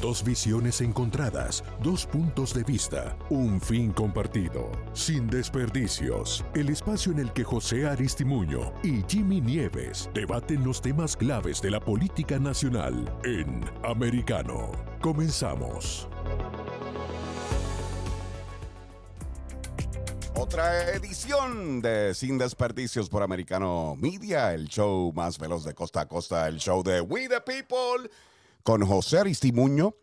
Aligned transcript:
Dos 0.00 0.24
visiones 0.24 0.80
encontradas, 0.80 1.62
dos 1.82 2.06
puntos 2.06 2.54
de 2.54 2.64
vista, 2.64 3.18
un 3.28 3.60
fin 3.60 3.92
compartido. 3.92 4.72
Sin 4.94 5.28
desperdicios, 5.28 6.42
el 6.54 6.70
espacio 6.70 7.12
en 7.12 7.18
el 7.18 7.30
que 7.34 7.44
José 7.44 7.86
Aristimuño 7.86 8.72
y 8.82 9.04
Jimmy 9.06 9.42
Nieves 9.42 10.08
debaten 10.14 10.64
los 10.64 10.80
temas 10.80 11.14
claves 11.14 11.60
de 11.60 11.72
la 11.72 11.80
política 11.80 12.38
nacional 12.38 13.14
en 13.24 13.62
Americano. 13.84 14.72
Comenzamos. 15.02 16.08
Otra 20.34 20.94
edición 20.94 21.82
de 21.82 22.14
Sin 22.14 22.38
Desperdicios 22.38 23.10
por 23.10 23.22
Americano 23.22 23.96
Media, 24.00 24.54
el 24.54 24.66
show 24.66 25.12
más 25.12 25.38
veloz 25.38 25.64
de 25.64 25.74
costa 25.74 26.00
a 26.00 26.08
costa, 26.08 26.48
el 26.48 26.56
show 26.56 26.82
de 26.82 27.02
We 27.02 27.28
the 27.28 27.42
People 27.42 28.08
con 28.62 28.84
José 28.86 29.18
Aristimuño, 29.18 29.94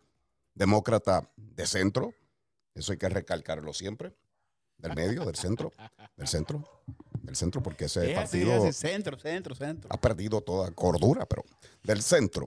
demócrata 0.54 1.30
de 1.36 1.66
centro. 1.66 2.14
Eso 2.74 2.92
hay 2.92 2.98
que 2.98 3.08
recalcarlo 3.08 3.72
siempre. 3.72 4.14
Del 4.78 4.94
medio, 4.94 5.24
del 5.24 5.34
centro, 5.34 5.72
del 6.16 6.28
centro, 6.28 6.62
del 7.20 7.34
centro, 7.34 7.60
porque 7.60 7.86
ese 7.86 8.14
partido 8.14 8.72
centro, 8.72 9.18
centro, 9.18 9.54
centro. 9.56 9.88
ha 9.90 10.00
perdido 10.00 10.40
toda 10.40 10.70
cordura, 10.70 11.26
pero 11.26 11.44
del 11.82 12.00
centro. 12.00 12.46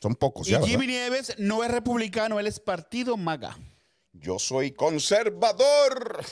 Son 0.00 0.14
pocos 0.14 0.46
y 0.46 0.52
ya. 0.52 0.60
Jimmy 0.60 0.86
¿verdad? 0.86 1.08
Nieves 1.08 1.34
no 1.38 1.64
es 1.64 1.70
republicano, 1.72 2.38
él 2.38 2.46
es 2.46 2.60
partido 2.60 3.16
MAGA. 3.16 3.58
Yo 4.12 4.38
soy 4.38 4.72
conservador. 4.72 6.24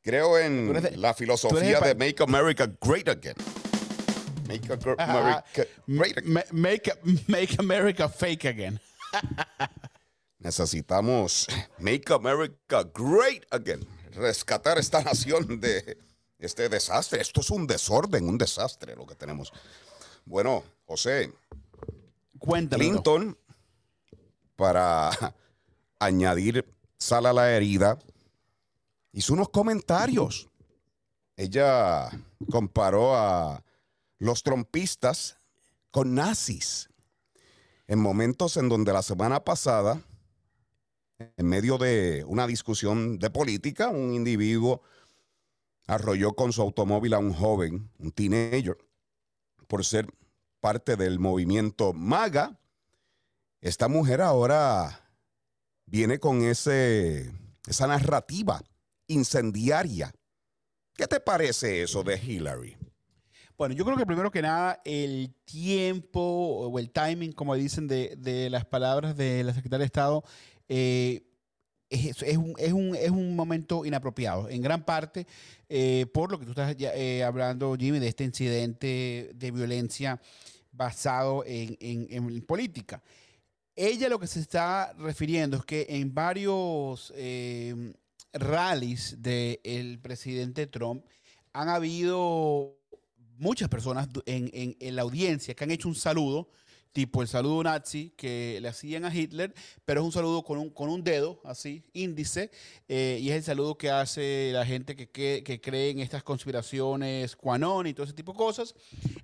Creo 0.00 0.38
en 0.38 0.74
eres 0.76 0.96
la 0.96 1.12
filosofía 1.12 1.80
de 1.80 1.94
Make 1.94 2.22
America 2.22 2.70
Great 2.80 3.08
Again. 3.08 3.36
Make 4.46 4.70
America 4.98 5.66
Great 5.86 6.18
Again. 6.18 6.32
Ma- 6.32 6.42
Make, 6.52 6.92
make 7.28 7.56
America 7.58 8.08
fake 8.08 8.44
again. 8.46 8.80
Necesitamos 10.38 11.46
Make 11.78 12.12
America 12.12 12.84
Great 12.92 13.46
Again. 13.50 13.86
Rescatar 14.12 14.78
esta 14.78 15.02
nación 15.02 15.60
de 15.60 15.98
este 16.38 16.68
desastre. 16.68 17.20
Esto 17.20 17.40
es 17.40 17.50
un 17.50 17.66
desorden, 17.66 18.28
un 18.28 18.36
desastre 18.38 18.94
lo 18.94 19.06
que 19.06 19.14
tenemos. 19.14 19.52
Bueno, 20.26 20.62
José, 20.86 21.32
Cuéntame. 22.38 22.84
Clinton, 22.84 23.36
para 24.56 25.10
añadir 25.98 26.64
sal 26.98 27.26
a 27.26 27.32
la 27.32 27.50
herida, 27.52 27.98
hizo 29.12 29.32
unos 29.32 29.48
comentarios. 29.48 30.48
Ella 31.36 32.10
comparó 32.50 33.16
a 33.16 33.62
los 34.18 34.42
trompistas 34.42 35.38
con 35.90 36.14
nazis 36.14 36.88
en 37.86 37.98
momentos 37.98 38.56
en 38.56 38.68
donde 38.68 38.92
la 38.92 39.02
semana 39.02 39.44
pasada, 39.44 40.02
en 41.18 41.46
medio 41.46 41.78
de 41.78 42.24
una 42.26 42.46
discusión 42.46 43.18
de 43.18 43.30
política, 43.30 43.88
un 43.88 44.14
individuo 44.14 44.82
arrolló 45.86 46.32
con 46.32 46.52
su 46.52 46.62
automóvil 46.62 47.14
a 47.14 47.18
un 47.18 47.34
joven, 47.34 47.90
un 47.98 48.10
teenager, 48.10 48.78
por 49.68 49.84
ser 49.84 50.06
parte 50.60 50.96
del 50.96 51.18
movimiento 51.18 51.92
MAGA. 51.92 52.58
Esta 53.60 53.88
mujer 53.88 54.22
ahora 54.22 55.10
viene 55.86 56.18
con 56.18 56.42
ese, 56.42 57.30
esa 57.66 57.86
narrativa 57.86 58.62
incendiaria. 59.06 60.14
¿Qué 60.94 61.06
te 61.06 61.20
parece 61.20 61.82
eso 61.82 62.02
de 62.02 62.16
Hillary? 62.16 62.76
Bueno, 63.56 63.74
yo 63.74 63.84
creo 63.84 63.96
que 63.96 64.04
primero 64.06 64.30
que 64.32 64.42
nada, 64.42 64.80
el 64.84 65.32
tiempo 65.44 66.20
o 66.20 66.78
el 66.78 66.90
timing, 66.90 67.32
como 67.32 67.54
dicen, 67.54 67.86
de, 67.86 68.48
las 68.50 68.64
palabras 68.64 69.16
de 69.16 69.44
la 69.44 69.54
secretaria 69.54 69.80
de 69.82 69.86
Estado, 69.86 70.24
eh, 70.68 71.22
es, 71.88 72.22
un, 72.36 72.54
es, 72.58 72.72
un, 72.72 72.96
es 72.96 73.10
un 73.10 73.36
momento 73.36 73.84
inapropiado, 73.84 74.48
en 74.48 74.60
gran 74.60 74.84
parte 74.84 75.26
eh, 75.68 76.06
por 76.12 76.32
lo 76.32 76.38
que 76.40 76.46
tú 76.46 76.50
estás 76.50 76.74
eh, 76.80 77.22
hablando, 77.22 77.76
Jimmy, 77.78 78.00
de 78.00 78.08
este 78.08 78.24
incidente 78.24 79.30
de 79.34 79.50
violencia 79.52 80.20
basado 80.72 81.44
en, 81.46 81.76
en- 81.78 82.08
en 82.10 82.42
política. 82.42 83.00
Ella 83.76 84.08
lo 84.08 84.18
que 84.18 84.26
se 84.26 84.40
está 84.40 84.92
refiriendo 84.94 85.58
es 85.58 85.64
que 85.64 85.86
en 85.88 86.12
varios 86.12 87.12
eh, 87.16 87.92
rallies 88.32 89.22
del 89.22 90.00
presidente 90.00 90.66
Trump 90.66 91.04
han 91.52 91.68
habido 91.68 92.76
muchas 93.38 93.68
personas 93.68 94.08
en, 94.26 94.50
en- 94.52 94.76
en 94.80 94.96
la 94.96 95.02
audiencia 95.02 95.54
que 95.54 95.64
han 95.64 95.70
hecho 95.70 95.88
un 95.88 95.94
saludo, 95.94 96.48
tipo 96.92 97.22
el 97.22 97.28
saludo 97.28 97.64
nazi 97.64 98.12
que 98.16 98.58
le 98.62 98.68
hacían 98.68 99.04
a 99.04 99.12
Hitler, 99.14 99.52
pero 99.84 100.00
es 100.00 100.06
un 100.06 100.12
saludo 100.12 100.44
con 100.44 100.58
un, 100.58 100.70
con 100.70 100.88
un 100.88 101.02
dedo, 101.02 101.40
así, 101.44 101.82
índice, 101.92 102.50
eh, 102.86 103.18
y 103.20 103.30
es 103.30 103.36
el 103.36 103.42
saludo 103.42 103.76
que 103.76 103.90
hace 103.90 104.50
la 104.52 104.64
gente 104.64 104.94
que, 104.94 105.10
que- 105.10 105.42
que 105.44 105.60
cree 105.60 105.90
en 105.90 105.98
estas 105.98 106.22
conspiraciones, 106.22 107.34
QAnon 107.36 107.86
y 107.88 107.94
todo 107.94 108.04
ese 108.04 108.12
tipo 108.12 108.32
de 108.32 108.38
cosas. 108.38 108.74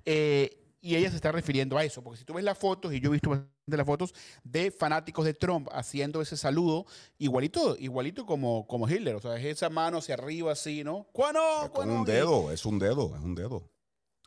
Eh, 0.05 0.57
y 0.83 0.97
ella 0.97 1.11
se 1.11 1.17
está 1.17 1.31
refiriendo 1.31 1.77
a 1.77 1.85
eso, 1.85 2.03
porque 2.03 2.19
si 2.19 2.25
tú 2.25 2.33
ves 2.33 2.43
las 2.45 2.57
fotos, 2.59 2.93
y 2.95 3.01
yo 3.01 3.11
he 3.11 3.13
visto 3.13 3.29
bastante 3.31 3.77
las 3.77 3.87
fotos 3.87 4.15
de 4.43 4.71
fanáticos 4.71 5.27
de 5.27 5.35
Trump 5.35 5.69
haciendo 5.73 6.23
ese 6.23 6.37
saludo, 6.39 6.87
igualito, 7.19 7.77
igualito 7.79 8.25
como, 8.25 8.67
como 8.67 8.89
Hitler, 8.89 9.15
o 9.15 9.21
sea, 9.21 9.37
es 9.37 9.45
esa 9.45 9.69
mano 9.69 9.99
hacia 9.99 10.15
arriba 10.15 10.53
así, 10.53 10.83
¿no? 10.83 11.07
QAnon, 11.13 11.69
Con 11.69 11.91
un 11.91 12.05
dedo, 12.05 12.51
es 12.51 12.65
un 12.65 12.79
dedo, 12.79 13.15
es 13.15 13.23
un 13.23 13.35
dedo. 13.35 13.71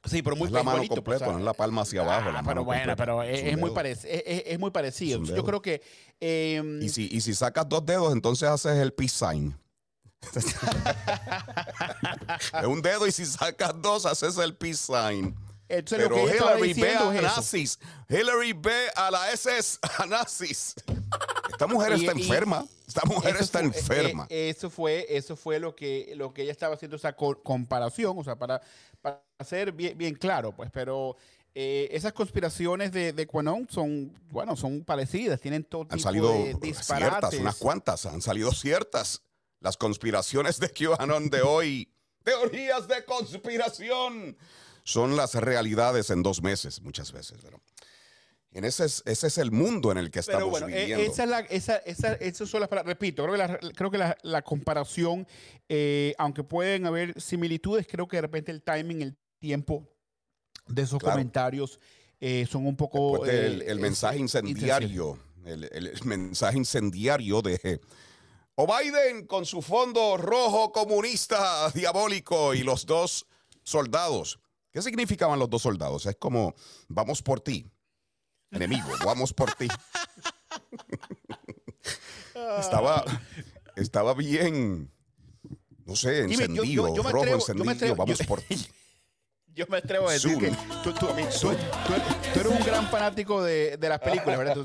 Sí, 0.06 0.22
pero 0.22 0.36
muy 0.36 0.47
es 0.47 0.52
la 0.52 0.64
mano 0.64 0.80
pues, 0.80 0.90
completa, 0.90 1.19
sea, 1.25 1.31
no 1.34 1.40
es 1.40 1.46
la 1.46 1.53
palma 1.53 1.84
hacia 1.84 2.02
abajo. 2.02 2.30
la 2.31 2.40
Ah, 2.40 2.44
pero 2.46 2.64
bueno, 2.66 2.81
completa. 2.81 2.96
pero 2.97 3.24
es, 3.24 3.41
es 3.41 3.58
muy 3.58 3.69
parec- 3.72 4.06
es, 4.06 4.44
es- 4.46 4.59
muy 4.59 4.69
parecido. 4.72 5.24
Yo 5.24 5.44
creo 5.46 5.62
que 5.62 5.81
eh, 6.19 6.80
Y 6.81 6.90
si, 6.90 7.08
y 7.12 7.22
si 7.22 7.34
sacas 7.34 7.68
dos 7.69 7.86
dedos, 7.86 8.12
entonces 8.12 8.50
haces 8.50 8.78
el 8.80 8.92
peace 8.94 9.16
sign. 9.16 9.58
es 12.59 12.66
un 12.66 12.81
dedo 12.81 13.08
y 13.08 13.12
si 13.12 13.25
sacas 13.25 13.74
dos, 13.81 14.06
haces 14.06 14.38
el 14.38 14.56
peace 14.56 14.78
sign. 14.86 15.36
entonces 15.69 16.08
lo 16.09 16.16
Pero 16.16 16.34
Hillary 16.36 16.74
ve 16.74 16.96
a 16.96 17.22
nazis. 17.22 17.80
Hillary 18.09 18.53
ve 18.53 18.88
a 18.96 19.12
la 19.12 19.31
SS 19.31 19.80
a 20.00 20.06
nazis. 20.06 20.75
Esta 21.51 21.68
mujer 21.68 21.91
Y- 21.94 22.06
está 22.06 22.18
y- 22.18 22.22
enferma. 22.22 22.66
Esta 22.88 23.01
mujer 23.06 23.35
está 23.38 23.59
fue- 23.59 23.68
enferma. 23.68 24.28
eh, 24.29 24.50
eso 24.50 24.69
fue, 24.69 25.06
eso 25.09 25.35
fue 25.35 25.59
lo 25.59 25.75
que, 25.75 26.13
lo 26.16 26.34
que 26.34 26.44
ella 26.44 26.51
estaba 26.51 26.75
haciendo 26.75 26.97
esa 26.97 27.13
co- 27.13 27.41
comparación, 27.41 28.18
o 28.18 28.24
sea, 28.24 28.35
para, 28.35 28.62
para 29.01 29.22
ser 29.46 29.72
bien, 29.72 29.97
bien 29.97 30.16
claro, 30.16 30.51
pues, 30.56 30.69
pero 30.72 31.16
eh, 31.56 31.88
esas 31.91 32.13
conspiraciones 32.13 32.91
de, 32.91 33.13
de 33.13 33.28
QAnon 33.28 33.68
son, 33.69 34.12
bueno, 34.31 34.56
son 34.56 34.84
parecidas, 34.84 35.40
tienen 35.40 35.63
todo 35.63 35.84
Han 35.84 35.90
tipo 35.90 36.01
salido 36.01 36.31
de 36.34 36.74
ciertas, 36.74 37.34
unas 37.35 37.56
cuantas. 37.57 38.06
Han 38.07 38.22
salido 38.22 38.51
ciertas. 38.51 39.22
Las 39.59 39.78
conspiraciones 39.78 40.59
de 40.59 40.69
QAnon 40.69 41.30
de 41.30 41.41
hoy. 41.41 41.90
Teorías 42.24 42.88
de 42.88 43.06
conspiración. 43.06 44.35
Son 44.84 45.16
las 45.16 45.35
realidades 45.35 46.09
en 46.09 46.22
dos 46.24 46.41
meses, 46.41 46.81
muchas 46.81 47.12
veces. 47.13 47.38
Pero 47.41 47.62
en 48.53 48.66
ese, 48.66 48.86
es, 48.86 49.02
ese 49.06 49.28
es 49.28 49.38
el 49.38 49.52
mundo 49.52 49.91
en 49.91 49.97
el 49.97 50.12
que 50.12 50.19
estamos 50.19 50.40
Pero 50.40 50.50
bueno, 50.52 50.68
eh, 50.68 50.80
viviendo. 50.81 51.03
esa 51.12 51.24
es 51.24 51.30
la, 51.30 51.40
esa, 51.41 51.75
esa, 51.78 52.14
esas 52.14 52.50
son 52.50 52.59
las 52.62 52.69
palabras. 52.69 52.94
Repito, 52.94 53.24
creo 53.24 53.34
que 53.34 53.38
la, 53.38 53.58
creo 53.74 53.91
que 53.91 53.97
la, 53.97 54.18
la 54.22 54.41
comparación, 54.44 55.28
eh, 55.68 56.14
aunque 56.18 56.44
pueden 56.44 56.86
haber 56.86 57.19
similitudes, 57.19 57.88
creo 57.90 58.08
que 58.08 58.18
de 58.18 58.22
repente 58.22 58.52
el 58.52 58.62
timing, 58.62 59.02
el 59.02 59.18
tiempo 59.40 59.88
de 60.68 60.81
esos 60.84 61.00
Claro. 61.00 61.13
comentarios 61.16 61.80
eh, 62.19 62.47
son 62.50 62.66
un 62.68 62.75
poco. 62.78 63.25
Eh, 63.25 63.63
el 63.68 63.80
mensaje 63.80 64.18
incendiario, 64.19 65.19
el, 65.46 65.66
el- 65.66 65.88
el 65.88 66.03
mensaje 66.06 66.58
incendiario 66.58 67.42
de 67.42 67.81
o 68.56 68.68
Biden 68.68 69.25
con 69.25 69.46
su 69.46 69.62
fondo 69.63 70.16
rojo 70.16 70.72
comunista 70.72 71.69
diabólico 71.72 72.53
y 72.53 72.62
los 72.63 72.86
dos 72.86 73.25
soldados. 73.63 74.40
¿Qué 74.72 74.81
significaban 74.81 75.38
los 75.40 75.50
dos 75.50 75.63
soldados? 75.63 76.06
Es 76.06 76.16
como, 76.18 76.53
vamos 76.88 77.22
por 77.22 77.42
ti, 77.42 77.69
enemigo, 78.53 78.90
vamos 79.06 79.34
por 79.34 79.52
ti. 79.53 79.68
estaba, 82.60 83.04
estaba 83.75 84.13
bien, 84.13 84.92
no 85.86 85.95
sé, 85.95 86.24
Dime, 86.25 86.36
yo- 86.36 86.42
encendido, 86.63 86.88
yo- 86.89 86.95
yo 86.95 87.04
me 87.04 87.12
rojo 87.12 87.24
atrevo- 87.25 87.36
encendido, 87.36 87.72
atrevo- 87.72 87.95
vamos 87.95 88.19
por 88.28 88.42
ti. 88.42 88.56
Yo 89.56 89.68
me 89.69 89.78
atrevo 89.78 90.10
a 90.10 90.13
decir 90.13 90.31
Zoom. 90.31 90.42
que 90.42 90.50
tú, 90.81 90.92
tú- 90.94 91.06
tú- 91.06 91.06
tú 91.06 92.39
eres, 92.39 92.45
un 92.48 92.66
gran 92.66 92.89
fanático 92.89 93.44
de, 93.44 93.78
de 93.78 93.88
las 93.88 94.00
películas, 94.00 94.36
¿verdad? 94.39 94.57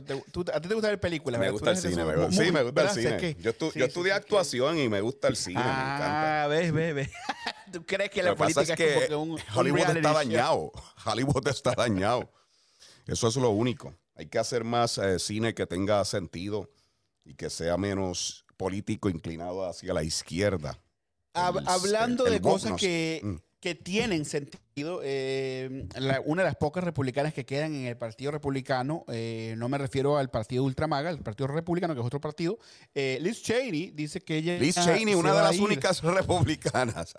A 0.54 0.60
ti 0.62 0.68
te 0.68 0.74
gusta 0.74 0.88
ver 0.88 0.98
películas, 0.98 1.38
Me 1.38 1.50
gusta 1.50 1.72
el 1.72 1.76
cine, 1.76 2.06
me 2.06 2.16
gusta, 2.16 2.42
sí, 2.42 2.50
me 2.50 2.62
gusta 2.62 2.82
el 2.84 2.88
cine. 2.92 3.16
que- 3.18 3.36
Yo, 3.38 3.52
estu- 3.52 3.70
sí, 3.70 3.80
yo 3.80 3.84
estudié 3.84 4.12
sí, 4.14 4.16
actuación 4.16 4.78
y 4.78 4.88
me 4.88 5.02
gusta 5.02 5.28
el 5.28 5.36
cine, 5.36 5.56
me 5.62 5.68
encanta. 5.68 6.44
Ah, 6.44 6.46
ves, 6.46 6.72
ves, 6.72 6.94
ves. 6.94 7.10
¿Tú 7.74 7.84
crees 7.84 8.08
que 8.08 8.22
Lo 8.22 8.30
la 8.30 8.34
que 8.34 8.38
pasa 8.38 8.54
política 8.54 8.72
es 8.72 8.80
es, 8.80 8.86
como 8.94 9.00
que 9.02 9.08
que 9.08 9.14
un, 9.14 9.38
Hollywood 9.58 9.78
está 9.80 9.92
show? 10.00 10.12
dañado. 10.14 10.72
Hollywood 11.04 11.48
está 11.48 11.72
dañado. 11.74 12.32
Eso 13.08 13.26
es 13.28 13.36
lo 13.36 13.50
único. 13.50 13.94
Hay 14.14 14.26
que 14.26 14.38
hacer 14.38 14.62
más 14.64 14.98
eh, 14.98 15.18
cine 15.18 15.54
que 15.54 15.66
tenga 15.66 16.04
sentido 16.04 16.70
y 17.24 17.34
que 17.34 17.50
sea 17.50 17.76
menos 17.76 18.44
político 18.56 19.08
inclinado 19.08 19.64
hacia 19.66 19.92
la 19.94 20.02
izquierda. 20.02 20.78
Hab- 21.34 21.60
El- 21.60 21.68
hablando 21.68 22.26
el- 22.26 22.34
de 22.34 22.40
cosas 22.40 22.72
que 22.78 23.20
Mm. 23.22 23.34
que 23.60 23.74
tienen 23.74 24.24
sentido. 24.24 25.00
Eh, 25.02 25.88
la- 25.96 26.20
una 26.24 26.42
de 26.42 26.48
las 26.48 26.56
pocas 26.56 26.84
republicanas 26.84 27.34
que 27.34 27.44
quedan 27.44 27.74
en 27.74 27.86
el 27.86 27.96
Partido 27.96 28.30
Republicano, 28.30 29.04
eh, 29.08 29.54
no 29.58 29.68
me 29.68 29.78
refiero 29.78 30.16
al 30.16 30.30
Partido 30.30 30.62
Ultramaga, 30.62 31.10
el 31.10 31.18
Partido 31.18 31.48
Republicano, 31.48 31.92
que 31.94 32.00
es 32.00 32.06
otro 32.06 32.20
partido. 32.20 32.58
eh, 32.94 33.18
Liz 33.20 33.42
Cheney 33.42 33.90
dice 33.90 34.20
que 34.20 34.36
ella. 34.36 34.56
Liz 34.58 34.76
Cheney, 34.76 35.14
una 35.16 35.34
de 35.34 35.42
las 35.42 35.58
únicas 35.58 36.02
republicanas. 36.04 37.14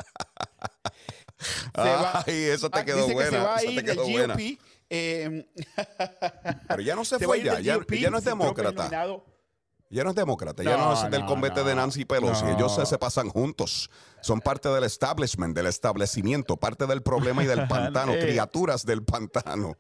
Ay, 1.73 2.33
eso 2.45 2.69
te 2.69 2.85
quedó 2.85 3.05
dice 3.05 3.17
que 3.17 3.25
se 3.25 3.37
va 3.37 3.55
buena. 3.55 3.55
a 3.55 3.63
ir 3.65 3.83
del 3.83 3.97
buena. 3.97 4.33
GOP. 4.35 4.59
Eh, 4.89 5.47
Pero 6.67 6.81
ya 6.81 6.95
no 6.95 7.05
se 7.05 7.19
fue 7.19 7.41
ya. 7.43 7.59
Ya, 7.59 7.77
no 8.09 8.17
es 8.17 8.23
demócrata. 8.25 8.89
Ya 9.91 10.03
no 10.03 10.11
es 10.11 10.15
demócrata, 10.15 10.61
ya 10.61 10.77
no, 10.77 10.93
No, 10.93 10.93
es 11.05 11.09
del 11.09 11.21
no, 11.21 11.27
convete 11.27 11.63
de 11.63 11.73
no, 11.73 11.81
Nancy 11.81 12.05
Pelosi. 12.05 12.43
no. 12.45 12.51
Ellos 12.55 12.75
se, 12.75 12.85
se 12.85 12.97
pasan 12.99 13.27
juntos. 13.29 13.89
Son 14.21 14.39
parte 14.39 14.69
del 14.69 14.83
establishment, 14.83 15.55
del 15.55 15.65
establecimiento, 15.65 16.57
parte 16.57 16.85
del 16.85 17.01
problema 17.01 17.43
y 17.43 17.47
del 17.47 17.67
pantano, 17.67 18.13
Eh. 18.13 18.19
criaturas 18.19 18.85
del 18.85 19.03
pantano. 19.03 19.77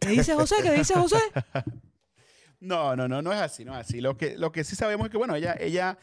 ¿Qué 0.00 0.08
dice 0.08 0.34
José? 0.34 0.56
¿Qué 0.62 0.72
dice 0.72 0.94
José? 0.94 1.18
No, 2.60 2.96
no, 2.96 3.06
no, 3.08 3.20
no 3.20 3.30
es 3.30 3.38
así, 3.40 3.62
no 3.62 3.74
es 3.78 3.86
así. 3.86 4.00
Lo 4.00 4.16
que, 4.16 4.38
lo 4.38 4.50
que 4.50 4.64
sí 4.64 4.74
sabemos 4.74 5.04
es 5.06 5.10
que, 5.10 5.18
bueno, 5.18 5.34
ella, 5.34 5.54
ella, 5.60 5.98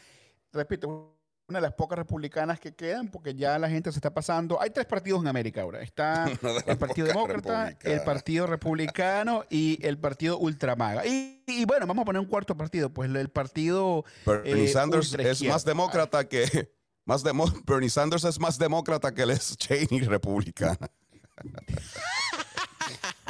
repito, 0.53 1.17
una 1.51 1.59
de 1.59 1.63
las 1.67 1.73
pocas 1.73 1.97
republicanas 1.99 2.59
que 2.59 2.73
quedan, 2.73 3.07
porque 3.09 3.35
ya 3.35 3.59
la 3.59 3.69
gente 3.69 3.91
se 3.91 3.97
está 3.97 4.13
pasando. 4.13 4.61
Hay 4.61 4.71
tres 4.71 4.85
partidos 4.87 5.21
en 5.21 5.27
América 5.27 5.61
ahora. 5.61 5.81
Está 5.81 6.25
el 6.65 6.77
Partido 6.77 7.07
Demócrata, 7.07 7.77
el. 7.83 8.01
Partido 8.01 8.47
Republicano 8.47 9.43
y 9.49 9.77
el 9.85 9.97
Partido 9.97 10.37
Ultramaga. 10.39 11.05
Y, 11.05 11.43
y 11.47 11.65
bueno, 11.65 11.85
vamos 11.85 12.01
a 12.01 12.05
poner 12.05 12.19
un 12.19 12.25
cuarto 12.27 12.55
partido, 12.57 12.89
pues 12.89 13.09
el 13.13 13.29
Partido 13.29 14.03
Bernie 14.25 14.65
eh, 14.65 14.67
Sanders 14.67 15.13
es 15.13 15.43
más 15.43 15.63
demócrata 15.65 16.27
que. 16.27 16.71
Más 17.03 17.23
demo- 17.23 17.51
Bernie 17.65 17.89
Sanders 17.89 18.23
es 18.25 18.39
más 18.39 18.57
demócrata 18.59 19.11
que 19.13 19.25
Liz 19.25 19.57
Cheney 19.57 20.01
republicana. 20.01 20.77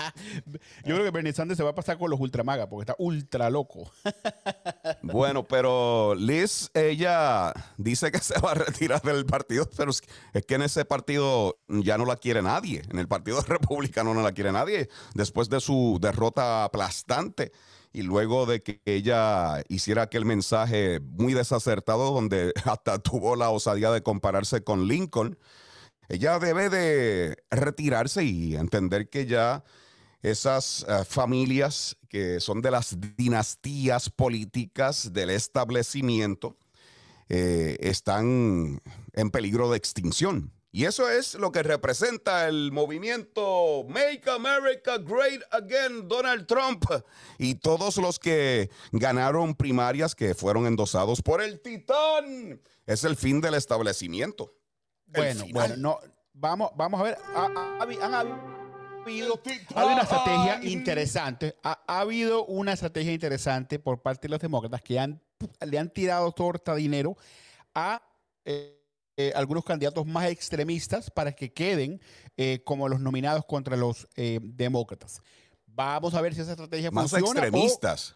Yo 0.86 0.96
creo 0.96 1.04
que 1.04 1.12
Bernie 1.12 1.34
Sanders 1.34 1.58
se 1.58 1.64
va 1.64 1.72
a 1.72 1.76
pasar 1.76 1.98
con 1.98 2.10
los 2.10 2.20
Ultramaga, 2.20 2.70
porque 2.70 2.92
está 2.92 2.96
ultra 2.98 3.50
loco. 3.50 3.92
Bueno, 5.04 5.48
pero 5.48 6.16
Liz, 6.16 6.70
ella 6.74 7.54
dice 7.78 8.12
que 8.12 8.20
se 8.20 8.40
va 8.40 8.52
a 8.52 8.56
retirar 8.56 9.02
del 9.02 9.26
partido, 9.26 9.68
pero 9.76 9.92
es 9.92 10.02
que 10.46 10.56
en 10.56 10.62
ese 10.62 10.86
partido 10.86 11.58
ya 11.68 11.98
no 11.98 12.06
la 12.06 12.16
quiere 12.16 12.42
nadie. 12.42 12.82
En 12.90 13.00
el 13.00 13.08
partido 13.08 13.42
republicano 13.48 14.14
no 14.14 14.22
la 14.22 14.32
quiere 14.32 14.52
nadie. 14.52 14.90
Después 15.14 15.50
de 15.50 15.60
su 15.60 15.98
derrota 16.02 16.64
aplastante 16.64 17.52
y 17.94 18.04
luego 18.04 18.46
de 18.46 18.64
que 18.64 18.82
ella 18.86 19.64
hiciera 19.68 20.04
aquel 20.04 20.26
mensaje 20.26 21.00
muy 21.02 21.34
desacertado 21.34 22.14
donde 22.14 22.54
hasta 22.66 23.00
tuvo 23.00 23.36
la 23.36 23.50
osadía 23.50 23.92
de 23.92 24.04
compararse 24.04 24.64
con 24.64 24.88
Lincoln, 24.88 25.38
ella 26.08 26.40
debe 26.40 26.70
de 26.70 27.38
retirarse 27.50 28.24
y 28.24 28.56
entender 28.56 29.10
que 29.10 29.26
ya 29.26 29.64
esas 30.22 30.86
eh, 30.88 31.04
familias 31.06 31.98
que 32.10 32.40
son 32.40 32.62
de 32.62 32.72
las 32.72 32.98
dinastías 33.18 34.10
políticas 34.10 35.14
del 35.14 35.30
establecimiento 35.30 36.58
eh, 37.30 37.78
están 37.80 38.82
en 39.14 39.32
peligro 39.32 39.72
de 39.72 39.78
extinción. 39.78 40.52
Y 40.74 40.86
eso 40.86 41.10
es 41.10 41.36
lo 41.36 41.52
que 41.52 41.64
representa 41.64 42.48
el 42.48 42.72
movimiento 42.72 43.86
Make 43.90 44.24
America 44.30 44.98
Great 45.00 45.42
Again, 45.52 46.08
Donald 46.08 46.48
Trump, 46.48 46.86
y 47.38 47.56
todos 47.56 47.98
los 47.98 48.20
que 48.20 48.70
ganaron 48.94 49.54
primarias 49.54 50.16
que 50.16 50.34
fueron 50.34 50.68
endosados 50.68 51.22
por 51.22 51.42
el 51.42 51.60
titán. 51.60 52.62
Es 52.86 53.04
el 53.04 53.18
fin 53.18 53.42
del 53.42 53.56
establecimiento. 53.56 54.54
Bueno, 55.08 55.44
bueno, 55.52 55.76
no, 55.76 56.00
vamos, 56.34 56.72
vamos 56.78 57.02
a 57.02 57.04
ver. 57.04 57.18
Habi- 57.36 58.02
han 58.02 58.16
habido, 59.02 59.40
ha 59.76 59.82
habido 59.82 59.94
una 59.94 60.02
estrategia 60.04 60.64
interesante. 60.64 61.56
Ha, 61.64 61.82
ha 61.88 62.00
habido 62.02 62.46
una 62.46 62.74
estrategia 62.74 63.12
interesante 63.14 63.80
por 63.80 64.02
parte 64.02 64.28
de 64.28 64.32
los 64.32 64.40
demócratas 64.40 64.82
que 64.82 65.00
han, 65.00 65.22
le 65.66 65.80
han 65.80 65.90
tirado 65.90 66.32
torta 66.32 66.76
dinero 66.76 67.18
a 67.74 68.02
eh, 68.46 68.78
eh, 69.18 69.34
algunos 69.36 69.64
candidatos 69.66 70.06
más 70.06 70.30
extremistas 70.30 71.10
para 71.12 71.32
que 71.34 71.52
queden 71.54 72.02
eh, 72.38 72.62
como 72.66 72.88
los 72.90 73.00
nominados 73.00 73.46
contra 73.46 73.76
los 73.76 74.08
eh, 74.16 74.40
demócratas. 74.42 75.22
Vamos 75.66 76.14
a 76.14 76.22
ver 76.22 76.34
si 76.36 76.42
esa 76.42 76.52
estrategia 76.52 76.92
Más 76.92 77.12
funciona. 77.12 77.42
extremistas. 77.42 78.16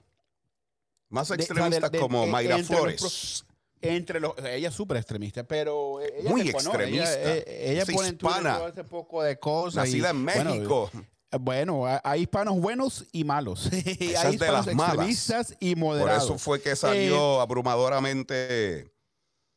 Más 1.10 1.28
de- 1.28 1.34
o 1.34 1.38
sea, 1.38 1.44
extremistas 1.46 1.92
de- 1.92 1.98
de- 1.98 2.02
como 2.02 2.24
eh, 2.24 2.28
Mayra 2.28 2.58
los 2.58 2.68
Flores. 2.68 3.46
Entre 3.82 4.20
los 4.20 4.34
ella 4.40 4.70
es 4.70 4.74
súper 4.76 4.98
extremista 4.98 5.44
pero 5.44 6.00
ella 6.02 6.30
Muy 6.30 6.42
extremista. 6.50 7.14
ella, 7.14 7.36
eh, 7.36 7.72
ella 7.72 7.84
Es 7.84 7.92
pone 7.92 8.08
en 8.10 8.14
hispana. 8.16 8.58
todo 8.58 8.68
ese 8.70 8.84
poco 8.84 9.22
de 9.24 9.38
cosas 9.38 9.86
Nacida 9.86 10.08
y, 10.08 10.12
en 10.12 10.24
México. 10.24 10.90
eh, 11.32 11.38
Bueno, 11.40 11.86
ha- 11.86 12.02
hay 12.04 12.22
hispanos 12.22 12.60
buenos 12.60 13.06
y 13.12 13.24
malos. 13.26 13.66
Esa 13.72 14.28
hay 14.28 14.36
es 14.36 14.40
de 14.40 14.52
las 14.52 14.74
malas. 14.74 15.56
y 15.60 15.76
Por 15.76 15.80
moderados. 15.84 16.24
eso 16.24 16.38
fue 16.38 16.62
que 16.62 16.76
salió 16.76 17.42
abrumadoramente. 17.42 18.92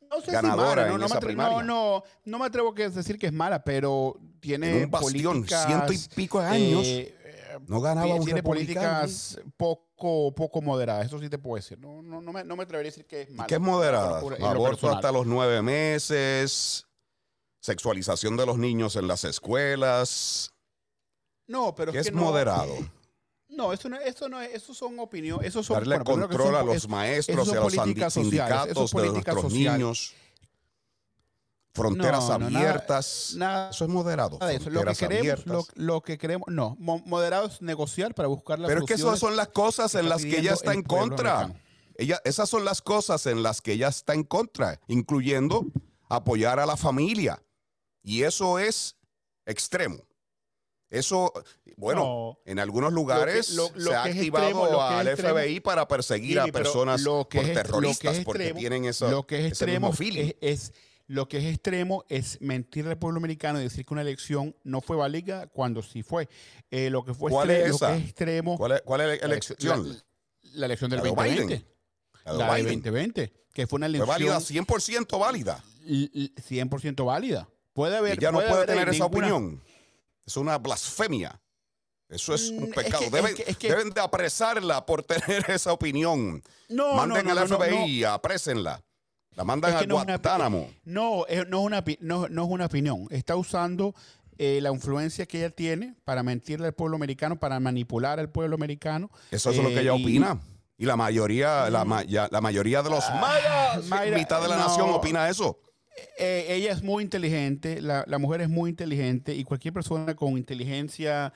no 0.09 0.19
sé 0.19 0.25
si 0.27 0.31
ganadora 0.31 0.81
mala, 0.81 0.81
en 0.83 0.87
no, 0.89 0.93
no 0.97 0.99
me 0.99 1.05
esa 1.05 1.19
primaria. 1.19 1.57
no, 1.57 1.63
no, 1.63 2.03
no 2.25 2.39
me 2.39 2.45
atrevo 2.45 2.73
a 2.75 2.89
decir 2.89 3.17
que 3.19 3.27
es 3.27 3.33
mala, 3.33 3.63
pero 3.63 4.19
tiene 4.39 4.77
En 4.79 4.83
un 4.85 4.91
bastión, 4.91 5.45
ciento 5.47 5.93
y 5.93 5.97
pico 6.15 6.41
de 6.41 6.47
años. 6.47 6.85
eh, 6.85 7.15
eh, 7.23 7.57
no 7.67 7.79
ganaba 7.81 8.05
tiene 8.07 8.19
un 8.19 8.25
tiene 8.25 8.43
políticas 8.43 9.39
poco, 9.57 9.87
poco 9.99 10.61
moderadas, 10.61 11.05
eso 11.07 11.19
sí 11.19 11.29
te 11.29 11.37
puedo 11.37 11.55
decir. 11.57 11.77
No, 11.79 12.01
no, 12.01 12.21
no, 12.21 12.31
me, 12.33 12.43
no 12.43 12.55
me 12.55 12.63
atrevería 12.63 12.89
a 12.89 12.91
decir 12.91 13.05
que 13.05 13.21
es 13.23 13.29
mala. 13.31 13.47
¿Qué 13.47 13.55
es 13.55 13.59
moderada? 13.61 14.19
Aborto 14.19 14.89
hasta 14.89 15.11
los 15.11 15.25
nueve 15.27 15.61
meses. 15.61 16.85
Sexualización 17.61 18.37
de 18.37 18.45
los 18.45 18.57
niños 18.57 18.95
en 18.95 19.07
las 19.07 19.25
escuelas. 19.25 20.53
No, 21.47 21.75
pero 21.75 21.91
¿Qué 21.91 21.99
es 21.99 22.05
es 22.07 22.11
que 22.11 22.15
no- 22.17 22.23
moderado? 22.23 22.73
No, 23.49 23.73
eso 23.73 23.89
no, 23.89 23.97
eso 23.99 24.29
no 24.29 24.39
es, 24.41 24.53
eso 24.53 24.73
son 24.73 24.97
opiniones, 24.99 25.47
eso 25.47 25.61
son 25.63 25.75
Darle 25.75 25.97
bueno, 25.99 26.21
control 26.27 26.47
son- 26.47 26.55
a 26.55 26.63
los 26.63 26.75
es- 26.77 26.87
maestros 26.87 27.47
y 27.47 27.51
a 27.51 27.55
los 27.55 27.63
políticas 27.75 28.15
sindi- 28.15 28.23
sociales, 28.25 28.55
es 28.55 28.73
sindicatos 28.77 28.91
de 28.93 29.09
nuestros 29.11 29.41
social. 29.41 29.73
niños. 29.79 30.13
Fronteras 31.73 32.27
No, 32.27 32.39
no, 32.39 32.49
nada- 32.49 32.59
abiertas. 32.69 33.33
nada 33.37 33.69
eso 33.69 33.85
es 33.85 33.89
moderado. 33.91 34.37
nada 34.39 34.51
de 34.51 34.57
eso. 34.57 34.69
Lo 34.69 34.83
que 34.83 34.95
queremos, 34.95 35.67
lo, 35.75 36.01
que 36.01 36.17
queremos, 36.17 36.47
no, 36.49 36.75
mo- 36.79 37.01
moderado 37.05 37.45
es 37.47 37.61
negociar 37.61 38.15
para 38.15 38.27
buscar 38.27 38.59
la 38.59 38.67
Pero 38.67 38.81
es 38.81 38.85
que 38.87 38.95
esas 38.95 39.19
son 39.19 39.35
las 39.35 39.49
cosas 39.49 39.93
en 39.95 40.09
las 40.09 40.23
que 40.23 40.39
ella 40.39 40.53
está 40.53 40.73
en 40.73 40.83
contra. 40.83 41.53
Ella, 41.95 42.19
esas 42.23 42.49
son 42.49 42.65
las 42.65 42.81
cosas 42.81 43.25
en 43.27 43.43
las 43.43 43.61
que 43.61 43.73
ella 43.73 43.89
está 43.89 44.13
en 44.13 44.23
contra, 44.23 44.79
incluyendo 44.87 45.65
apoyar 46.09 46.59
a 46.59 46.65
la 46.65 46.75
familia. 46.77 47.41
Y 48.01 48.23
eso 48.23 48.57
es 48.57 48.95
extremo. 49.45 49.97
Eso, 50.89 51.31
bueno, 51.77 52.01
No. 52.01 52.39
en 52.45 52.57
algunos 52.57 52.91
lugares 52.93 53.51
Lo 53.51 53.67
que- 53.71 53.79
lo- 53.79 53.85
lo 53.85 53.91
se 53.91 53.95
ha 53.97 54.03
activado 54.05 54.45
extremo, 54.47 54.81
al 54.81 55.07
extremo- 55.07 55.37
FBI 55.39 55.59
para 55.59 55.87
perseguir 55.87 56.39
a 56.39 56.47
personas 56.47 57.01
lo 57.01 57.27
que 57.29 57.37
por 57.37 57.45
es- 57.45 57.47
lo 57.49 57.53
que 57.53 57.59
es 57.59 57.67
terroristas 57.67 58.19
porque 58.25 58.43
extremo- 58.49 58.59
tienen 58.59 58.85
eso, 58.85 59.07
lo 59.11 59.27
que 59.27 59.45
extremo 59.47 59.91
es, 59.93 60.35
es- 60.41 60.73
lo 61.09 61.27
que 61.27 61.39
es 61.39 61.45
extremo 61.45 62.05
es 62.07 62.39
mentirle 62.39 62.91
al 62.91 62.99
pueblo 62.99 63.17
americano 63.17 63.59
y 63.59 63.63
decir 63.63 63.83
que 63.83 63.93
una 63.95 64.03
elección 64.03 64.55
no 64.63 64.79
fue 64.79 64.95
válida 64.95 65.47
cuando 65.47 65.81
sí 65.81 66.03
fue. 66.03 66.29
Eh, 66.69 66.91
lo 66.91 67.03
que 67.03 67.15
fue 67.15 67.31
¿Cuál 67.31 67.49
extre- 67.49 67.63
es 67.63 67.69
lo 67.69 67.75
esa? 67.77 67.87
que 67.87 67.97
es 67.97 68.03
extremo 68.05 68.57
¿Cuál 68.57 68.71
es, 68.73 68.81
cuál 68.83 69.01
es 69.01 69.07
la 69.19 69.25
elección? 69.25 69.89
La, 69.89 69.95
la 70.53 70.65
elección 70.67 70.89
del 70.91 70.97
La 70.99 71.03
de 71.03 71.09
2020. 71.09 71.45
Biden. 71.55 71.65
La 72.25 72.33
La 72.33 72.53
de 72.53 72.61
Biden. 72.61 72.81
2020, 72.83 73.33
que 73.51 73.65
fue 73.65 73.77
una 73.77 73.87
Fue 73.87 73.97
elección 73.97 74.07
válida, 74.07 74.39
100% 74.39 75.19
válida. 75.19 75.63
l- 75.87 76.11
l- 76.13 76.31
100% 76.35 77.03
válida. 77.05 77.49
Puede 77.73 77.97
haber 77.97 78.13
Ella 78.19 78.31
no 78.31 78.39
puede 78.41 78.67
tener 78.67 78.89
esa 78.89 79.05
ninguna- 79.05 79.27
opinión. 79.33 79.63
Es 80.27 80.37
una 80.37 80.59
blasfemia. 80.59 81.41
Eso 82.07 82.35
es 82.35 82.51
Mm, 82.51 82.57
un 82.57 82.63
es 82.65 82.69
pecado. 82.75 82.99
que- 83.03 83.09
deben, 83.09 83.31
es 83.31 83.35
que- 83.35 83.51
es 83.51 83.57
que- 83.57 83.69
deben 83.69 83.89
de 83.89 84.01
apresarla 84.01 84.85
por 84.85 85.01
tener 85.43 85.49
esa 85.49 85.73
opinión. 85.73 86.43
No, 86.69 86.93
Manden 86.93 87.25
no, 87.25 87.33
no, 87.33 87.39
al 87.41 87.47
FBI, 87.47 88.03
aprésenla. 88.03 88.83
La 89.35 89.43
mandan 89.43 89.71
Es 89.71 89.77
que 89.77 89.83
a 89.85 89.87
no 89.87 89.95
es 89.97 90.03
una- 90.03 90.13
Guantánamo. 90.13 90.69
No, 90.85 91.25
es- 91.27 91.47
no, 91.47 91.59
es 91.59 91.65
una, 91.65 91.83
no, 92.01 92.27
no 92.27 92.43
es 92.43 92.49
una 92.49 92.65
opinión. 92.65 93.07
Está 93.09 93.35
usando 93.35 93.93
eh, 94.37 94.59
la 94.61 94.69
influencia 94.71 95.25
que 95.25 95.39
ella 95.39 95.49
tiene 95.49 95.95
para 96.05 96.23
mentirle 96.23 96.67
al 96.67 96.73
pueblo 96.73 96.95
americano, 96.95 97.37
para 97.37 97.59
manipular 97.59 98.19
al 98.19 98.29
pueblo 98.29 98.55
americano. 98.55 99.09
Eso 99.31 99.49
es 99.51 99.57
lo 99.57 99.67
que 99.69 99.81
ella 99.81 99.93
Eh, 99.93 99.97
y- 99.97 100.03
opina. 100.03 100.39
Y 100.77 100.85
la 100.85 100.95
mayoría, 100.95 101.69
la, 101.69 101.83
ma- 101.83 102.03
ya- 102.03 102.29
la 102.31 102.39
mayoría 102.39 102.81
de 102.81 102.89
los 102.89 103.03
mayas, 103.19 103.85
Mayra, 103.87 104.17
mitad 104.17 104.41
de 104.41 104.47
la 104.47 104.55
no. 104.55 104.67
nación 104.67 104.89
opina 104.91 105.27
eso. 105.27 105.59
Eh, 106.17 106.45
ella 106.49 106.71
es 106.71 106.81
muy 106.81 107.03
inteligente, 107.03 107.81
la, 107.81 108.05
la 108.07 108.17
mujer 108.17 108.39
es 108.39 108.47
muy 108.49 108.69
inteligente 108.69 109.35
y 109.35 109.43
cualquier 109.43 109.73
persona 109.73 110.15
con 110.15 110.37
inteligencia 110.37 111.33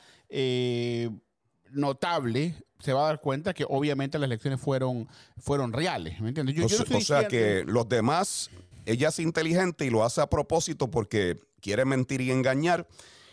notable 1.72 2.56
se 2.84 2.92
va 2.92 3.04
a 3.04 3.06
dar 3.08 3.22
cuenta 3.22 3.54
que 3.54 3.66
obviamente 3.70 4.20
las 4.20 4.28
elecciones 4.28 4.60
fueron, 4.60 5.08
fueron 5.40 5.72
reales. 5.72 6.20
¿Me 6.20 6.30
entiendes? 6.30 6.54
Yo- 6.56 6.66
o 6.66 6.68
yo 6.68 6.78
no 6.80 6.86
sea- 6.86 6.98
o 6.98 7.02
sea 7.02 7.28
que 7.30 7.64
los 7.66 7.88
demás, 7.88 8.50
ella 8.86 9.08
es 9.08 9.20
inteligente 9.20 9.86
y 9.86 9.90
lo 9.90 10.04
hace 10.04 10.20
a 10.20 10.28
propósito 10.28 10.92
porque 10.92 11.38
quiere 11.62 11.86
mentir 11.86 12.20
y 12.20 12.32
engañar. 12.32 12.86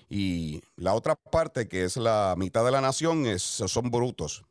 Y 0.09 0.63
la 0.77 0.95
otra 0.95 1.17
parte, 1.17 1.67
que 1.69 1.85
es 1.85 1.97
la 1.97 2.35
mitad 2.37 2.65
de 2.65 2.71
la 2.71 2.81
nación, 2.81 3.27
es, 3.27 3.43
son 3.43 3.91
brutos. 3.91 4.45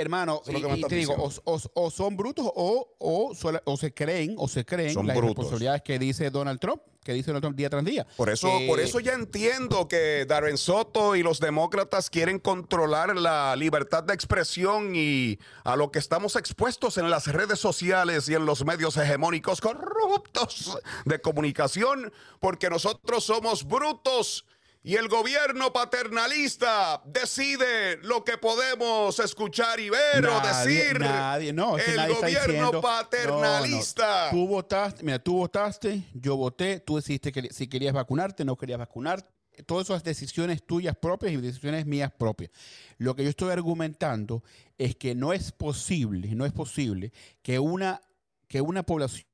Hermano, 0.00 0.40
Eso 0.42 0.50
es 0.50 0.52
lo 0.54 0.58
y, 0.58 0.62
que 0.62 0.68
me 0.68 0.74
y 0.74 0.76
estás 0.80 0.88
te 0.90 0.96
digo, 0.96 1.14
o, 1.14 1.28
diciendo. 1.28 1.42
o- 1.74 1.84
o 1.86 1.90
son 1.90 2.16
brutos 2.16 2.46
o, 2.54 2.88
o, 2.98 3.76
se 3.76 3.94
creen 3.94 4.34
o 4.38 4.48
se 4.48 4.64
creen 4.64 4.92
Son 4.92 5.06
las 5.06 5.16
brutos. 5.16 5.36
responsabilidades 5.36 5.82
que 5.82 5.98
dice 5.98 6.30
Donald 6.30 6.58
Trump, 6.58 6.82
que 7.04 7.12
dice 7.12 7.28
Donald 7.28 7.42
Trump 7.44 7.56
día 7.56 7.70
tras 7.70 7.84
día. 7.84 8.06
Por 8.16 8.28
eso, 8.30 8.48
Eh, 8.48 8.66
por 8.66 8.80
eso 8.80 8.98
ya 8.98 9.12
entiendo 9.12 9.86
que 9.86 10.24
Darren 10.26 10.56
Soto 10.58 11.14
y 11.16 11.22
los 11.22 11.38
demócratas 11.38 12.10
quieren 12.10 12.38
controlar 12.40 13.14
la 13.16 13.54
libertad 13.56 14.02
de 14.02 14.14
expresión 14.14 14.92
y 14.96 15.38
a 15.64 15.76
lo 15.76 15.92
que 15.92 15.98
estamos 16.00 16.34
expuestos 16.36 16.98
en 16.98 17.08
las 17.10 17.26
redes 17.28 17.60
sociales 17.60 18.28
y 18.28 18.34
en 18.34 18.46
los 18.46 18.64
medios 18.64 18.96
hegemónicos 18.96 19.60
corruptos 19.60 20.76
de 21.04 21.20
comunicación, 21.20 22.12
porque 22.40 22.68
nosotros 22.70 23.24
somos 23.24 23.64
brutos. 23.64 24.44
Y 24.86 24.96
el 24.96 25.08
gobierno 25.08 25.72
paternalista 25.72 27.02
decide 27.06 27.96
lo 28.02 28.22
que 28.22 28.36
podemos 28.36 29.18
escuchar 29.18 29.80
y 29.80 29.88
ver 29.88 30.26
o 30.26 30.40
decir. 30.40 31.00
Nadie, 31.00 31.54
no, 31.54 31.78
es 31.78 31.84
que 31.84 31.90
el 31.92 31.96
nadie 31.96 32.12
está 32.12 32.26
gobierno 32.26 32.52
diciendo, 32.52 32.80
paternalista. 32.82 34.06
no, 34.06 34.24
no. 34.26 34.30
Tú 34.44 34.46
votaste, 34.48 35.02
mira, 35.02 35.18
tú 35.18 35.38
votaste, 35.38 36.04
yo 36.12 36.36
voté, 36.36 36.80
tú 36.80 36.96
decidiste 36.96 37.32
que 37.32 37.48
si 37.50 37.66
querías 37.66 37.94
vacunarte, 37.94 38.44
no 38.44 38.56
querías 38.56 38.78
vacunarte. 38.78 39.26
Todas 39.66 39.86
esas 39.88 40.02
decisiones 40.04 40.66
tuyas 40.66 40.94
propias 40.96 41.32
y 41.32 41.36
decisiones 41.36 41.86
mías 41.86 42.12
propias. 42.12 42.50
Lo 42.98 43.14
que 43.16 43.22
yo 43.22 43.30
estoy 43.30 43.52
argumentando 43.52 44.42
es 44.76 44.96
que 44.96 45.14
no 45.14 45.32
es 45.32 45.50
posible, 45.52 46.34
no 46.34 46.44
es 46.44 46.52
posible 46.52 47.10
que 47.40 47.58
una, 47.58 48.02
que 48.48 48.60
una 48.60 48.82
población 48.82 49.24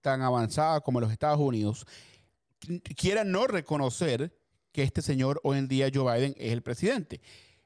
tan 0.00 0.22
avanzada 0.22 0.80
como 0.82 1.00
los 1.00 1.10
Estados 1.10 1.40
Unidos 1.40 1.86
qu- 2.60 2.82
quiera 2.96 3.24
no 3.24 3.46
reconocer 3.46 4.32
que 4.76 4.82
este 4.82 5.00
señor 5.00 5.40
hoy 5.42 5.56
en 5.58 5.68
día 5.68 5.90
Joe 5.92 6.04
Biden 6.18 6.34
es 6.38 6.52
el 6.52 6.62
presidente. 6.62 7.20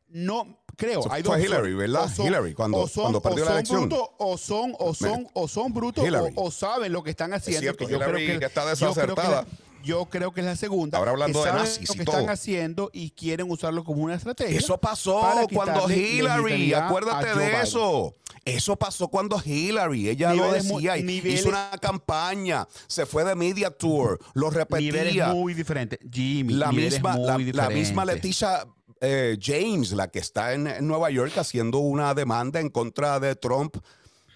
No 0.08 0.60
creo. 0.76 1.00
Eso 1.00 1.12
hay 1.12 1.22
fue 1.24 1.38
dos 1.38 1.44
Hillary. 1.46 1.74
¿verdad? 1.74 2.08
Son- 2.14 2.26
Hillary, 2.26 2.54
cuando- 2.54 2.86
son- 2.86 3.02
cuando 3.02 3.20
perdió 3.20 3.44
la 3.44 3.52
elección. 3.54 3.88
brutos, 3.88 4.08
o 4.18 4.38
son, 4.38 4.74
o 4.78 4.94
son, 4.94 5.26
o 5.34 5.48
son 5.48 5.72
brutos, 5.74 6.04
o, 6.08 6.30
o 6.46 6.50
saben 6.52 6.92
lo 6.92 7.02
que 7.02 7.10
están 7.10 7.32
haciendo. 7.32 7.60
cierto, 7.60 7.84
que 7.86 7.90
yo 7.92 7.96
Hillary 7.98 8.26
creo 8.26 8.38
que, 8.40 8.46
está 8.46 8.60
yo 8.60 8.76
creo 8.76 8.86
que 8.86 8.94
desacertada. 8.94 9.42
la- 9.42 9.46
Yo 9.82 10.06
creo 10.06 10.32
que 10.32 10.40
es 10.40 10.46
la 10.46 10.56
segunda. 10.56 10.98
Ahora 10.98 11.12
hablando 11.12 11.40
que 11.40 11.44
de 11.46 11.50
saben 11.50 11.62
nazis 11.64 11.88
lo 11.88 11.94
y 11.94 11.98
que 11.98 12.04
todo. 12.04 12.18
están 12.18 12.32
haciendo 12.32 12.90
y 12.92 13.10
quieren 13.10 13.50
usarlo 13.50 13.82
como 13.84 14.02
una 14.02 14.14
estrategia. 14.14 14.58
Eso 14.58 14.78
pasó 14.78 15.20
para 15.20 15.46
cuando 15.46 15.90
Hillary, 15.90 16.74
acuérdate 16.74 17.34
de 17.38 17.60
eso. 17.62 18.14
Eso 18.44 18.76
pasó 18.76 19.08
cuando 19.08 19.40
Hillary, 19.44 20.08
ella 20.08 20.32
lo 20.34 20.44
Niveles 20.46 20.68
decía, 20.68 20.96
y 20.96 21.02
niveles- 21.02 21.40
hizo 21.40 21.48
una 21.50 21.70
campaña, 21.80 22.66
se 22.86 23.04
fue 23.04 23.22
de 23.24 23.34
media 23.34 23.70
tour, 23.70 24.18
lo 24.34 24.48
repetía. 24.50 25.28
muy 25.28 25.52
diferentes. 25.54 25.98
Jimmy, 26.10 26.54
La 26.54 26.72
misma, 26.72 27.12
muy 27.16 27.26
la, 27.26 27.32
la 27.32 27.38
diferentes. 27.38 27.76
misma 27.76 28.04
Leticia 28.06 28.66
eh, 29.02 29.36
James, 29.40 29.92
la 29.92 30.08
que 30.08 30.18
está 30.20 30.54
en, 30.54 30.66
en 30.66 30.86
Nueva 30.86 31.10
York 31.10 31.36
haciendo 31.36 31.78
una 31.78 32.14
demanda 32.14 32.60
en 32.60 32.70
contra 32.70 33.20
de 33.20 33.34
Trump, 33.36 33.76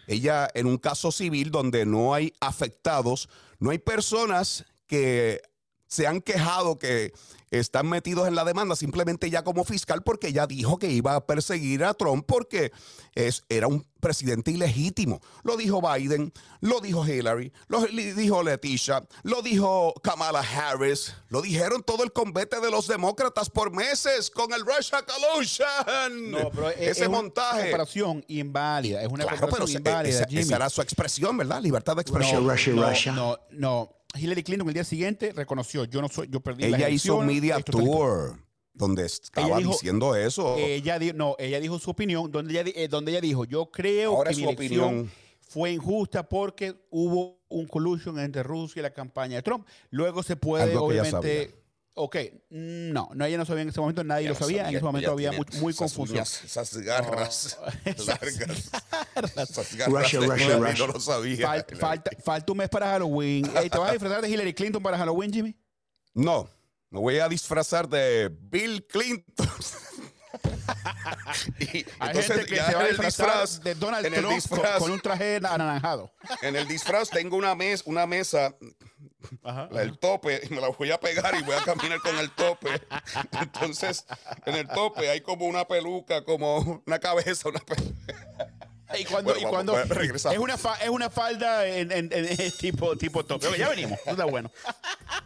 ella 0.07 0.49
en 0.55 0.67
un 0.67 0.77
caso 0.77 1.11
civil 1.11 1.51
donde 1.51 1.87
no 1.87 2.13
hay 2.15 2.33
afectados, 2.41 3.29
no 3.59 3.71
hay 3.71 3.79
personas 3.79 4.65
que 4.87 5.41
se 5.87 6.07
han 6.09 6.21
quejado 6.23 6.79
que 6.79 7.13
están 7.51 7.89
metidos 7.89 8.27
en 8.27 8.35
la 8.35 8.43
demanda 8.45 8.75
simplemente 8.75 9.31
ya 9.31 9.45
como 9.45 9.63
fiscal 9.65 10.03
porque 10.03 10.29
ella 10.29 10.45
dijo 10.49 10.77
que 10.77 10.91
iba 10.91 11.15
a 11.15 11.25
perseguir 11.25 11.85
a 11.85 11.95
Trump 11.95 12.25
porque 12.27 12.73
es, 13.15 13.45
era 13.49 13.69
un 13.69 13.87
presidente 14.01 14.51
ilegítimo. 14.51 15.21
Lo 15.45 15.57
dijo 15.57 15.81
Biden, 15.81 16.33
lo 16.61 16.81
dijo 16.81 17.07
Hillary, 17.07 17.53
lo 17.69 17.83
dijo 17.83 18.43
Leticia, 18.43 19.07
lo 19.23 19.41
dijo 19.43 19.95
Kamala 20.03 20.41
Harris, 20.41 21.15
lo 21.29 21.43
dijeron 21.43 21.85
todo 21.85 22.03
el 22.03 22.13
convete 22.13 22.59
de 22.59 22.73
los 22.73 22.89
demócratas 22.89 23.49
por 23.49 23.71
meses 23.71 24.31
con 24.33 24.53
el 24.53 24.67
Russia 24.67 25.05
Collusion. 25.07 26.31
No, 26.33 26.51
pero 26.51 26.71
es, 26.71 26.77
Ese 26.81 26.91
es 26.91 27.09
una 27.09 27.19
montaje. 27.19 27.69
operación 27.69 28.25
inválida. 28.27 29.01
Es 29.01 29.09
una 29.09 29.27
Claro, 29.27 29.47
pero 29.49 29.69
inválida, 29.69 30.09
esa, 30.09 30.27
Jimmy. 30.27 30.41
esa 30.43 30.57
era 30.57 30.71
su 30.71 30.83
expresión, 30.83 31.37
¿verdad? 31.37 31.63
Libertad 31.63 31.95
de 31.95 32.03
expresión. 32.03 32.49
Russia, 32.49 33.13
no, 33.13 33.15
No, 33.15 33.39
no. 33.53 33.91
Hillary 34.15 34.43
Clinton 34.43 34.69
el 34.69 34.75
día 34.75 34.85
siguiente 34.85 35.33
reconoció, 35.35 35.85
yo 35.85 36.01
no 36.01 36.09
soy, 36.09 36.29
yo 36.31 36.41
perdí 36.41 36.65
Ella 36.65 36.89
hizo 36.89 37.17
un 37.17 37.25
elecciones, 37.25 37.27
media 37.27 37.61
tour 37.61 38.39
donde 38.73 39.07
estaba 39.07 39.59
dijo- 39.59 39.71
diciendo 39.73 40.15
eso. 40.17 40.57
Ella 40.57 40.99
no, 41.15 41.37
ella 41.39 41.61
dijo 41.61 41.79
su 41.79 41.91
opinión, 41.91 42.31
donde 42.31 42.61
ella, 42.61 42.73
eh, 42.75 42.89
donde 42.89 43.13
ella 43.13 43.21
dijo, 43.21 43.45
yo 43.45 43.71
creo 43.71 44.17
Ahora 44.17 44.31
que 44.31 44.37
mi 44.37 44.43
elección 44.45 44.85
opinión. 44.85 45.11
fue 45.41 45.73
injusta 45.73 46.29
porque 46.29 46.75
hubo 46.91 47.39
un 47.49 47.67
collusion 47.67 48.19
entre 48.19 48.43
Rusia 48.43 48.81
y 48.81 48.83
la 48.83 48.93
campaña 48.93 49.37
de 49.37 49.43
Trump. 49.43 49.67
Luego 49.91 50.23
se 50.23 50.35
puede, 50.37 50.77
obviamente... 50.77 51.64
Ok, 51.97 52.17
no, 52.51 53.09
no, 53.15 53.25
ella 53.25 53.39
no 53.39 53.45
sabía 53.47 53.63
en 53.63 53.69
ese 53.69 53.79
momento, 53.81 54.03
nadie 54.03 54.29
lo 54.29 54.35
sabía, 54.35 54.69
en 54.69 54.75
ese 54.75 54.85
momento 54.85 55.13
había 55.13 55.31
muy, 55.31 55.47
muy 55.61 55.73
confusión. 55.75 56.19
Esas 56.19 56.77
garras 56.79 57.57
largas. 57.87 57.87
Esas 59.49 59.77
garras 59.77 60.03
Russia, 60.03 60.19
de 60.21 60.27
Russia, 60.27 60.57
Russia. 60.57 60.87
No 60.87 60.93
lo 60.93 60.99
sabía. 61.01 61.47
Falta, 61.47 61.77
falta, 61.81 62.11
falta 62.25 62.53
un 62.53 62.59
mes 62.59 62.69
para 62.69 62.87
Halloween. 62.87 63.45
¿Te 63.45 63.79
vas 63.79 63.91
a 63.91 63.93
disfrazar 63.93 64.23
de 64.23 64.29
Hillary 64.29 64.55
Clinton 64.55 64.83
para 64.83 64.99
Halloween, 64.99 65.33
Jimmy? 65.33 65.57
No, 66.15 66.49
me 66.91 66.99
voy 66.99 67.19
a 67.21 67.29
disfrazar 67.29 67.89
de 67.89 68.29
Bill 68.41 68.85
Clinton. 68.89 69.49
Y 71.59 71.65
Hay 71.65 71.85
entonces, 72.09 72.27
gente 72.27 72.47
que 72.47 72.57
ya 72.57 72.67
se 72.67 72.75
va 72.75 72.81
a 72.81 72.85
en 72.89 72.91
el 72.91 72.97
disfrazar 72.97 73.45
disfraz- 73.47 73.63
de 73.63 73.75
Donald 73.75 74.07
Trump 74.13 74.27
con, 74.27 74.35
disfraz- 74.37 74.79
con 74.79 74.91
un 74.91 75.01
traje 75.01 75.37
anaranjado. 75.37 76.13
En 76.43 76.57
el 76.57 76.67
disfraz 76.67 77.11
tengo 77.11 77.37
una, 77.37 77.55
mes, 77.55 77.83
una 77.87 78.07
mesa, 78.07 78.55
Ajá. 79.43 79.69
la 79.71 79.81
del 79.81 79.99
tope, 79.99 80.41
y 80.45 80.55
me 80.55 80.61
la 80.61 80.69
voy 80.69 80.91
a 80.91 80.99
pegar 81.01 81.35
y 81.35 81.43
voy 81.43 81.55
a 81.55 81.63
caminar 81.65 81.99
con 82.01 82.17
el 82.19 82.31
tope. 82.31 82.69
Entonces, 83.41 84.07
en 84.47 84.55
el 84.55 84.69
tope 84.69 85.09
hay 85.11 85.21
como 85.21 85.47
una 85.47 85.67
peluca, 85.67 86.25
como 86.25 86.83
una 86.87 86.99
cabeza, 86.99 87.49
una 87.49 87.61
peluca. 87.61 87.93
Y 88.99 89.05
cuando, 89.07 89.33
Bueno, 89.33 89.47
y 89.49 89.51
cuando 89.51 89.79
es 89.81 90.39
una 90.39 90.57
fa- 90.59 90.77
es 90.81 90.89
una 90.91 91.11
falda 91.11 91.67
en, 91.67 91.91
en- 91.91 92.13
en- 92.13 92.41
en 92.41 92.51
tipo 92.53 92.97
tipo 92.97 93.25
top. 93.25 93.41
Pero 93.41 93.57
ya 93.57 93.71
venimos, 93.71 93.99
está 94.07 94.25
bueno. 94.27 94.51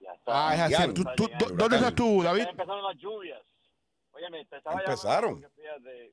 Ya 0.00 0.12
está. 0.12 0.48
Ah, 0.48 0.54
es 0.54 0.60
así. 0.60 0.72
Ya, 0.72 0.92
¿Tú- 0.94 1.00
está 1.00 1.14
tú- 1.14 1.24
llegando. 1.24 1.46
tú- 1.46 1.54
¿Dónde 1.56 1.76
estás 1.76 1.94
tú, 1.94 2.22
David? 2.22 2.42
Ya 2.44 2.50
empezaron 2.50 2.82
las 2.82 2.96
lluvias. 2.96 3.42
Óyeme, 4.12 4.44
te 4.46 4.56
estaba 4.56 4.80
Empezaron. 4.80 5.42
fíjate, 5.56 6.12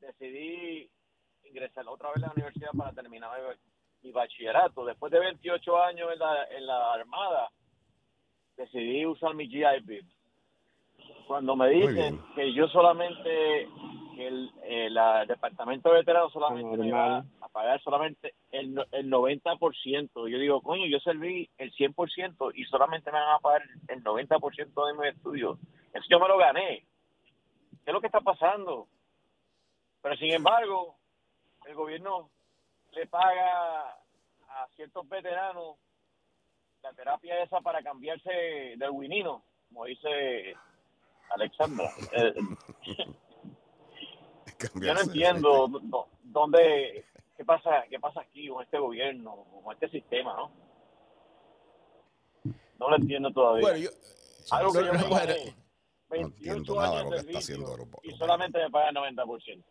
decidí 0.00 0.90
ingresar 1.44 1.86
otra 1.88 2.08
vez 2.10 2.18
a 2.22 2.26
la 2.28 2.32
universidad 2.32 2.70
para 2.76 2.92
terminar 2.92 3.30
mi, 4.02 4.08
mi 4.08 4.12
bachillerato. 4.12 4.84
Después 4.84 5.12
de 5.12 5.20
28 5.20 5.82
años 5.82 6.10
en 6.12 6.18
la, 6.18 6.44
en 6.44 6.66
la 6.66 6.92
Armada, 6.94 7.50
decidí 8.56 9.06
usar 9.06 9.34
mi 9.34 9.48
GI 9.48 9.80
Bill. 9.84 10.06
Cuando 11.26 11.56
me 11.56 11.68
dicen 11.70 12.20
que 12.34 12.52
yo 12.52 12.68
solamente, 12.68 13.68
que 14.14 14.26
el, 14.26 14.50
el, 14.64 14.98
ah, 14.98 15.24
departamento 15.26 15.88
de 15.88 15.98
veteranos 15.98 16.32
solamente 16.32 16.76
me 16.76 16.92
va 16.92 17.24
a 17.40 17.48
pagar 17.48 17.80
solamente 17.82 18.34
el, 18.50 18.84
el 18.92 19.10
90%, 19.10 20.28
yo 20.28 20.38
digo, 20.38 20.60
coño, 20.60 20.86
yo 20.86 20.98
serví 21.00 21.48
el 21.58 21.72
100% 21.72 22.52
y 22.54 22.64
solamente 22.64 23.10
me 23.10 23.18
van 23.18 23.36
a 23.36 23.38
pagar 23.38 23.62
el 23.88 24.04
90% 24.04 24.86
de 24.86 24.94
mis 24.94 25.14
estudios. 25.14 25.58
Eso 25.92 26.04
yo 26.10 26.20
me 26.20 26.28
lo 26.28 26.38
gané. 26.38 26.84
¿Qué 27.84 27.90
es 27.90 27.92
lo 27.94 28.00
que 28.00 28.08
está 28.08 28.20
pasando? 28.20 28.88
Pero 30.02 30.16
sin 30.16 30.32
embargo, 30.32 30.96
el 31.66 31.74
gobierno 31.74 32.30
le 32.92 33.06
paga 33.06 33.96
a 34.48 34.66
ciertos 34.76 35.08
veteranos 35.08 35.76
la 36.82 36.92
terapia 36.94 37.42
esa 37.42 37.60
para 37.60 37.82
cambiarse 37.82 38.30
del 38.76 38.90
winino, 38.90 39.44
como 39.68 39.84
dice 39.86 40.54
Alexandra. 41.30 41.90
Eh, 42.12 42.34
yo 44.80 44.94
no 44.94 45.00
entiendo 45.00 45.68
dó- 45.68 46.08
dónde, 46.22 47.04
qué 47.36 47.44
pasa, 47.44 47.84
qué 47.88 47.98
pasa 47.98 48.20
aquí 48.20 48.48
con 48.48 48.62
este 48.62 48.78
gobierno, 48.78 49.44
con 49.64 49.72
este 49.74 49.88
sistema, 49.90 50.34
¿no? 50.36 50.52
No 52.78 52.90
lo 52.90 52.96
entiendo 52.96 53.32
todavía. 53.32 53.60
Bueno, 53.62 53.78
yo, 53.78 53.90
Algo 54.50 54.72
que 54.72 54.78
yo 54.80 54.86
no, 54.86 54.92
me 54.92 54.98
no, 54.98 55.08
bueno, 55.08 55.26
gané, 55.26 55.44
No 55.46 55.54
28 56.10 56.26
entiendo 56.36 56.74
nada 56.80 57.02
lo 57.04 57.10
de 57.10 57.16
que 57.16 57.26
está 57.26 57.38
haciendo 57.38 57.76
los- 57.76 57.88
y 58.02 58.10
solamente 58.16 58.58
me 58.58 58.70
pagan 58.70 58.94
90%. 58.96 59.64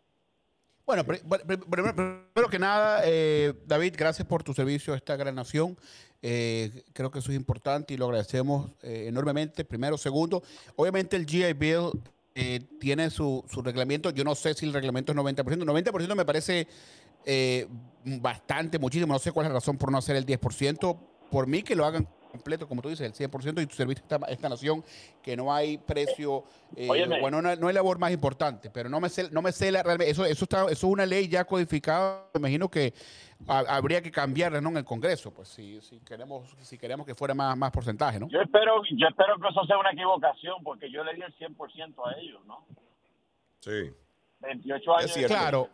Bueno, 0.84 1.04
pri- 1.04 1.18
pri- 1.20 1.44
pri- 1.46 1.56
primero, 1.70 1.94
primero 1.94 2.48
que 2.50 2.58
nada, 2.58 3.02
eh, 3.04 3.52
David, 3.66 3.94
gracias 3.96 4.26
por 4.26 4.42
tu 4.42 4.52
servicio 4.52 4.94
a 4.94 4.96
esta 4.96 5.14
gran 5.16 5.34
nación. 5.34 5.76
Eh, 6.22 6.84
creo 6.92 7.10
que 7.10 7.18
eso 7.18 7.32
es 7.32 7.36
importante 7.36 7.94
y 7.94 7.96
lo 7.96 8.06
agradecemos 8.06 8.70
eh, 8.82 9.06
enormemente. 9.08 9.64
Primero, 9.64 9.98
segundo, 9.98 10.42
obviamente 10.76 11.16
el 11.16 11.26
GI 11.26 11.52
Bill 11.54 11.90
eh, 12.34 12.60
tiene 12.80 13.10
su, 13.10 13.44
su 13.50 13.60
reglamento. 13.60 14.10
Yo 14.10 14.24
no 14.24 14.34
sé 14.34 14.54
si 14.54 14.64
el 14.64 14.72
reglamento 14.72 15.12
es 15.12 15.18
90%. 15.18 15.44
90% 15.44 16.14
me 16.14 16.24
parece 16.24 16.66
eh, 17.26 17.66
bastante, 18.04 18.78
muchísimo. 18.78 19.12
No 19.12 19.18
sé 19.18 19.32
cuál 19.32 19.46
es 19.46 19.50
la 19.50 19.58
razón 19.58 19.76
por 19.76 19.90
no 19.90 19.98
hacer 19.98 20.16
el 20.16 20.24
10%. 20.24 20.98
Por 21.30 21.46
mí 21.46 21.62
que 21.62 21.74
lo 21.74 21.84
hagan 21.84 22.08
completo, 22.32 22.66
como 22.66 22.82
tú 22.82 22.88
dices, 22.88 23.06
el 23.06 23.30
100% 23.30 23.62
y 23.62 23.66
tu 23.66 23.76
servicio 23.76 24.02
a 24.02 24.14
esta, 24.16 24.26
esta 24.26 24.48
nación, 24.48 24.82
que 25.22 25.36
no 25.36 25.52
hay 25.54 25.78
precio, 25.78 26.42
eh, 26.74 26.88
bueno, 27.20 27.40
no, 27.40 27.54
no 27.54 27.68
hay 27.68 27.74
labor 27.74 27.98
más 27.98 28.10
importante, 28.10 28.70
pero 28.70 28.88
no 28.88 28.98
me 28.98 29.08
sé, 29.08 29.30
no 29.30 29.40
me 29.42 29.52
sé 29.52 29.70
la, 29.70 29.82
realmente, 29.84 30.10
eso, 30.10 30.24
eso, 30.24 30.44
está, 30.44 30.62
eso 30.64 30.72
es 30.72 30.82
una 30.84 31.06
ley 31.06 31.28
ya 31.28 31.44
codificada, 31.44 32.26
me 32.34 32.40
imagino 32.40 32.68
que 32.68 32.92
ha- 33.46 33.60
habría 33.76 34.02
que 34.02 34.10
cambiarla 34.10 34.60
¿no? 34.60 34.70
en 34.70 34.78
el 34.78 34.84
Congreso, 34.84 35.30
pues 35.32 35.48
si, 35.48 35.80
si 35.82 36.00
queremos 36.00 36.56
si 36.62 36.76
queremos 36.78 37.06
que 37.06 37.14
fuera 37.14 37.34
más, 37.34 37.56
más 37.56 37.70
porcentaje, 37.70 38.18
¿no? 38.18 38.28
Yo 38.28 38.40
espero, 38.40 38.82
yo 38.90 39.06
espero 39.08 39.36
que 39.40 39.48
eso 39.48 39.64
sea 39.66 39.78
una 39.78 39.92
equivocación, 39.92 40.62
porque 40.64 40.90
yo 40.90 41.04
le 41.04 41.14
di 41.14 41.20
el 41.22 41.32
100% 41.36 41.94
a 42.06 42.18
ellos, 42.18 42.44
¿no? 42.46 42.64
Sí. 43.60 43.92
28 44.40 44.96
años. 44.96 45.04
Es 45.10 45.14
cierto. 45.14 45.34
Claro. 45.34 45.68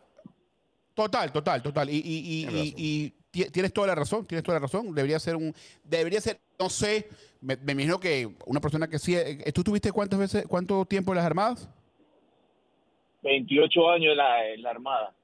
Total, 0.94 1.30
total, 1.32 1.62
total. 1.62 1.88
Y, 1.88 1.96
y, 1.96 2.00
y, 2.04 2.46
Tienes 2.46 2.64
y- 2.66 2.74
y 2.76 3.10
ti- 3.30 3.50
tienes 3.50 3.72
toda 3.72 3.86
la 3.86 3.94
razón, 3.94 4.26
tienes 4.26 4.42
toda 4.42 4.56
la 4.58 4.62
razón. 4.66 4.92
Debería 4.94 5.18
ser 5.20 5.36
un, 5.36 5.54
debería 5.84 6.20
ser, 6.20 6.40
no 6.58 6.68
sé, 6.68 7.08
me, 7.40 7.56
me 7.56 7.72
imagino 7.72 8.00
que 8.00 8.28
una 8.46 8.60
persona 8.60 8.88
que 8.88 8.98
sí, 8.98 9.14
eh, 9.16 9.52
¿tú 9.52 9.62
tuviste 9.62 9.92
cuántas 9.92 10.18
veces, 10.18 10.44
cuánto 10.48 10.84
tiempo 10.84 11.12
en 11.12 11.16
las 11.16 11.26
Armadas? 11.26 11.68
28 13.22 13.90
años 13.90 14.10
en 14.12 14.16
la, 14.16 14.46
en 14.48 14.62
la 14.62 14.70
Armada. 14.70 15.14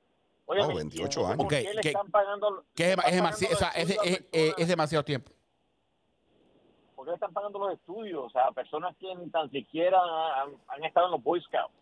Oye, 0.46 0.60
Oh, 0.62 0.74
28 0.74 1.20
¿por 1.22 1.30
años. 1.32 1.46
qué 1.48 1.58
Ok, 1.68 1.74
le 1.74 1.80
que- 1.80 1.88
están 1.88 2.10
pagando, 2.10 2.64
es, 2.74 2.84
le 2.86 2.96
dema- 2.96 3.02
están 3.04 3.14
es, 3.14 3.20
pagando 3.20 3.36
demasi- 3.38 3.52
o 3.52 3.56
sea, 3.56 3.68
es, 3.70 3.90
es- 3.90 4.24
personas- 4.32 4.54
es 4.58 4.68
demasiado 4.68 5.04
tiempo. 5.04 5.32
¿Por 6.94 7.06
qué 7.06 7.10
le 7.10 7.14
están 7.14 7.32
pagando 7.32 7.58
los 7.58 7.72
estudios? 7.74 8.24
O 8.26 8.30
sea, 8.30 8.50
personas 8.52 8.94
que 9.00 9.14
ni 9.16 9.28
tan 9.30 9.50
siquiera 9.50 9.98
han, 10.42 10.50
han 10.68 10.84
estado 10.84 11.06
en 11.06 11.12
los 11.12 11.22
Boy 11.22 11.40
Scouts. 11.42 11.72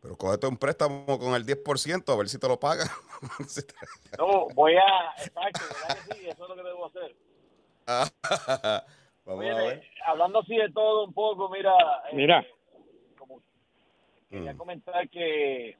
Pero 0.00 0.16
cógete 0.16 0.46
un 0.46 0.56
préstamo 0.56 1.04
con 1.18 1.34
el 1.34 1.44
10% 1.44 2.12
a 2.12 2.16
ver 2.16 2.28
si 2.28 2.38
te 2.38 2.48
lo 2.48 2.58
pagan. 2.58 2.88
No, 4.18 4.46
voy 4.54 4.74
a... 4.76 5.12
Exacto, 5.18 5.60
¿verdad 5.88 6.04
que 6.08 6.14
sí? 6.14 6.28
Eso 6.28 6.42
es 6.44 6.48
lo 6.48 6.54
que 6.56 6.62
debo 6.62 6.86
hacer. 6.86 7.16
Vamos 9.24 9.40
Oye, 9.44 9.50
a 9.50 9.54
ver. 9.56 9.82
hablando 10.06 10.40
así 10.40 10.56
de 10.56 10.70
todo 10.72 11.04
un 11.04 11.12
poco, 11.12 11.48
mira... 11.48 11.72
eh, 12.10 12.14
Mira. 12.16 12.44
como 13.18 13.40
quería 14.30 14.52
Mm. 14.52 14.56
comentar 14.58 15.08
que... 15.08 15.76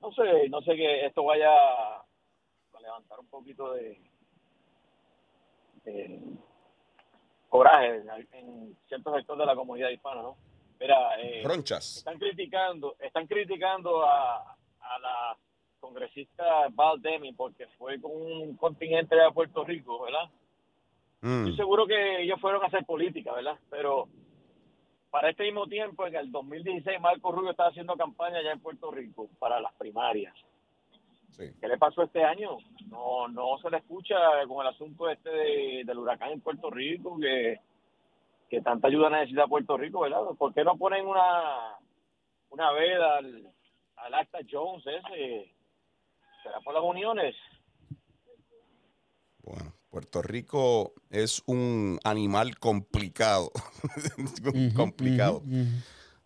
No 0.00 0.12
sé, 0.12 0.48
no 0.48 0.60
sé 0.62 0.74
que 0.76 1.06
esto 1.06 1.24
vaya 1.24 1.50
a 1.52 2.04
levantar 2.80 3.18
un 3.20 3.26
poquito 3.26 3.72
de... 3.72 4.00
de 5.84 6.20
coraje 7.48 7.96
en, 7.96 8.08
en 8.38 8.78
ciertos 8.88 9.14
sectores 9.14 9.40
de 9.40 9.46
la 9.46 9.54
comunidad 9.54 9.90
hispana, 9.90 10.22
¿no? 10.22 10.36
Mira, 10.80 11.20
eh, 11.20 11.42
Ronchas. 11.44 11.98
están 11.98 12.18
criticando, 12.18 12.96
están 12.98 13.26
criticando 13.26 14.04
a, 14.04 14.56
a 14.80 14.98
la 15.00 15.36
congresista 15.78 16.68
Val 16.70 17.00
Deming 17.02 17.36
porque 17.36 17.66
fue 17.78 18.00
con 18.00 18.10
un 18.12 18.56
contingente 18.56 19.14
de 19.14 19.30
Puerto 19.32 19.64
Rico, 19.64 20.00
¿verdad? 20.02 20.30
Mm. 21.22 21.38
Estoy 21.46 21.56
seguro 21.56 21.86
que 21.86 22.22
ellos 22.22 22.40
fueron 22.40 22.62
a 22.62 22.66
hacer 22.66 22.84
política, 22.84 23.32
¿verdad? 23.32 23.56
Pero 23.70 24.08
para 25.10 25.30
este 25.30 25.44
mismo 25.44 25.66
tiempo, 25.66 26.06
en 26.06 26.16
el 26.16 26.30
2016, 26.32 27.00
Marco 27.00 27.30
Rubio 27.32 27.50
estaba 27.52 27.68
haciendo 27.70 27.96
campaña 27.96 28.38
allá 28.38 28.52
en 28.52 28.60
Puerto 28.60 28.90
Rico 28.90 29.28
para 29.38 29.60
las 29.60 29.72
primarias. 29.74 30.34
Sí. 31.30 31.44
¿Qué 31.60 31.68
le 31.68 31.78
pasó 31.78 32.02
este 32.02 32.22
año? 32.24 32.58
No 32.88 33.28
no 33.28 33.56
se 33.58 33.70
le 33.70 33.78
escucha 33.78 34.16
con 34.48 34.66
el 34.66 34.72
asunto 34.72 35.08
este 35.08 35.30
de- 35.30 35.82
del 35.84 35.98
huracán 35.98 36.32
en 36.32 36.40
Puerto 36.40 36.70
Rico, 36.70 37.16
que, 37.18 37.58
que 38.50 38.60
tanta 38.60 38.88
ayuda 38.88 39.08
necesita 39.10 39.46
Puerto 39.46 39.76
Rico, 39.78 40.00
¿verdad? 40.00 40.22
¿Por 40.38 40.52
qué 40.52 40.62
no 40.64 40.76
ponen 40.76 41.06
una, 41.06 41.76
una 42.50 42.72
veda 42.72 43.16
al, 43.18 43.48
al 43.96 44.14
acta 44.14 44.38
Jones 44.50 44.84
ese? 44.86 45.54
¿Será 46.42 46.60
por 46.60 46.74
las 46.74 46.82
uniones? 46.82 47.34
Puerto 49.92 50.22
Rico 50.22 50.94
es 51.10 51.42
un 51.44 52.00
animal 52.02 52.58
complicado. 52.58 53.52
complicado. 54.74 55.42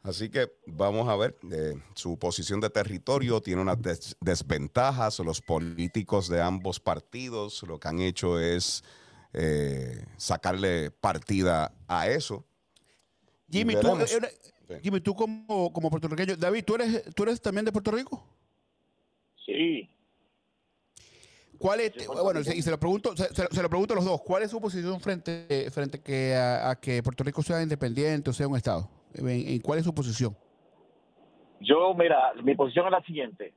Así 0.04 0.30
que 0.30 0.52
vamos 0.66 1.08
a 1.08 1.16
ver, 1.16 1.36
eh, 1.50 1.74
su 1.96 2.16
posición 2.16 2.60
de 2.60 2.70
territorio 2.70 3.40
tiene 3.40 3.60
unas 3.60 3.82
des- 3.82 4.16
desventajas. 4.20 5.18
Los 5.18 5.40
políticos 5.40 6.28
de 6.28 6.40
ambos 6.40 6.78
partidos 6.78 7.64
lo 7.64 7.80
que 7.80 7.88
han 7.88 7.98
hecho 7.98 8.38
es 8.38 8.84
eh, 9.32 10.04
sacarle 10.16 10.92
partida 10.92 11.74
a 11.88 12.06
eso. 12.08 12.44
Jimmy, 13.50 13.74
tú, 13.80 13.88
eh. 14.68 14.80
Jimmy, 14.80 15.00
tú 15.00 15.16
como, 15.16 15.72
como 15.72 15.90
puertorriqueño, 15.90 16.36
David, 16.36 16.62
¿tú 16.64 16.76
eres, 16.76 17.02
¿tú 17.16 17.24
eres 17.24 17.40
también 17.40 17.64
de 17.64 17.72
Puerto 17.72 17.90
Rico? 17.90 18.24
Sí. 19.44 19.90
¿Cuál 21.58 21.80
es, 21.80 22.06
bueno, 22.06 22.40
y 22.40 22.62
se 22.62 22.70
lo 22.70 22.78
pregunto, 22.78 23.16
se, 23.16 23.62
lo 23.62 23.68
pregunto 23.68 23.94
a 23.94 23.96
los 23.96 24.04
dos, 24.04 24.20
¿cuál 24.22 24.42
es 24.42 24.50
su 24.50 24.60
posición 24.60 25.00
frente, 25.00 25.70
frente 25.70 26.02
que 26.02 26.34
a, 26.34 26.70
a 26.70 26.80
que 26.80 27.02
Puerto 27.02 27.24
Rico 27.24 27.42
sea 27.42 27.62
independiente 27.62 28.30
o 28.30 28.32
sea 28.32 28.48
un 28.48 28.56
estado? 28.56 28.88
¿En, 29.14 29.28
en 29.28 29.60
cuál 29.60 29.78
es 29.78 29.84
su 29.84 29.94
posición? 29.94 30.36
Yo, 31.60 31.94
mira, 31.94 32.34
mi 32.42 32.54
posición 32.54 32.86
es 32.86 32.92
la 32.92 33.02
siguiente. 33.02 33.54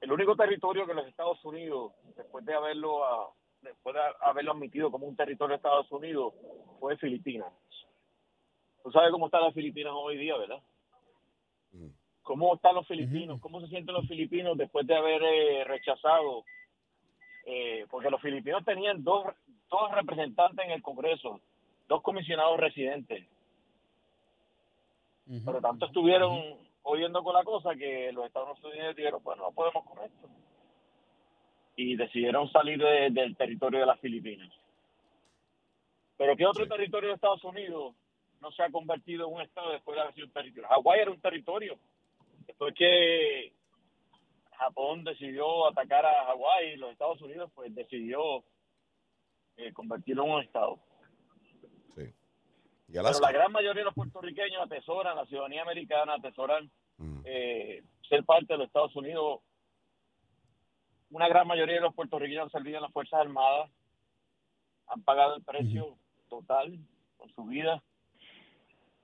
El 0.00 0.12
único 0.12 0.36
territorio 0.36 0.86
que 0.86 0.94
los 0.94 1.06
Estados 1.06 1.44
Unidos, 1.44 1.92
después 2.16 2.44
de 2.44 2.54
haberlo 2.54 3.04
ah, 3.04 3.30
después 3.62 3.94
de 3.94 4.00
haberlo 4.22 4.52
admitido 4.52 4.90
como 4.90 5.06
un 5.06 5.16
territorio 5.16 5.52
de 5.52 5.56
Estados 5.56 5.90
Unidos, 5.90 6.34
fue 6.78 6.96
Filipinas. 6.96 7.52
Tú 8.82 8.92
sabes 8.92 9.10
cómo 9.10 9.26
están 9.26 9.42
las 9.42 9.54
Filipinas 9.54 9.92
hoy 9.96 10.16
día, 10.16 10.36
¿verdad? 10.36 10.62
Ujú. 11.72 11.92
¿Cómo 12.22 12.56
están 12.56 12.74
los 12.74 12.88
filipinos? 12.88 13.40
¿Cómo 13.40 13.60
se 13.60 13.68
sienten 13.68 13.94
los 13.94 14.08
filipinos 14.08 14.58
después 14.58 14.84
de 14.84 14.96
haber 14.96 15.22
eh, 15.22 15.64
rechazado? 15.64 16.44
Eh, 17.46 17.86
porque 17.90 18.10
los 18.10 18.20
filipinos 18.20 18.64
tenían 18.64 19.02
dos, 19.02 19.24
dos 19.70 19.90
representantes 19.92 20.64
en 20.64 20.72
el 20.72 20.82
Congreso, 20.82 21.40
dos 21.88 22.02
comisionados 22.02 22.58
residentes 22.60 23.24
pero 25.44 25.60
tanto 25.60 25.86
estuvieron 25.86 26.40
oyendo 26.84 27.20
con 27.24 27.34
la 27.34 27.42
cosa 27.42 27.74
que 27.74 28.12
los 28.12 28.26
Estados 28.26 28.62
Unidos 28.62 28.94
dijeron, 28.94 29.20
bueno, 29.24 29.42
no 29.42 29.50
podemos 29.50 29.84
con 29.84 29.98
esto. 30.04 30.28
Y 31.74 31.96
decidieron 31.96 32.48
salir 32.52 32.78
de- 32.78 33.10
del 33.10 33.36
territorio 33.36 33.80
de 33.80 33.86
las 33.86 33.98
Filipinas. 33.98 34.48
Pero 36.16 36.36
¿qué 36.36 36.46
otro 36.46 36.62
Sí. 36.62 36.70
territorio 36.70 37.08
de 37.08 37.16
Estados 37.16 37.42
Unidos 37.42 37.94
no 38.40 38.52
se 38.52 38.62
ha 38.62 38.70
convertido 38.70 39.26
en 39.26 39.34
un 39.34 39.40
estado 39.42 39.72
después 39.72 39.96
de 39.96 40.02
haber 40.02 40.14
sido 40.14 40.26
un 40.28 40.32
territorio? 40.32 40.68
Hawái 40.68 41.00
era 41.00 41.10
un 41.10 41.20
territorio. 41.20 41.76
Después 42.46 42.72
que 42.74 43.52
Japón 44.56 45.04
decidió 45.04 45.68
atacar 45.68 46.04
a 46.06 46.26
Hawái, 46.26 46.76
los 46.76 46.92
Estados 46.92 47.20
Unidos 47.22 47.50
pues 47.54 47.74
decidió 47.74 48.44
eh, 49.56 49.72
convertirlo 49.72 50.24
en 50.24 50.30
un 50.32 50.42
estado. 50.42 50.78
Sí. 51.94 52.02
Y 52.88 52.92
Pero 52.92 53.20
la 53.20 53.32
gran 53.32 53.52
mayoría 53.52 53.80
de 53.80 53.86
los 53.86 53.94
puertorriqueños 53.94 54.62
atesoran 54.62 55.16
la 55.16 55.26
ciudadanía 55.26 55.62
americana, 55.62 56.14
atesoran 56.14 56.70
Mm. 56.98 57.20
eh, 57.26 57.82
ser 58.08 58.24
parte 58.24 58.54
de 58.54 58.58
los 58.58 58.68
Estados 58.68 58.96
Unidos. 58.96 59.40
Una 61.10 61.28
gran 61.28 61.46
mayoría 61.46 61.74
de 61.76 61.82
los 61.82 61.94
puertorriqueños 61.94 62.44
han 62.44 62.50
servido 62.50 62.78
en 62.78 62.82
las 62.84 62.92
Fuerzas 62.92 63.20
Armadas, 63.20 63.70
han 64.86 65.02
pagado 65.02 65.36
el 65.36 65.44
precio 65.44 65.98
total 66.28 66.78
con 67.18 67.30
su 67.34 67.44
vida. 67.44 67.82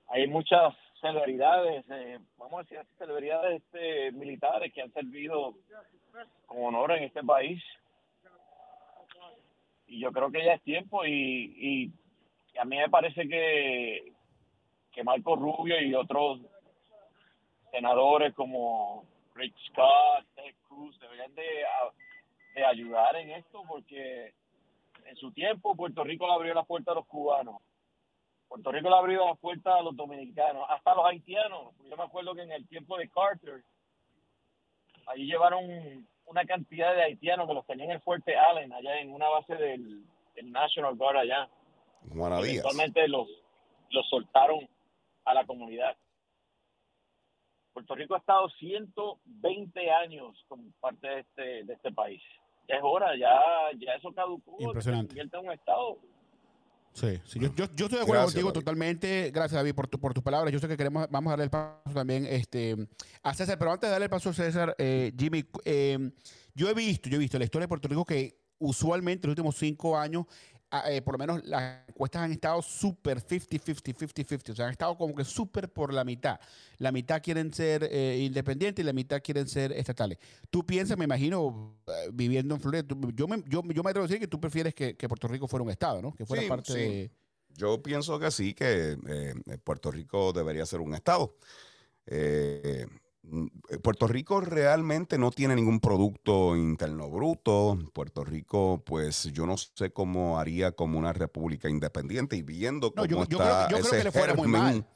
Hay 0.07 0.27
muchas 0.27 0.73
celebridades, 1.03 1.85
eh, 1.91 2.17
vamos 2.37 2.53
a 2.53 2.63
decir 2.63 2.79
así, 2.79 2.89
celebridades 2.97 3.61
este, 3.61 4.11
militares 4.13 4.73
que 4.73 4.81
han 4.81 4.91
servido 4.93 5.53
con 6.47 6.63
honor 6.63 6.93
en 6.93 7.03
este 7.03 7.23
país. 7.23 7.61
Y 9.85 9.99
yo 9.99 10.11
creo 10.11 10.31
que 10.31 10.43
ya 10.43 10.53
es 10.53 10.63
tiempo 10.63 11.05
y, 11.05 11.91
y 12.51 12.57
a 12.57 12.65
mí 12.65 12.77
me 12.77 12.89
parece 12.89 13.27
que 13.27 14.13
que 14.93 15.03
Marco 15.03 15.35
Rubio 15.35 15.81
y 15.81 15.93
otros 15.95 16.39
senadores 17.71 18.33
como 18.35 19.05
Rick 19.35 19.55
Scott, 19.69 20.25
Ted 20.35 20.53
Cruz 20.67 20.97
deberían 20.99 21.33
de, 21.33 21.65
de 22.55 22.65
ayudar 22.65 23.15
en 23.15 23.31
esto 23.31 23.63
porque 23.67 24.33
en 25.05 25.15
su 25.15 25.31
tiempo 25.31 25.75
Puerto 25.75 26.03
Rico 26.03 26.27
le 26.27 26.33
abrió 26.33 26.53
la 26.53 26.63
puerta 26.63 26.91
a 26.91 26.95
los 26.95 27.07
cubanos. 27.07 27.61
Puerto 28.53 28.71
Rico 28.71 28.87
le 28.87 28.95
abrió 28.95 29.25
la 29.25 29.33
puerta 29.33 29.77
a 29.77 29.81
los 29.81 29.95
dominicanos, 29.95 30.67
hasta 30.69 30.91
a 30.91 30.95
los 30.95 31.05
haitianos. 31.07 31.73
Yo 31.89 31.97
me 31.97 32.03
acuerdo 32.03 32.35
que 32.35 32.43
en 32.43 32.51
el 32.51 32.67
tiempo 32.67 32.95
de 32.99 33.09
Carter, 33.09 33.63
allí 35.07 35.25
llevaron 35.25 36.07
una 36.27 36.45
cantidad 36.45 36.93
de 36.93 37.01
haitianos 37.01 37.47
que 37.47 37.55
los 37.55 37.65
tenían 37.65 37.89
en 37.89 37.95
el 37.95 38.01
fuerte 38.03 38.37
Allen, 38.37 38.71
allá 38.71 38.99
en 38.99 39.11
una 39.11 39.27
base 39.27 39.55
del, 39.55 40.05
del 40.35 40.51
National 40.51 40.95
Guard 40.95 41.17
allá. 41.17 41.49
Eventualmente 42.11 43.07
los, 43.07 43.27
los 43.89 44.07
soltaron 44.07 44.69
a 45.25 45.33
la 45.33 45.47
comunidad. 45.47 45.97
Puerto 47.73 47.95
Rico 47.95 48.13
ha 48.13 48.19
estado 48.19 48.49
120 48.49 49.91
años 49.91 50.45
como 50.47 50.65
parte 50.79 51.07
de 51.07 51.19
este, 51.21 51.63
de 51.63 51.73
este 51.73 51.91
país. 51.91 52.21
Ya 52.69 52.75
es 52.75 52.83
hora, 52.83 53.15
ya, 53.17 53.41
ya 53.79 53.95
eso 53.95 54.13
caducó. 54.13 54.57
Impresionante. 54.59 55.15
Se 55.15 55.19
convierte 55.19 55.37
en 55.37 55.45
un 55.47 55.51
Estado. 55.53 55.97
Sí, 56.93 57.19
sí, 57.25 57.39
yo, 57.39 57.47
yo, 57.55 57.65
yo 57.75 57.85
estoy 57.85 57.87
de 57.87 58.03
acuerdo 58.03 58.11
Gracias, 58.21 58.25
contigo 58.33 58.49
David. 58.49 58.53
totalmente. 58.59 59.31
Gracias, 59.31 59.53
David, 59.59 59.73
por, 59.73 59.87
tu- 59.87 59.99
por 59.99 60.13
tus 60.13 60.21
palabras. 60.23 60.53
Yo 60.53 60.59
sé 60.59 60.67
que 60.67 60.77
queremos, 60.77 61.07
vamos 61.09 61.29
a 61.29 61.31
darle 61.31 61.45
el 61.45 61.49
paso 61.49 61.81
también 61.93 62.25
este, 62.27 62.75
a 63.23 63.33
César, 63.33 63.57
pero 63.57 63.71
antes 63.71 63.87
de 63.87 63.91
darle 63.91 64.05
el 64.05 64.09
paso 64.11 64.29
a 64.29 64.33
César, 64.33 64.75
eh, 64.77 65.11
Jimmy, 65.17 65.43
eh, 65.65 66.11
yo 66.53 66.69
he 66.69 66.73
visto, 66.75 67.09
yo 67.09 67.15
he 67.15 67.19
visto 67.19 67.39
la 67.39 67.45
historia 67.45 67.63
de 67.63 67.67
Puerto 67.69 67.87
Rico 67.87 68.05
que 68.05 68.37
usualmente 68.59 69.25
en 69.25 69.29
los 69.29 69.33
últimos 69.39 69.55
cinco 69.57 69.97
años, 69.97 70.25
eh, 70.87 71.01
por 71.01 71.13
lo 71.15 71.17
menos 71.19 71.43
las 71.45 71.87
encuestas 71.87 72.23
han 72.23 72.31
estado 72.31 72.61
súper 72.61 73.19
50-50, 73.21 73.81
50-50, 73.81 74.51
o 74.53 74.55
sea, 74.55 74.65
han 74.65 74.71
estado 74.71 74.97
como 74.97 75.13
que 75.15 75.23
súper 75.25 75.71
por 75.71 75.93
la 75.93 76.03
mitad. 76.03 76.39
La 76.77 76.91
mitad 76.91 77.21
quieren 77.21 77.53
ser 77.53 77.87
eh, 77.91 78.19
independientes 78.21 78.83
y 78.83 78.85
la 78.85 78.93
mitad 78.93 79.21
quieren 79.21 79.47
ser 79.47 79.71
estatales. 79.73 80.17
Tú 80.49 80.65
piensas, 80.65 80.97
me 80.97 81.05
imagino, 81.05 81.75
eh, 81.87 82.09
viviendo 82.13 82.55
en 82.55 82.61
Florida, 82.61 82.83
tú- 82.83 83.11
yo, 83.15 83.27
me, 83.27 83.37
yo, 83.47 83.61
yo 83.63 83.83
me 83.83 83.89
atrevo 83.89 84.05
a 84.05 84.07
decir 84.07 84.19
que 84.19 84.27
tú 84.27 84.39
prefieres 84.39 84.73
que, 84.73 84.95
que 84.95 85.07
Puerto 85.07 85.27
Rico 85.27 85.47
fuera 85.47 85.63
un 85.63 85.69
estado, 85.71 86.01
¿no? 86.01 86.13
Que 86.13 86.25
fuera 86.25 86.43
Sí, 86.43 86.47
parte 86.47 86.73
sí. 86.73 86.79
de... 86.79 87.11
Yo 87.55 87.81
pienso 87.83 88.19
que 88.19 88.31
sí, 88.31 88.53
que 88.55 88.97
Puerto 89.63 89.91
Rico 89.91 90.33
debería 90.33 90.65
ser 90.65 90.81
un 90.81 90.95
estado. 90.95 91.35
Eh, 92.07 92.87
Puerto 93.81 94.07
Rico 94.07 94.41
realmente 94.41 95.17
no 95.17 95.31
tiene 95.31 95.55
ningún 95.55 95.79
producto 95.79 96.55
interno 96.57 97.09
bruto. 97.09 97.79
Puerto 97.93 98.23
Rico, 98.25 98.83
pues 98.85 99.23
yo 99.31 99.45
no 99.45 99.55
sé 99.57 99.91
cómo 99.91 100.39
haría 100.39 100.73
como 100.73 100.99
una 100.99 101.13
república 101.13 101.69
independiente 101.69 102.35
y 102.35 102.41
viendo 102.41 102.87
No, 102.95 103.03
cómo 103.03 103.05
yo, 103.07 103.25
yo 103.29 103.37
está 103.37 103.67
creo, 103.67 103.79
yo 103.79 103.83
creo 103.83 103.87
ese 103.87 103.97
que 103.97 104.03
le 104.03 104.11
fuera 104.11 104.33
muy 104.35 104.43
germen, 104.43 104.61
mal. 104.61 104.87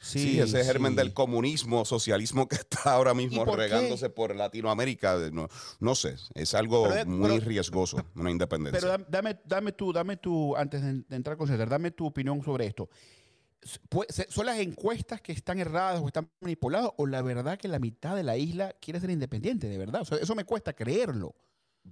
Sí, 0.00 0.38
ese 0.38 0.64
germen 0.64 0.92
sí. 0.92 0.96
del 0.96 1.12
comunismo, 1.12 1.84
socialismo 1.84 2.46
que 2.48 2.56
está 2.68 2.92
ahora 2.94 3.14
mismo 3.14 3.44
por 3.44 3.56
qué? 3.56 3.62
regándose 3.62 4.10
por 4.10 4.34
Latinoamérica. 4.34 5.16
No, 5.32 5.48
no 5.80 5.94
sé, 5.94 6.16
es 6.34 6.54
algo 6.54 6.88
Pero 6.88 7.06
muy 7.10 7.30
pero- 7.38 7.44
riesgoso, 7.48 8.04
una 8.16 8.30
independencia. 8.30 8.80
Pero 8.80 8.92
dam- 8.92 9.06
dame, 9.08 9.38
dame 9.44 9.72
tú, 9.72 9.92
dame 9.92 10.16
tú, 10.16 10.56
antes 10.56 10.82
de, 10.82 10.94
de 11.08 11.16
entrar 11.16 11.36
con 11.36 11.46
César, 11.48 11.68
dame 11.68 11.92
tu 11.92 12.06
opinión 12.06 12.42
sobre 12.42 12.66
esto. 12.66 12.88
¿Son 14.28 14.46
las 14.46 14.58
encuestas 14.58 15.20
que 15.20 15.32
están 15.32 15.58
erradas 15.58 16.00
o 16.00 16.06
están 16.06 16.30
manipuladas 16.40 16.90
o 16.96 17.06
la 17.06 17.22
verdad 17.22 17.58
que 17.58 17.68
la 17.68 17.78
mitad 17.78 18.14
de 18.16 18.22
la 18.22 18.36
isla 18.36 18.74
quiere 18.80 19.00
ser 19.00 19.10
independiente, 19.10 19.68
de 19.68 19.78
verdad? 19.78 20.02
O 20.02 20.04
sea, 20.04 20.18
eso 20.18 20.34
me 20.34 20.44
cuesta 20.44 20.72
creerlo. 20.72 21.34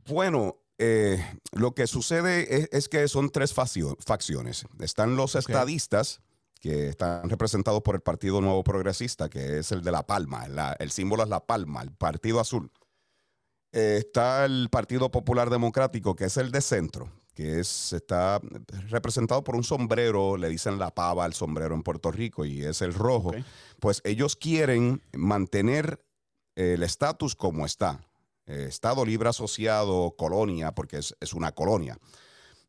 Bueno, 0.07 0.57
eh, 0.79 1.19
lo 1.53 1.75
que 1.75 1.87
sucede 1.87 2.55
es, 2.55 2.69
es 2.73 2.89
que 2.89 3.09
son 3.09 3.31
tres 3.31 3.55
facio- 3.55 3.97
facciones. 4.05 4.65
Están 4.81 5.17
los 5.17 5.35
estadistas, 5.35 6.21
que 6.61 6.89
están 6.89 7.29
representados 7.29 7.83
por 7.83 7.95
el 7.95 8.01
Partido 8.01 8.41
Nuevo 8.41 8.65
Progresista, 8.65 9.29
que 9.29 9.59
es 9.59 9.73
el 9.73 9.83
de 9.83 9.93
la 9.93 10.07
palma. 10.07 10.49
la- 10.49 10.77
el 10.79 10.91
símbolo 10.91 11.23
es 11.23 11.29
la 11.29 11.47
palma, 11.47 11.83
el 11.83 11.93
Partido 11.93 12.41
Azul. 12.41 12.71
Eh, 13.73 13.97
está 13.99 14.45
el 14.45 14.69
Partido 14.71 15.11
Popular 15.11 15.51
Democrático, 15.51 16.15
que 16.17 16.25
es 16.27 16.37
el 16.39 16.51
de 16.51 16.61
centro, 16.63 17.11
que 17.37 17.61
es, 17.61 17.93
está 17.93 18.41
representado 18.89 19.45
por 19.45 19.57
un 19.57 19.63
sombrero, 19.63 20.39
le 20.39 20.49
dicen 20.49 20.79
la 20.79 20.95
pava 20.95 21.27
al 21.27 21.35
sombrero 21.35 21.75
en 21.75 21.83
Puerto 21.83 22.11
Rico, 22.11 22.47
y 22.47 22.65
es 22.65 22.81
el 22.81 22.95
rojo. 22.95 23.33
Pues 23.79 24.01
ellos 24.05 24.37
quieren 24.37 25.03
mantener 25.13 26.03
el 26.55 26.83
estatus 26.83 27.37
como 27.37 27.67
está. 27.67 28.01
Eh, 28.47 28.65
Estado 28.69 29.05
libre 29.05 29.29
asociado, 29.29 30.15
colonia, 30.17 30.75
porque 30.75 30.97
es, 30.97 31.15
es 31.21 31.35
una 31.35 31.53
colonia. 31.53 31.99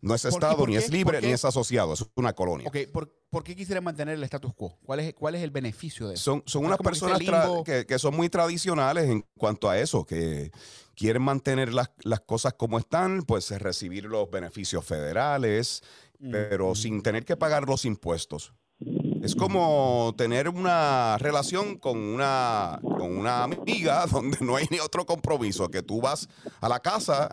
No 0.01 0.13
es. 0.13 0.25
Estado, 0.25 0.57
¿Por 0.57 0.69
ni 0.69 0.75
es 0.75 0.91
libre, 0.91 1.21
ni 1.21 1.29
es 1.29 1.45
asociado, 1.45 1.93
es 1.93 2.05
una 2.15 2.33
colonia. 2.33 2.67
Ok, 2.67 2.91
¿por, 2.91 3.16
por 3.29 3.43
qué 3.43 3.55
quisiera 3.55 3.81
mantener 3.81 4.15
el 4.15 4.23
status 4.23 4.53
quo? 4.53 4.77
¿Cuál 4.83 5.01
es, 5.01 5.13
cuál 5.13 5.35
es 5.35 5.43
el 5.43 5.51
beneficio 5.51 6.07
de 6.07 6.15
eso? 6.15 6.23
Son, 6.23 6.43
son 6.45 6.65
unas 6.65 6.77
personas 6.77 7.19
que, 7.65 7.85
que 7.85 7.99
son 7.99 8.15
muy 8.15 8.29
tradicionales 8.29 9.09
en 9.09 9.25
cuanto 9.37 9.69
a 9.69 9.77
eso, 9.77 10.05
que 10.05 10.51
quieren 10.95 11.21
mantener 11.21 11.73
las, 11.73 11.91
las 12.03 12.21
cosas 12.21 12.53
como 12.53 12.79
están, 12.79 13.23
pues 13.23 13.51
recibir 13.51 14.05
los 14.05 14.29
beneficios 14.31 14.83
federales, 14.85 15.83
Mm, 16.19 16.31
pero 16.31 16.75
sin 16.75 17.03
tener 17.03 17.25
que 17.25 17.37
pagar 17.37 17.67
los 17.67 17.85
impuestos. 17.85 18.53
Es 19.23 19.35
como 19.35 20.13
tener 20.17 20.47
una 20.49 21.17
relación 21.19 21.77
con 21.77 21.97
una, 21.97 22.79
con 22.81 23.17
una 23.17 23.43
amiga 23.43 24.05
donde 24.11 24.37
no 24.41 24.55
hay 24.55 24.65
ni 24.69 24.79
otro 24.79 25.05
compromiso, 25.05 25.69
que 25.69 25.81
tú 25.83 26.01
vas 26.01 26.27
a 26.61 26.69
la 26.69 26.79
casa, 26.79 27.29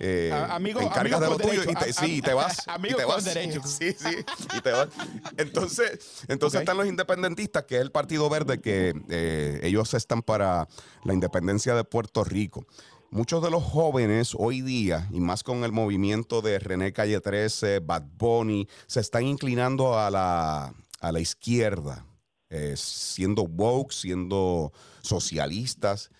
eh, 0.00 0.30
A- 0.32 0.54
amigo- 0.56 0.80
te 0.80 0.86
encargas 0.86 1.20
amigo 1.20 1.38
de 1.38 1.44
lo 1.44 1.50
tuyo 1.50 1.62
y 1.62 1.74
te, 1.74 1.80
derecho. 1.80 2.00
sí, 2.00 2.16
y 2.16 2.22
te 2.22 2.34
vas. 2.34 2.56
y 2.78 2.82
te 2.88 2.94
con 2.94 3.06
vas. 3.08 3.24
derecho. 3.24 3.60
Sí, 3.66 3.92
sí, 3.92 4.16
y 4.56 4.60
te 4.60 4.70
vas. 4.72 4.88
Entonces, 5.36 6.24
entonces 6.28 6.60
están 6.60 6.76
los 6.76 6.86
independentistas, 6.86 7.64
que 7.64 7.76
es 7.76 7.82
el 7.82 7.90
Partido 7.92 8.28
Verde, 8.28 8.60
que 8.60 8.94
eh, 9.08 9.60
ellos 9.62 9.94
están 9.94 10.22
para 10.22 10.68
la 11.04 11.14
independencia 11.14 11.74
de 11.74 11.84
Puerto 11.84 12.24
Rico. 12.24 12.64
Muchos 13.12 13.42
de 13.42 13.50
los 13.50 13.62
jóvenes 13.64 14.34
hoy 14.38 14.60
día, 14.60 15.08
y 15.10 15.18
más 15.20 15.42
con 15.42 15.64
el 15.64 15.72
movimiento 15.72 16.42
de 16.42 16.58
René 16.60 16.92
Calle 16.92 17.20
13, 17.20 17.80
Bad 17.80 18.04
Bunny, 18.16 18.68
se 18.86 19.00
están 19.00 19.24
inclinando 19.26 19.98
a 19.98 20.10
la, 20.10 20.72
a 21.00 21.12
la 21.12 21.20
izquierda, 21.20 22.06
eh, 22.50 22.74
siendo 22.76 23.42
woke, 23.42 23.92
siendo 23.92 24.72
socialistas. 25.02 26.10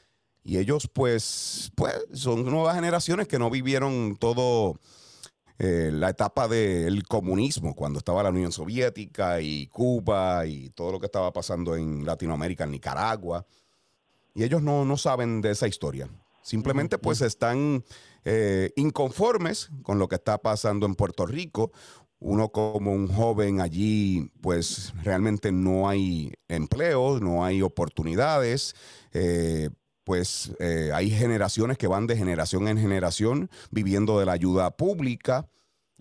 Y 0.42 0.58
ellos, 0.58 0.88
pues, 0.92 1.70
pues, 1.74 1.94
son 2.12 2.44
nuevas 2.44 2.74
generaciones 2.74 3.28
que 3.28 3.38
no 3.38 3.50
vivieron 3.50 4.16
todo 4.18 4.80
eh, 5.58 5.90
la 5.92 6.08
etapa 6.08 6.48
del 6.48 7.06
comunismo, 7.06 7.74
cuando 7.74 7.98
estaba 7.98 8.22
la 8.22 8.30
Unión 8.30 8.50
Soviética 8.50 9.42
y 9.42 9.66
Cuba 9.66 10.46
y 10.46 10.70
todo 10.70 10.92
lo 10.92 10.98
que 10.98 11.06
estaba 11.06 11.32
pasando 11.32 11.76
en 11.76 12.06
Latinoamérica, 12.06 12.64
en 12.64 12.70
Nicaragua. 12.70 13.46
Y 14.34 14.42
ellos 14.42 14.62
no, 14.62 14.86
no 14.86 14.96
saben 14.96 15.42
de 15.42 15.50
esa 15.50 15.68
historia. 15.68 16.08
Simplemente 16.42 16.96
pues 16.96 17.20
están 17.20 17.84
eh, 18.24 18.72
inconformes 18.76 19.70
con 19.82 19.98
lo 19.98 20.08
que 20.08 20.16
está 20.16 20.38
pasando 20.38 20.86
en 20.86 20.94
Puerto 20.94 21.26
Rico. 21.26 21.72
Uno 22.20 22.50
como 22.50 22.92
un 22.92 23.08
joven 23.08 23.60
allí, 23.60 24.30
pues 24.42 24.92
realmente 25.02 25.52
no 25.52 25.88
hay 25.88 26.32
empleo, 26.48 27.18
no 27.20 27.44
hay 27.44 27.62
oportunidades. 27.62 28.74
eh, 29.12 29.70
pues 30.04 30.52
eh, 30.58 30.90
hay 30.92 31.10
generaciones 31.10 31.78
que 31.78 31.86
van 31.86 32.06
de 32.06 32.16
generación 32.16 32.66
en 32.68 32.78
generación 32.78 33.48
viviendo 33.70 34.18
de 34.18 34.26
la 34.26 34.32
ayuda 34.32 34.76
pública. 34.76 35.48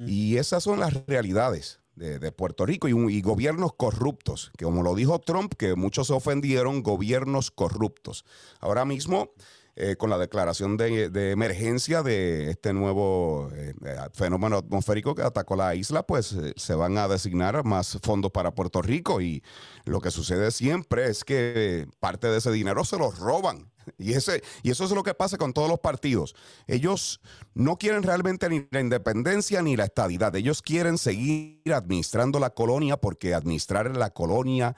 Y 0.06 0.38
esas 0.38 0.64
son 0.64 0.80
las 0.80 0.94
realidades 1.08 1.82
de, 1.96 2.20
de 2.20 2.32
Puerto 2.32 2.66
Rico 2.66 2.88
y, 2.88 2.94
un- 2.94 3.10
y 3.12 3.22
gobiernos 3.22 3.74
corruptos, 3.74 4.52
que 4.58 4.64
como 4.66 4.82
lo 4.82 4.96
dijo 4.96 5.20
Trump, 5.20 5.54
que 5.56 5.76
muchos 5.76 6.08
se 6.08 6.14
ofendieron, 6.14 6.84
gobiernos 6.84 7.52
corruptos. 7.52 8.24
Ahora 8.62 8.86
mismo, 8.86 9.32
eh, 9.80 9.96
con 9.96 10.10
la 10.10 10.18
declaración 10.18 10.78
de, 10.78 11.10
de 11.10 11.32
emergencia 11.32 12.04
de 12.04 12.52
este 12.52 12.74
nuevo 12.74 13.50
eh, 13.54 13.74
eh, 13.86 13.96
fenómeno 14.14 14.58
atmosférico 14.58 15.16
que 15.16 15.24
atacó 15.24 15.56
la 15.56 15.74
isla, 15.76 16.04
pues 16.04 16.34
eh, 16.34 16.54
se 16.56 16.76
van 16.76 16.98
a 16.98 17.08
designar 17.08 17.64
más 17.64 17.98
fondos 18.04 18.32
para 18.32 18.54
Puerto 18.54 18.82
Rico 18.82 19.22
y 19.22 19.44
lo 19.86 20.02
que 20.02 20.12
sucede 20.12 20.52
siempre 20.52 21.10
es 21.10 21.24
que 21.24 21.88
parte 22.00 22.28
de 22.28 22.38
ese 22.38 22.52
dinero 22.52 22.84
se 22.86 22.98
los 22.98 23.18
roban. 23.20 23.72
Y, 23.98 24.14
ese, 24.14 24.44
y 24.62 24.70
eso 24.70 24.84
es 24.86 24.92
lo 24.92 25.02
que 25.02 25.16
pasa 25.16 25.38
con 25.38 25.52
todos 25.52 25.68
los 25.68 25.80
partidos. 25.80 26.36
Ellos 26.68 27.22
no 27.56 27.78
quieren 27.78 28.04
realmente 28.04 28.48
ni 28.48 28.68
la 28.70 28.82
independencia 28.82 29.64
ni 29.64 29.76
la 29.76 29.86
estadidad. 29.86 30.36
Ellos 30.36 30.62
quieren 30.62 31.00
seguir 31.00 31.74
administrando 31.74 32.40
la 32.40 32.52
colonia 32.52 32.98
porque 32.98 33.34
administrar 33.34 33.98
la 33.98 34.12
colonia 34.12 34.76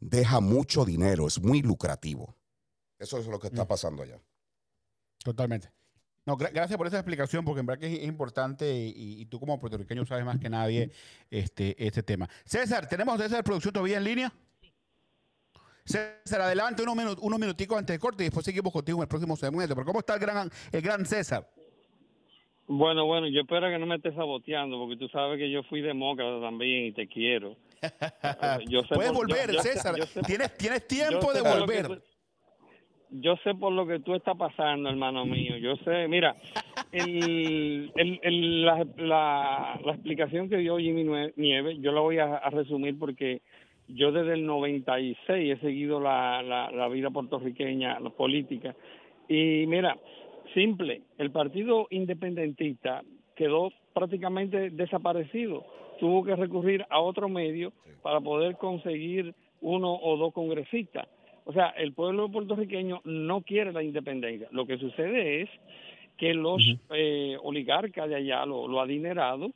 deja 0.00 0.40
mucho 0.40 0.84
dinero, 0.84 1.26
es 1.28 1.40
muy 1.40 1.62
lucrativo. 1.62 2.34
Eso 2.98 3.16
es 3.18 3.26
lo 3.26 3.38
que 3.38 3.46
está 3.46 3.64
Mm. 3.64 3.68
pasando 3.68 4.02
allá. 4.02 4.20
Totalmente. 5.22 5.70
No, 6.24 6.36
gra- 6.36 6.52
gracias 6.52 6.76
por 6.78 6.86
esa 6.86 6.98
explicación, 6.98 7.44
porque 7.44 7.60
en 7.60 7.66
verdad 7.66 7.80
que 7.80 7.94
es, 7.94 8.04
importante 8.04 8.72
y, 8.72 9.20
y 9.22 9.26
tú 9.26 9.40
como 9.40 9.58
puertorriqueño 9.58 10.04
sabes 10.06 10.24
más 10.24 10.38
que 10.38 10.48
nadie 10.48 10.90
este, 11.30 11.74
este 11.84 12.02
tema. 12.02 12.28
César, 12.44 12.88
¿tenemos 12.88 13.20
César 13.20 13.42
Producción 13.42 13.72
todavía 13.72 13.98
en 13.98 14.04
línea? 14.04 14.32
César, 15.84 16.40
adelante 16.42 16.82
unos, 16.82 16.94
minu- 16.96 17.18
unos 17.20 17.40
minuticos 17.40 17.76
antes 17.76 17.94
de 17.94 17.98
corte 17.98 18.22
y 18.22 18.26
después 18.26 18.44
seguimos 18.44 18.72
contigo 18.72 18.98
en 18.98 19.02
el 19.02 19.08
próximo 19.08 19.34
segmento. 19.36 19.74
Pero 19.74 19.84
¿cómo 19.84 19.98
está 19.98 20.14
el 20.14 20.20
gran, 20.20 20.48
el 20.70 20.80
gran 20.80 21.04
César? 21.04 21.48
Bueno, 22.68 23.04
bueno, 23.04 23.26
yo 23.26 23.40
espero 23.40 23.68
que 23.68 23.78
no 23.78 23.86
me 23.86 23.96
estés 23.96 24.14
saboteando, 24.14 24.78
porque 24.78 24.96
tú 24.96 25.08
sabes 25.08 25.38
que 25.38 25.50
yo 25.50 25.64
fui 25.64 25.80
demócrata 25.80 26.40
también 26.40 26.86
y 26.86 26.92
te 26.92 27.08
quiero. 27.08 27.56
Yo 28.68 28.82
sé 28.82 28.94
Puedes 28.94 29.10
por- 29.10 29.26
volver, 29.26 29.50
yo 29.50 29.60
César. 29.60 29.96
yo 29.96 30.06
sé- 30.06 30.22
tienes, 30.22 30.56
tienes 30.56 30.86
tiempo 30.86 31.32
de 31.32 31.40
volver. 31.42 32.00
Yo 33.12 33.36
sé 33.44 33.54
por 33.54 33.72
lo 33.72 33.86
que 33.86 34.00
tú 34.00 34.14
estás 34.14 34.36
pasando, 34.36 34.88
hermano 34.88 35.24
mío. 35.26 35.56
Yo 35.58 35.76
sé, 35.76 36.08
mira, 36.08 36.36
el, 36.92 37.90
el- 37.96 38.20
el- 38.22 38.64
la, 38.64 38.86
la- 38.96 39.80
la 39.84 39.92
explicación 39.92 40.48
que 40.48 40.58
dio 40.58 40.78
Jimmy 40.78 41.04
Nieves, 41.36 41.78
yo 41.80 41.92
la 41.92 42.00
voy 42.00 42.18
a, 42.18 42.36
a 42.36 42.50
resumir 42.50 42.98
porque 42.98 43.40
yo 43.88 44.12
desde 44.12 44.34
el 44.34 44.46
96 44.46 45.58
he 45.58 45.60
seguido 45.60 46.00
la, 46.00 46.42
la, 46.42 46.70
la 46.70 46.88
vida 46.88 47.10
puertorriqueña, 47.10 47.98
la 48.00 48.10
política. 48.10 48.74
Y 49.28 49.64
mira, 49.66 49.96
simple, 50.54 51.02
el 51.18 51.30
partido 51.30 51.86
independentista 51.90 53.02
quedó 53.36 53.70
prácticamente 53.94 54.70
desaparecido. 54.70 55.64
Tuvo 55.98 56.24
que 56.24 56.36
recurrir 56.36 56.84
a 56.90 57.00
otro 57.00 57.28
medio 57.28 57.72
para 58.02 58.20
poder 58.20 58.56
conseguir 58.56 59.34
uno 59.60 59.94
o 59.94 60.16
dos 60.16 60.32
congresistas. 60.32 61.06
O 61.44 61.52
sea, 61.52 61.68
el 61.70 61.92
pueblo 61.92 62.28
puertorriqueño 62.30 63.00
no 63.04 63.42
quiere 63.42 63.72
la 63.72 63.82
independencia. 63.82 64.48
Lo 64.52 64.66
que 64.66 64.78
sucede 64.78 65.42
es 65.42 65.50
que 66.16 66.34
los 66.34 66.62
eh, 66.90 67.36
oligarcas 67.42 68.08
de 68.08 68.16
allá, 68.16 68.46
los 68.46 68.68
lo 68.68 68.80
adinerados, 68.80 69.52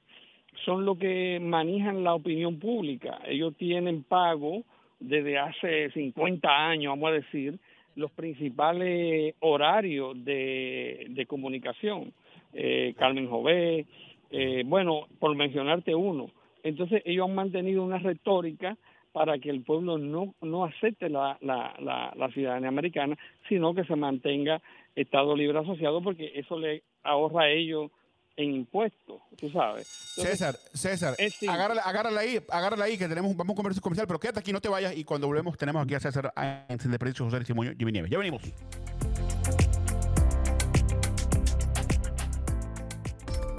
son 0.64 0.85
los 0.85 0.99
que 0.99 1.38
manejan 1.40 2.03
la 2.03 2.14
opinión 2.14 2.59
pública. 2.59 3.20
Ellos 3.27 3.55
tienen 3.57 4.03
pago 4.03 4.64
desde 4.99 5.38
hace 5.38 5.90
50 5.90 6.49
años, 6.49 6.92
vamos 6.92 7.11
a 7.11 7.14
decir, 7.14 7.59
los 7.94 8.11
principales 8.11 9.35
horarios 9.40 10.25
de, 10.25 11.07
de 11.11 11.27
comunicación. 11.27 12.12
Eh, 12.53 12.94
Carmen 12.96 13.29
Jové, 13.29 13.87
eh, 14.31 14.62
bueno, 14.66 15.07
por 15.18 15.35
mencionarte 15.37 15.94
uno. 15.94 16.31
Entonces 16.62 17.03
ellos 17.05 17.29
han 17.29 17.35
mantenido 17.35 17.85
una 17.85 17.99
retórica 17.99 18.77
para 19.17 19.39
que 19.39 19.49
el 19.49 19.63
pueblo 19.63 19.97
no, 19.97 20.35
no 20.43 20.67
acepte 20.67 21.09
la, 21.09 21.39
la, 21.41 21.75
la, 21.79 22.13
la 22.15 22.29
ciudadanía 22.33 22.69
americana, 22.69 23.17
sino 23.49 23.75
que 23.75 23.83
se 23.85 23.97
mantenga 23.97 24.61
Estado 24.95 25.35
Libre 25.35 25.59
Asociado, 25.59 26.03
porque 26.03 26.33
eso 26.35 26.59
le 26.59 26.83
ahorra 27.03 27.45
a 27.45 27.49
ellos 27.49 27.91
en 28.37 28.55
impuestos, 28.55 29.23
tú 29.39 29.49
sabes. 29.49 29.89
Entonces, 30.19 30.39
César, 30.39 30.55
César, 30.75 31.15
es 31.17 31.43
agárrala, 31.49 31.81
agárrala 31.81 32.21
ahí, 32.21 32.39
agárrala 32.51 32.85
ahí, 32.85 32.99
que 32.99 33.09
tenemos, 33.09 33.35
vamos 33.35 33.49
a 33.49 33.53
un 33.53 33.57
comercio 33.57 33.81
comercial, 33.81 34.07
pero 34.07 34.21
quédate 34.21 34.41
aquí, 34.41 34.53
no 34.53 34.61
te 34.61 34.69
vayas, 34.69 34.95
y 34.95 35.03
cuando 35.03 35.27
volvemos 35.29 35.57
tenemos 35.57 35.83
aquí 35.83 35.95
a 35.95 36.01
César 36.01 36.35
en 36.69 36.79
Sin 36.79 36.91
Desperdicio, 36.91 37.25
José 37.25 37.39
Testimonio, 37.39 37.73
Jimmy 37.79 37.93
Nieves. 37.93 38.11
Ya 38.11 38.19
venimos. 38.19 38.43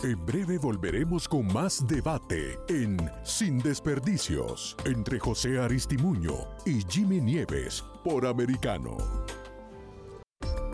En 0.03 0.23
breve 0.23 0.60
volveremos 0.60 1.27
con 1.27 1.51
más 1.51 1.86
debate 1.88 2.60
en 2.69 2.97
Sin 3.23 3.57
Desperdicios 3.57 4.77
entre 4.86 5.19
José 5.19 5.60
Aristimuño 5.60 6.36
y 6.67 6.83
Jimmy 6.88 7.19
Nieves 7.19 7.83
por 8.03 8.27
Americano. 8.27 8.95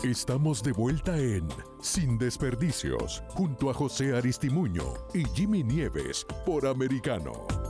Estamos 0.02 0.62
de 0.62 0.72
vuelta 0.72 1.16
en 1.16 1.48
Sin 1.80 2.18
Desperdicios 2.18 3.22
junto 3.28 3.70
a 3.70 3.74
José 3.74 4.14
Aristimuño 4.14 4.92
y 5.14 5.24
Jimmy 5.34 5.64
Nieves 5.64 6.26
por 6.44 6.66
Americano. 6.66 7.63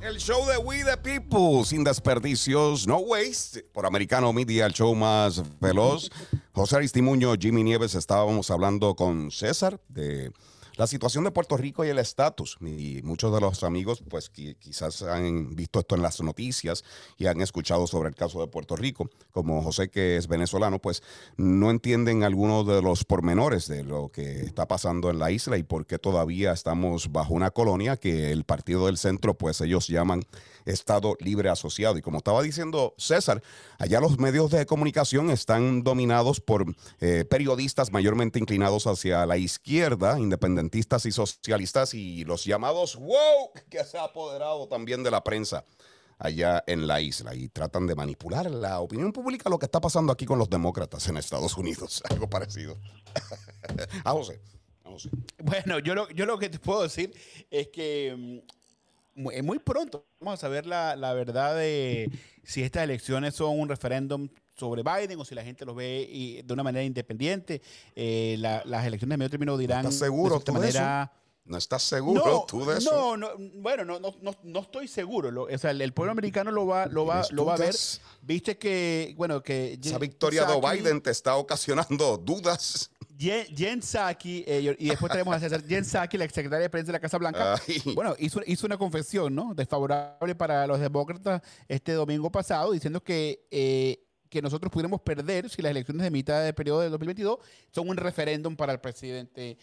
El 0.00 0.18
show 0.18 0.46
de 0.46 0.56
We 0.58 0.84
the 0.84 0.96
People, 0.96 1.64
sin 1.64 1.82
desperdicios, 1.82 2.86
no 2.86 2.98
waste, 2.98 3.64
por 3.72 3.84
Americano 3.84 4.32
Media, 4.32 4.66
el 4.66 4.72
show 4.72 4.94
más 4.94 5.42
veloz. 5.60 6.08
José 6.52 6.76
Aristimuño, 6.76 7.34
Jimmy 7.36 7.64
Nieves, 7.64 7.96
estábamos 7.96 8.48
hablando 8.52 8.94
con 8.94 9.32
César 9.32 9.80
de 9.88 10.30
la 10.78 10.86
situación 10.86 11.24
de 11.24 11.32
Puerto 11.32 11.56
Rico 11.56 11.84
y 11.84 11.88
el 11.88 11.98
estatus. 11.98 12.56
Y 12.60 13.02
muchos 13.02 13.34
de 13.34 13.40
los 13.40 13.64
amigos, 13.64 14.02
pues 14.08 14.32
qui- 14.32 14.56
quizás 14.58 15.02
han 15.02 15.56
visto 15.56 15.80
esto 15.80 15.96
en 15.96 16.02
las 16.02 16.20
noticias 16.22 16.84
y 17.18 17.26
han 17.26 17.40
escuchado 17.40 17.88
sobre 17.88 18.08
el 18.08 18.14
caso 18.14 18.40
de 18.40 18.46
Puerto 18.46 18.76
Rico. 18.76 19.10
Como 19.32 19.60
José, 19.60 19.90
que 19.90 20.16
es 20.16 20.28
venezolano, 20.28 20.78
pues 20.78 21.02
no 21.36 21.70
entienden 21.70 22.22
algunos 22.22 22.64
de 22.64 22.80
los 22.80 23.04
pormenores 23.04 23.66
de 23.66 23.82
lo 23.82 24.08
que 24.10 24.40
está 24.42 24.68
pasando 24.68 25.10
en 25.10 25.18
la 25.18 25.32
isla 25.32 25.58
y 25.58 25.64
por 25.64 25.84
qué 25.84 25.98
todavía 25.98 26.52
estamos 26.52 27.10
bajo 27.10 27.34
una 27.34 27.50
colonia 27.50 27.96
que 27.96 28.30
el 28.30 28.44
Partido 28.44 28.86
del 28.86 28.98
Centro, 28.98 29.34
pues 29.34 29.60
ellos 29.60 29.88
llaman 29.88 30.22
Estado 30.64 31.16
Libre 31.18 31.48
Asociado. 31.48 31.98
Y 31.98 32.02
como 32.02 32.18
estaba 32.18 32.40
diciendo 32.42 32.94
César, 32.98 33.42
allá 33.78 34.00
los 34.00 34.18
medios 34.20 34.52
de 34.52 34.64
comunicación 34.66 35.30
están 35.30 35.82
dominados 35.82 36.40
por 36.40 36.66
eh, 37.00 37.24
periodistas 37.28 37.90
mayormente 37.90 38.38
inclinados 38.38 38.86
hacia 38.86 39.26
la 39.26 39.38
izquierda, 39.38 40.18
y 41.06 41.12
socialistas, 41.12 41.94
y 41.94 42.24
los 42.24 42.44
llamados 42.44 42.96
woke, 42.96 43.64
que 43.70 43.82
se 43.84 43.98
ha 43.98 44.04
apoderado 44.04 44.68
también 44.68 45.02
de 45.02 45.10
la 45.10 45.22
prensa 45.24 45.64
allá 46.18 46.64
en 46.66 46.86
la 46.88 47.00
isla 47.00 47.34
y 47.34 47.48
tratan 47.48 47.86
de 47.86 47.94
manipular 47.94 48.50
la 48.50 48.80
opinión 48.80 49.12
pública, 49.12 49.48
lo 49.48 49.58
que 49.58 49.66
está 49.66 49.80
pasando 49.80 50.12
aquí 50.12 50.26
con 50.26 50.38
los 50.38 50.50
demócratas 50.50 51.06
en 51.08 51.16
Estados 51.16 51.56
Unidos, 51.56 52.02
algo 52.10 52.28
parecido. 52.28 52.76
a 54.04 54.10
José. 54.12 54.40
a 54.84 54.90
José. 54.90 55.10
Bueno, 55.42 55.78
yo 55.78 55.94
lo, 55.94 56.08
yo 56.10 56.26
lo 56.26 56.38
que 56.38 56.48
te 56.48 56.58
puedo 56.58 56.82
decir 56.82 57.12
es 57.50 57.68
que 57.68 58.42
mm, 59.16 59.22
mu- 59.22 59.30
es 59.30 59.44
muy 59.44 59.60
pronto 59.60 60.06
vamos 60.20 60.34
a 60.34 60.40
saber 60.40 60.66
la, 60.66 60.96
la 60.96 61.12
verdad 61.12 61.54
de 61.56 62.10
si 62.42 62.62
estas 62.64 62.82
elecciones 62.82 63.34
son 63.36 63.58
un 63.60 63.68
referéndum 63.68 64.28
sobre 64.58 64.82
Biden 64.82 65.18
o 65.20 65.24
si 65.24 65.34
la 65.34 65.44
gente 65.44 65.64
lo 65.64 65.74
ve 65.74 66.06
y- 66.10 66.42
de 66.42 66.52
una 66.52 66.62
manera 66.62 66.84
independiente. 66.84 67.62
Eh, 67.94 68.36
la- 68.38 68.62
las 68.64 68.84
elecciones 68.86 69.10
de 69.14 69.16
medio 69.16 69.30
término 69.30 69.56
dirán 69.56 69.80
estás 69.84 69.94
seguro 69.98 70.38
de 70.38 70.38
de 70.38 70.44
eso? 70.44 70.52
manera... 70.52 71.12
¿No 71.44 71.56
estás 71.56 71.82
seguro 71.82 72.44
tú 72.46 72.66
de 72.66 72.76
eso? 72.76 73.16
no, 73.16 73.16
no, 73.16 73.50
bueno, 73.54 73.82
no, 73.82 73.98
no, 73.98 74.14
no, 74.20 74.32
no 74.42 74.60
estoy 74.60 74.86
seguro. 74.86 75.30
Lo- 75.30 75.44
o 75.44 75.58
sea, 75.58 75.70
el, 75.70 75.80
el 75.80 75.94
pueblo 75.94 76.12
americano 76.12 76.50
lo 76.50 76.66
va, 76.66 76.84
lo 76.84 77.06
va, 77.06 77.22
¿Tienes 77.22 77.32
lo 77.32 77.46
va 77.46 77.54
a 77.54 77.56
ver. 77.56 77.74
Viste 78.20 78.58
que, 78.58 79.14
bueno, 79.16 79.42
que 79.42 79.78
Esa 79.82 79.96
victoria 79.98 80.44
de 80.44 80.52
Psaki- 80.52 80.72
Biden 80.82 81.00
te 81.00 81.10
está 81.10 81.36
ocasionando 81.36 82.18
dudas. 82.18 82.90
Jen, 83.18 83.46
Jen 83.56 83.80
Psaki, 83.82 84.44
eh, 84.46 84.76
y 84.78 84.88
después 84.90 85.10
tenemos 85.10 85.34
a 85.34 85.40
César, 85.40 85.62
Jen 85.66 85.84
Psaki, 85.86 86.18
la 86.18 86.24
exsecretaria 86.26 86.64
de 86.64 86.70
prensa 86.70 86.88
de 86.88 86.92
la 86.92 87.00
Casa 87.00 87.16
Blanca, 87.16 87.54
Ay. 87.66 87.82
bueno, 87.94 88.14
hizo, 88.18 88.40
hizo 88.46 88.66
una 88.66 88.76
confesión, 88.76 89.34
¿no? 89.34 89.54
Desfavorable 89.54 90.34
para 90.34 90.66
los 90.66 90.78
demócratas 90.78 91.40
este 91.66 91.92
domingo 91.94 92.30
pasado, 92.30 92.72
diciendo 92.72 93.02
que, 93.02 93.46
eh, 93.50 94.04
que 94.28 94.42
nosotros 94.42 94.70
pudiéramos 94.72 95.00
perder 95.00 95.48
si 95.48 95.62
las 95.62 95.70
elecciones 95.70 96.02
de 96.02 96.10
mitad 96.10 96.44
del 96.44 96.54
periodo 96.54 96.80
del 96.80 96.90
2022 96.90 97.38
son 97.70 97.88
un 97.88 97.96
referéndum 97.96 98.56
para 98.56 98.72
el 98.72 98.80
presidente 98.80 99.56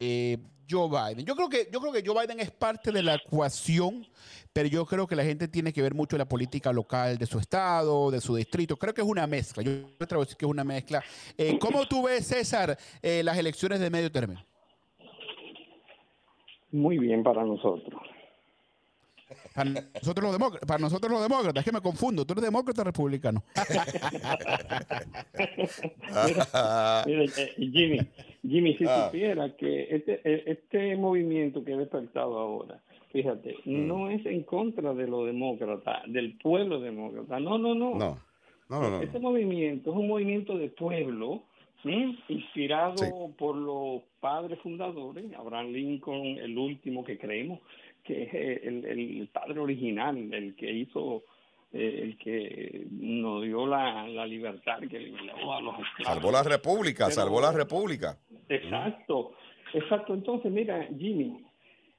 eh, 0.00 0.38
Joe 0.70 0.88
Biden. 0.88 1.24
Yo 1.24 1.34
creo, 1.34 1.48
que, 1.48 1.68
yo 1.72 1.80
creo 1.80 1.92
que 1.92 2.02
Joe 2.04 2.20
Biden 2.20 2.40
es 2.40 2.50
parte 2.50 2.92
de 2.92 3.02
la 3.02 3.14
ecuación, 3.14 4.06
pero 4.52 4.68
yo 4.68 4.84
creo 4.84 5.06
que 5.06 5.16
la 5.16 5.24
gente 5.24 5.48
tiene 5.48 5.72
que 5.72 5.80
ver 5.80 5.94
mucho 5.94 6.18
la 6.18 6.28
política 6.28 6.72
local 6.72 7.16
de 7.16 7.26
su 7.26 7.38
estado, 7.38 8.10
de 8.10 8.20
su 8.20 8.36
distrito. 8.36 8.76
Creo 8.76 8.92
que 8.92 9.00
es 9.00 9.06
una 9.06 9.26
mezcla. 9.26 9.62
Yo 9.62 9.72
me 9.72 10.04
atrevo 10.04 10.22
a 10.22 10.24
decir 10.24 10.36
que 10.36 10.44
es 10.44 10.50
una 10.50 10.64
mezcla. 10.64 11.02
Eh, 11.38 11.58
¿Cómo 11.58 11.86
tú 11.86 12.02
ves, 12.02 12.26
César, 12.26 12.76
eh, 13.00 13.22
las 13.24 13.38
elecciones 13.38 13.80
de 13.80 13.88
medio 13.88 14.12
término? 14.12 14.44
Muy 16.70 16.98
bien 16.98 17.22
para 17.22 17.44
nosotros. 17.44 17.98
Para 19.58 19.70
nosotros 19.70 20.22
los 20.24 20.32
demócratas, 20.32 20.66
para 20.68 20.80
nosotros 20.80 21.12
los 21.12 21.22
demócratas, 21.22 21.60
es 21.60 21.64
que 21.64 21.72
me 21.72 21.80
confundo. 21.80 22.24
¿Tú 22.24 22.32
eres 22.34 22.44
demócrata 22.44 22.84
republicano? 22.84 23.42
Mira, 27.06 27.24
eh, 27.36 27.52
Jimmy, 27.56 28.00
Jimmy, 28.42 28.76
si 28.76 28.84
Ah. 28.86 29.06
supiera 29.06 29.54
que 29.56 29.94
este, 29.94 30.20
eh, 30.24 30.42
este 30.46 30.96
movimiento 30.96 31.64
que 31.64 31.72
he 31.72 31.76
despertado 31.76 32.38
ahora, 32.38 32.80
fíjate, 33.12 33.56
Mm. 33.64 33.86
no 33.86 34.10
es 34.10 34.24
en 34.26 34.42
contra 34.42 34.94
de 34.94 35.06
los 35.06 35.26
demócratas, 35.26 36.02
del 36.06 36.36
pueblo 36.38 36.80
demócrata. 36.80 37.40
No, 37.40 37.58
no, 37.58 37.74
no. 37.74 37.94
No, 37.94 38.18
no, 38.68 38.80
no, 38.80 38.90
no. 38.90 39.00
Este 39.02 39.18
movimiento 39.18 39.90
es 39.90 39.96
un 39.96 40.08
movimiento 40.08 40.56
de 40.58 40.68
pueblo 40.68 41.42
¿sí? 41.82 42.18
inspirado 42.28 42.98
Sí. 42.98 43.10
por 43.38 43.56
los 43.56 44.02
padres 44.20 44.58
fundadores, 44.60 45.24
Abraham 45.38 45.68
Lincoln, 45.72 46.38
el 46.38 46.58
último 46.58 47.04
que 47.04 47.18
creemos 47.18 47.60
que 48.08 48.22
es 48.24 48.34
eh, 48.34 48.60
el, 48.64 48.84
el 48.86 49.28
padre 49.28 49.60
original, 49.60 50.16
el 50.32 50.56
que 50.56 50.72
hizo, 50.72 51.24
eh, 51.72 52.00
el 52.02 52.16
que 52.18 52.86
nos 52.90 53.42
dio 53.44 53.66
la, 53.66 54.08
la 54.08 54.26
libertad, 54.26 54.78
que 54.80 54.98
liberó 54.98 55.52
a 55.52 55.60
los 55.60 55.74
esclavos. 55.78 56.14
Salvó 56.14 56.32
la 56.32 56.42
república, 56.42 57.04
Pero- 57.06 57.14
salvó 57.20 57.40
la 57.40 57.52
república. 57.52 58.18
Exacto, 58.48 59.32
exacto. 59.74 60.14
Entonces, 60.14 60.50
mira, 60.50 60.88
Jimmy, 60.98 61.44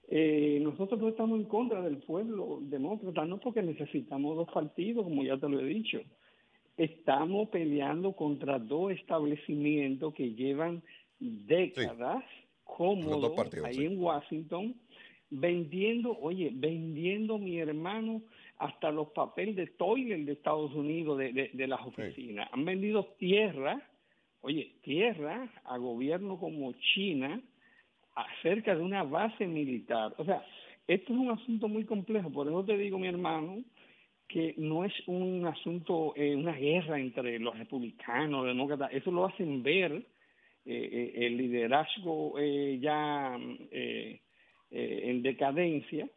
eh, 0.07 0.59
nosotros 0.63 0.99
no 0.99 1.09
estamos 1.09 1.39
en 1.39 1.45
contra 1.45 1.81
del 1.83 1.97
pueblo 1.97 2.57
demócrata, 2.63 3.23
no 3.25 3.37
porque 3.37 3.61
necesitamos 3.61 4.35
dos 4.35 4.49
partidos, 4.51 5.03
como 5.03 5.23
ya 5.23 5.37
te 5.37 5.47
lo 5.47 5.59
he 5.59 5.65
dicho. 5.65 5.99
Estamos 6.77 7.49
peleando 7.49 8.13
contra 8.13 8.57
dos 8.57 8.91
establecimientos 8.93 10.13
que 10.15 10.33
llevan 10.33 10.81
décadas 11.19 12.23
cómodos 12.63 13.33
partidos, 13.35 13.67
ahí 13.67 13.75
sí. 13.75 13.85
en 13.85 14.01
Washington, 14.01 14.75
vendiendo, 15.29 16.17
oye, 16.19 16.51
vendiendo 16.53 17.37
mi 17.37 17.59
hermano 17.59 18.21
hasta 18.57 18.91
los 18.91 19.09
papeles 19.09 19.55
de 19.55 19.67
toilet 19.67 20.25
de 20.25 20.33
Estados 20.33 20.73
Unidos, 20.73 21.17
de, 21.17 21.31
de, 21.33 21.49
de 21.53 21.67
las 21.67 21.81
oficinas. 21.81 22.49
Han 22.51 22.65
vendido 22.65 23.05
tierra 23.17 23.81
oye, 24.41 24.75
tierra 24.81 25.49
a 25.65 25.77
gobierno 25.77 26.37
como 26.37 26.73
China 26.93 27.41
acerca 28.15 28.75
de 28.75 28.81
una 28.81 29.03
base 29.03 29.45
militar. 29.47 30.13
O 30.17 30.25
sea, 30.25 30.43
esto 30.87 31.13
es 31.13 31.19
un 31.19 31.31
asunto 31.31 31.67
muy 31.67 31.85
complejo, 31.85 32.31
por 32.31 32.47
eso 32.47 32.63
te 32.65 32.77
digo, 32.77 32.97
mi 32.97 33.07
hermano, 33.07 33.63
que 34.27 34.53
no 34.57 34.85
es 34.85 34.93
un 35.07 35.45
asunto, 35.45 36.13
eh, 36.15 36.35
una 36.35 36.53
guerra 36.53 36.99
entre 36.99 37.39
los 37.39 37.57
republicanos, 37.57 38.45
los 38.45 38.47
demócratas, 38.47 38.93
eso 38.93 39.11
lo 39.11 39.25
hacen 39.25 39.63
ver 39.63 39.91
eh, 39.91 40.03
eh, 40.65 41.25
el 41.25 41.37
liderazgo 41.37 42.37
eh, 42.37 42.77
ya 42.79 43.37
eh, 44.71 45.01
en 45.05 45.21
decadencia, 45.21 46.07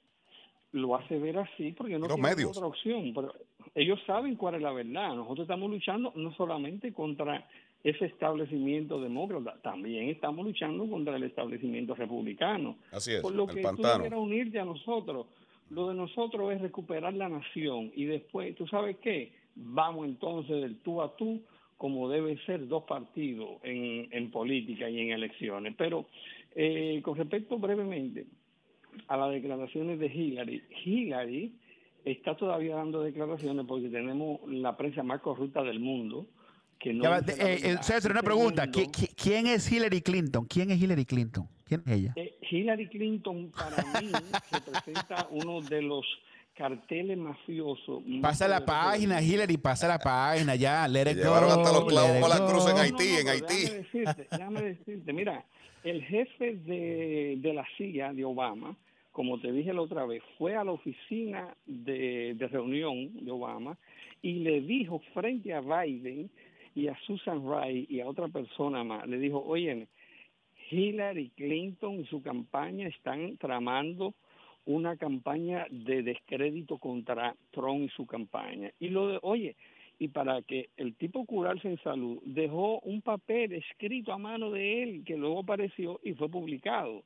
lo 0.73 0.97
hace 0.97 1.19
ver 1.19 1.39
así 1.39 1.73
porque 1.73 1.99
no 1.99 2.17
medios. 2.17 2.57
otra 2.57 2.67
opción. 2.67 3.13
Pero 3.15 3.33
ellos 3.75 4.01
saben 4.07 4.37
cuál 4.37 4.57
es 4.57 4.63
la 4.63 4.73
verdad. 4.73 5.15
Nosotros 5.15 5.45
estamos 5.45 5.71
luchando 5.71 6.13
no 6.17 6.35
solamente 6.35 6.93
contra 6.93 7.47
ese 7.85 8.07
establecimiento 8.07 9.01
demócrata, 9.01 9.59
también 9.61 10.09
estamos 10.09 10.47
luchando 10.47 10.89
contra 10.89 11.17
el 11.17 11.25
establecimiento 11.25 11.95
republicano. 11.95 12.77
Así 12.93 13.13
es, 13.13 13.21
Por 13.21 13.35
lo 13.35 13.47
que 13.47 13.61
pantano. 13.61 13.77
tú 13.77 13.99
debieras 13.99 14.21
unirte 14.21 14.61
a 14.61 14.65
nosotros. 14.65 15.27
Lo 15.71 15.89
de 15.89 15.95
nosotros 15.95 16.53
es 16.53 16.61
recuperar 16.61 17.15
la 17.15 17.29
nación 17.29 17.91
y 17.97 18.05
después, 18.05 18.55
¿tú 18.55 18.67
sabes 18.69 18.99
qué? 18.99 19.33
Vamos 19.55 20.07
entonces 20.07 20.61
del 20.61 20.79
tú 20.79 21.03
a 21.03 21.17
tú 21.17 21.43
como 21.77 22.09
debe 22.09 22.39
ser 22.47 22.69
dos 22.69 22.85
partidos 22.85 23.57
en, 23.65 24.07
en 24.13 24.31
política 24.31 24.89
y 24.89 25.01
en 25.01 25.11
elecciones. 25.11 25.75
Pero 25.77 26.07
eh, 26.55 27.01
con 27.03 27.17
respecto 27.17 27.59
brevemente 27.59 28.27
a 29.09 29.17
las 29.17 29.31
declaraciones 29.33 29.99
de 29.99 30.07
Hillary, 30.07 30.63
Hillary 30.85 31.55
está 32.05 32.37
todavía 32.37 32.77
dando 32.77 33.03
declaraciones 33.03 33.65
porque 33.67 33.89
tenemos 33.89 34.41
la 34.49 34.77
prensa 34.77 35.03
más 35.03 35.21
corrupta 35.21 35.63
del 35.63 35.81
mundo. 35.81 36.27
Que 36.79 36.93
no 36.93 37.05
Ya 37.05 37.19
eh, 37.19 37.61
eh. 37.63 37.77
César, 37.81 38.11
una 38.11 38.23
pregunta. 38.23 38.65
mundo- 38.65 38.79
¿Qui- 38.81 38.91
qui- 38.91 39.15
¿Quién 39.15 39.47
es 39.47 39.71
Hillary 39.71 40.01
Clinton? 40.03 40.45
¿Quién 40.47 40.71
es 40.73 40.83
Hillary 40.83 41.05
Clinton? 41.05 41.49
¿Quién 41.65 41.83
es 41.87 41.93
ella? 41.93 42.13
Eh, 42.17 42.35
Hillary 42.51 42.89
Clinton 42.89 43.53
para 43.53 44.01
mí 44.01 44.09
representa 44.53 45.29
uno 45.31 45.61
de 45.61 45.81
los 45.81 46.05
carteles 46.55 47.17
mafiosos. 47.17 48.05
más 48.05 48.21
Pasa 48.33 48.49
la 48.49 48.65
página. 48.65 49.23
Hillary, 49.23 49.57
pasa 49.59 49.87
la 49.89 49.99
página, 50.01 50.57
ya. 50.57 50.87
Let 50.89 51.11
it 51.13 51.17
Llevaron 51.19 51.51
hasta 51.51 51.73
los 51.73 51.85
clavos 51.87 52.29
la 52.29 52.47
cruz 52.47 52.69
en. 52.69 52.77
Haití, 52.77 53.09
en 53.21 53.29
Haití. 53.29 53.55
Déjame 53.55 53.79
decirte, 53.79 54.27
déjame 54.31 54.63
decirte, 54.63 55.13
mira, 55.13 55.45
el 55.85 56.03
jefe 56.05 56.57
de, 56.57 57.37
de 57.39 57.55
la 57.55 57.67
CIA 57.77 58.13
de 58.13 58.25
Obama, 58.25 58.77
como 59.11 59.39
te 59.41 59.53
dije 59.53 59.73
la 59.73 59.83
otra 59.83 60.07
vez, 60.07 60.23
fue 60.39 60.57
a 60.57 60.65
la 60.65 60.73
oficina 60.73 61.55
de, 61.67 62.35
de 62.35 62.49
reunión 62.49 63.11
de 63.25 63.31
Obama 63.31 63.77
y 64.23 64.35
le 64.41 64.61
dijo 64.63 65.01
frente 65.13 65.53
a 65.53 65.61
Biden 65.61 66.31
y 66.75 66.89
a 66.89 66.99
Susan 67.01 67.43
Rice 67.43 67.93
y 67.93 68.01
a 68.01 68.09
otra 68.09 68.29
persona 68.29 68.83
más, 68.85 69.07
le 69.07 69.19
dijo, 69.19 69.43
oye, 69.45 69.87
Hillary 70.71 71.31
Clinton 71.37 72.01
y 72.01 72.07
su 72.07 72.23
campaña 72.23 72.89
están 72.89 73.37
tramando 73.37 74.15
una 74.65 74.97
campaña 74.97 75.67
de 75.71 76.03
descrédito 76.03 76.79
contra 76.79 77.35
Trump 77.51 77.83
y 77.83 77.89
su 77.91 78.07
campaña. 78.07 78.71
Y 78.79 78.89
lo 78.89 79.09
de, 79.09 79.19
oye, 79.23 79.57
y 80.03 80.09
para 80.09 80.43
que 80.43 80.71
el 80.77 80.97
tipo 80.97 81.25
curarse 81.25 81.69
en 81.69 81.81
salud, 81.81 82.19
dejó 82.25 82.81
un 82.81 83.03
papel 83.03 83.53
escrito 83.53 84.13
a 84.13 84.19
mano 84.19 84.51
de 84.51 84.83
él 84.83 85.05
que 85.07 85.17
luego 85.17 85.39
apareció 85.39 86.01
y 86.03 86.15
fue 86.15 86.29
publicado. 86.29 87.05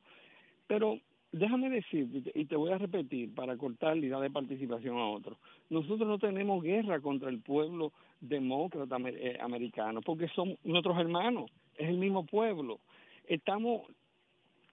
Pero 0.67 0.99
déjame 1.31 1.69
decirte, 1.69 2.33
y 2.35 2.47
te 2.47 2.57
voy 2.57 2.73
a 2.73 2.79
repetir 2.79 3.35
para 3.35 3.55
cortar 3.59 3.99
y 3.99 4.09
darle 4.09 4.31
participación 4.31 4.97
a 4.97 5.11
otro, 5.11 5.37
nosotros 5.69 6.09
no 6.09 6.19
tenemos 6.19 6.63
guerra 6.63 6.99
contra 7.01 7.29
el 7.29 7.43
pueblo 7.43 7.93
demócrata 8.19 8.97
eh, 9.05 9.37
americano, 9.43 10.01
porque 10.01 10.29
son 10.29 10.57
nuestros 10.65 10.99
hermanos, 10.99 11.51
es 11.77 11.91
el 11.91 11.99
mismo 11.99 12.25
pueblo. 12.25 12.81
Estamos 13.29 13.83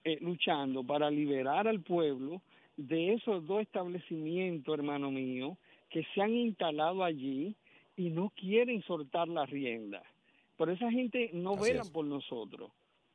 eh, 0.02 0.16
luchando 0.22 0.82
para 0.82 1.10
liberar 1.10 1.68
al 1.68 1.82
pueblo 1.82 2.40
de 2.78 3.12
esos 3.12 3.46
dos 3.46 3.60
establecimientos, 3.60 4.72
hermano 4.72 5.10
mío, 5.10 5.58
que 5.90 6.06
se 6.14 6.22
han 6.22 6.34
instalado 6.34 7.04
allí 7.04 7.54
y 7.96 8.10
no 8.10 8.30
quieren 8.36 8.82
soltar 8.82 9.28
la 9.28 9.46
rienda. 9.46 10.02
Pero 10.56 10.72
esa 10.72 10.90
gente 10.90 11.30
no 11.32 11.54
Así 11.54 11.64
velan 11.70 11.82
es. 11.86 11.90
por 11.90 12.04
nosotros, 12.04 12.70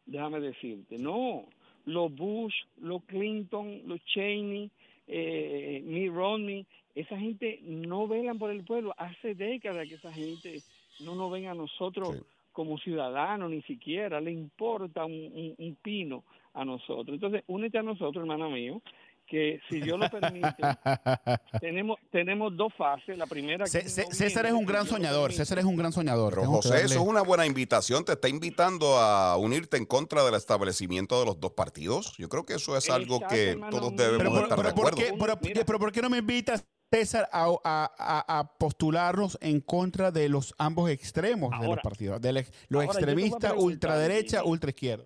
déjame 0.06 0.39
decirte. 0.39 0.98
No, 0.98 1.46
los 1.86 2.13
Bush, 2.13 2.54
los 2.78 3.04
Clinton, 3.06 3.82
los 3.86 4.04
Cheney, 4.06 4.70
eh, 5.08 5.82
Mitt 5.86 6.12
Romney, 6.12 6.65
esa 6.96 7.18
gente 7.18 7.60
no 7.63 8.08
velan 8.08 8.38
por 8.38 8.52
el 8.52 8.63
pueblo. 8.63 8.94
Hace 8.98 9.36
décadas 9.36 9.88
que 9.88 9.96
esa 9.96 10.12
gente 10.12 10.62
no 11.04 11.15
nos 11.15 11.32
ven 11.32 11.48
a 11.48 11.54
nosotros 11.54 12.15
Sí. 12.18 12.24
como 12.52 12.78
ciudadanos, 12.78 13.50
ni 13.52 13.62
siquiera 13.62 14.20
le 14.20 14.32
importa 14.32 15.06
un, 15.06 15.13
un- 15.13 15.56
un 15.58 15.76
pino 15.76 16.24
a 16.54 16.65
nosotros. 16.65 17.13
Entonces, 17.15 17.44
únete 17.48 17.78
a 17.78 17.84
nosotros, 17.84 18.22
hermano 18.22 18.50
mío, 18.50 18.82
que 19.30 19.60
si 19.70 19.80
Dios 19.82 20.00
lo 20.00 20.10
permite, 20.10 20.56
tenemos 21.62 21.98
tenemos 22.12 22.56
dos 22.58 22.74
fases. 22.78 23.18
La 23.18 23.28
primera... 23.28 23.65
que 23.65 23.70
Cé- 23.72 23.84
noviembre, 23.84 24.15
César 24.15 24.46
es 24.48 24.54
un 24.54 24.65
gran 24.65 24.86
soñador. 24.88 25.34
César 25.34 25.60
es 25.60 25.65
un 25.65 25.76
gran 25.76 25.92
soñador. 25.92 26.32
Pero 26.32 26.42
que 26.44 26.48
José, 26.48 26.70
darle- 26.70 26.86
eso 26.86 26.94
es 27.02 27.08
una 27.08 27.22
buena 27.22 27.46
invitación. 27.46 28.04
Te 28.06 28.13
está 28.13 28.28
invitando 28.30 28.98
a 28.98 29.38
unirte 29.38 29.78
en 29.78 29.86
contra 29.86 30.24
del 30.24 30.34
establecimiento 30.36 31.20
de 31.20 31.26
los 31.26 31.39
dos 31.39 31.52
partidos. 31.52 32.15
Yo 32.18 32.28
creo 32.30 32.46
que 32.46 32.54
eso 32.56 32.76
es 32.76 32.89
algo 32.89 33.15
Exacto, 33.18 33.36
que 33.36 33.50
hermano 33.52 33.78
todos 33.78 33.96
debemos 33.96 34.18
Pero, 34.20 34.30
por, 34.32 34.44
estar 34.44 34.58
pero 34.58 34.70
de 34.70 34.74
¿por 34.76 34.88
acuerdo. 34.88 34.98
qué, 34.98 35.18
pero- 35.20 35.39
Mira. 35.42 35.65
pero 35.65 35.80
¿por 35.80 35.92
qué 35.92 36.02
no 36.02 36.10
me 36.10 36.18
invitas, 36.18 36.65
César, 36.92 37.30
a, 37.32 37.46
a- 37.63 37.92
a- 37.98 38.39
a 38.39 38.58
postularnos 38.58 39.38
en 39.42 39.62
contra 39.62 40.12
de 40.12 40.28
los 40.28 40.56
ambos 40.58 40.89
extremos 40.89 41.52
de 41.52 41.58
los 41.58 41.65
Ahora- 41.68 41.82
partidos? 41.84 42.20
De 42.20 42.34
los 42.34 42.46
ahora 42.72 42.86
extremistas, 42.86 43.54
ultraderecha, 43.56 44.39
Jimmy. 44.39 44.52
ultraizquierda. 44.52 45.06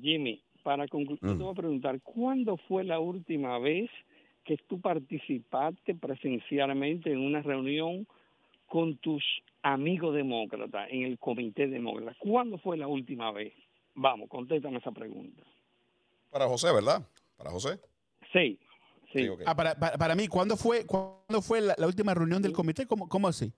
Jimmy, 0.00 0.44
para 0.66 0.88
concluir, 0.88 1.20
yo 1.22 1.28
Mm. 1.28 1.38
te 1.38 1.44
voy 1.44 1.52
a 1.52 1.54
preguntar, 1.54 2.00
¿cuándo 2.02 2.56
fue 2.56 2.82
la 2.82 2.98
última 2.98 3.56
vez 3.60 3.88
que 4.42 4.56
tú 4.66 4.80
participaste 4.80 5.94
presencialmente 5.94 7.12
en 7.12 7.20
una 7.20 7.40
reunión 7.40 8.04
con 8.66 8.96
tus 8.96 9.22
amigos 9.62 10.12
demócratas 10.16 10.88
en 10.90 11.04
el 11.04 11.20
comité 11.20 11.68
demócrata? 11.68 12.16
¿Cuándo 12.18 12.58
fue 12.58 12.76
la 12.76 12.88
última 12.88 13.30
vez? 13.30 13.52
Vamos, 13.94 14.28
contéstame 14.28 14.78
esa 14.78 14.90
pregunta. 14.90 15.44
Para 16.32 16.48
José, 16.48 16.72
¿verdad? 16.72 17.00
Para 17.36 17.50
José. 17.52 17.78
Sí, 18.32 18.58
sí. 19.12 19.28
Ah, 19.46 19.54
para, 19.54 19.76
para, 19.76 19.96
para 19.96 20.16
mí, 20.16 20.26
¿cuándo 20.26 20.56
fue, 20.56 20.84
¿cuándo 20.84 21.42
fue 21.42 21.60
la, 21.60 21.76
la 21.78 21.86
última 21.86 22.12
reunión 22.12 22.42
del 22.42 22.52
comité? 22.52 22.88
¿Cómo, 22.88 23.08
cómo 23.08 23.28
así? 23.28 23.52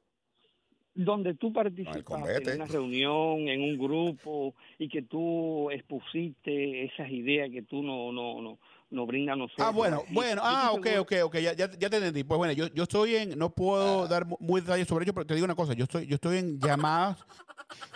Donde 1.05 1.35
tú 1.35 1.53
participaste 1.53 2.43
en 2.43 2.57
una 2.57 2.67
reunión, 2.67 3.49
en 3.49 3.61
un 3.63 3.79
grupo 3.79 4.55
y 4.81 4.89
que 4.89 5.03
tú 5.03 5.71
expusiste 5.71 6.85
esas 6.87 7.09
ideas 7.11 7.51
que 7.51 7.63
tú 7.63 7.83
no 7.85 8.11
no 8.13 8.43
no 8.43 8.59
no 8.91 9.07
brindas 9.07 9.35
a 9.35 9.37
nosotros. 9.37 9.67
Ah, 9.69 9.71
bueno, 9.71 10.03
bueno, 10.11 10.41
ah, 10.45 10.73
ok, 10.73 10.87
ok, 11.01 11.13
ok, 11.25 11.35
ya, 11.37 11.53
ya, 11.53 11.71
ya 11.71 11.91
te 11.91 11.97
entendí. 11.99 12.25
Pues 12.25 12.39
bueno, 12.39 12.53
yo, 12.55 12.69
yo 12.75 12.85
estoy 12.85 13.17
en, 13.17 13.39
no 13.39 13.51
puedo 13.51 14.05
Ah. 14.05 14.09
dar 14.09 14.27
mu- 14.27 14.39
muy 14.41 14.61
detalles 14.63 14.89
sobre 14.89 15.05
ello, 15.05 15.13
pero 15.13 15.27
te 15.27 15.35
digo 15.35 15.45
una 15.45 15.55
cosa, 15.55 15.75
yo 15.75 15.85
estoy, 15.85 16.07
yo 16.07 16.15
estoy 16.15 16.39
en 16.39 16.59
llamadas 16.59 17.19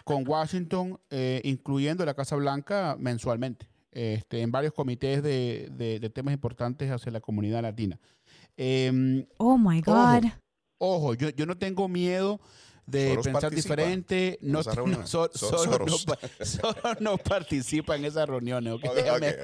con 0.04 0.28
Washington, 0.28 1.00
eh, 1.10 1.40
incluyendo 1.44 2.04
la 2.04 2.12
Casa 2.12 2.36
Blanca, 2.36 2.94
mensualmente, 3.00 3.66
este, 3.90 4.42
en 4.42 4.52
varios 4.52 4.74
comités 4.74 5.22
de, 5.22 5.70
de- 5.72 5.98
de 5.98 6.10
temas 6.10 6.34
importantes 6.34 6.90
hacia 6.90 7.10
la 7.10 7.20
comunidad 7.20 7.62
latina. 7.62 7.98
Em, 8.56 9.24
Oh 9.38 9.56
my 9.56 9.80
Ojo. 9.86 9.92
God. 9.92 10.24
ojo, 10.78 11.14
yo, 11.14 11.30
yo 11.30 11.46
no 11.46 11.56
tengo 11.56 11.88
miedo 11.88 12.38
de 12.86 13.08
Soros 13.10 13.24
pensar 13.24 13.42
participa 13.42 13.76
diferente. 13.76 14.38
en 14.42 14.52
No, 14.52 14.60
esas 14.60 14.76
no, 14.76 14.82
reuniones. 14.82 15.08
so- 15.08 15.30
So- 15.32 15.58
solo, 15.58 15.84
no, 15.86 15.96
solo 16.44 16.74
no 17.00 17.16
participa 17.18 17.96
en 17.96 18.04
esas 18.04 18.28
reuniones. 18.28 18.74
Déjame, 18.94 19.34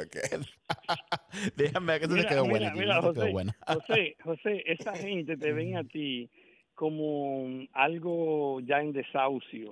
déjame 1.57 1.99
que 1.99 2.05
eso 2.07 2.15
te 2.17 2.27
quedó 2.27 2.45
mira, 2.47 2.73
quedó 3.01 3.03
José. 3.03 3.33
José, 3.67 4.17
José, 4.25 4.63
esa 4.67 4.95
gente 4.97 5.37
te 5.37 5.53
ven 5.53 5.77
a 5.77 5.85
ti 5.85 6.29
como 6.75 7.67
algo 7.73 8.61
ya 8.61 8.81
en 8.81 8.93
desahucio. 8.93 9.71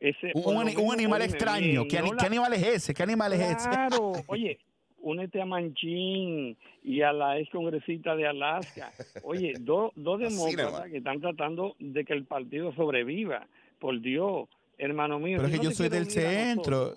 Ese, 0.00 0.32
Un, 0.34 0.92
animal 0.92 1.22
extraño. 1.22 1.86
¿Qué, 1.88 2.00
no 2.00 2.10
animal 2.26 2.52
es 2.54 2.62
ese? 2.66 2.92
¿Qué 2.94 3.04
animal 3.04 3.32
es 3.34 3.40
ese? 3.40 3.68
Claro, 3.68 4.12
oye, 4.26 4.58
únete 5.02 5.40
a 5.40 5.46
Manchín 5.46 6.56
y 6.82 7.02
a 7.02 7.12
la 7.12 7.38
ex 7.38 7.50
congresista 7.50 8.16
de 8.16 8.26
Alaska. 8.26 8.92
Oye, 9.22 9.54
dos 9.60 9.92
dos 9.94 10.22
Así 10.22 10.34
demócratas 10.34 10.90
que 10.90 10.98
están 10.98 11.20
tratando 11.20 11.76
de 11.78 12.04
que 12.04 12.12
el 12.12 12.24
partido 12.24 12.72
sobreviva. 12.74 13.46
Por 13.78 14.00
Dios, 14.00 14.48
hermano 14.78 15.18
mío. 15.18 15.38
Pero 15.38 15.48
es 15.48 15.52
que 15.52 15.64
no 15.64 15.70
yo 15.70 15.76
soy 15.76 15.88
del 15.88 16.06
centro. 16.08 16.94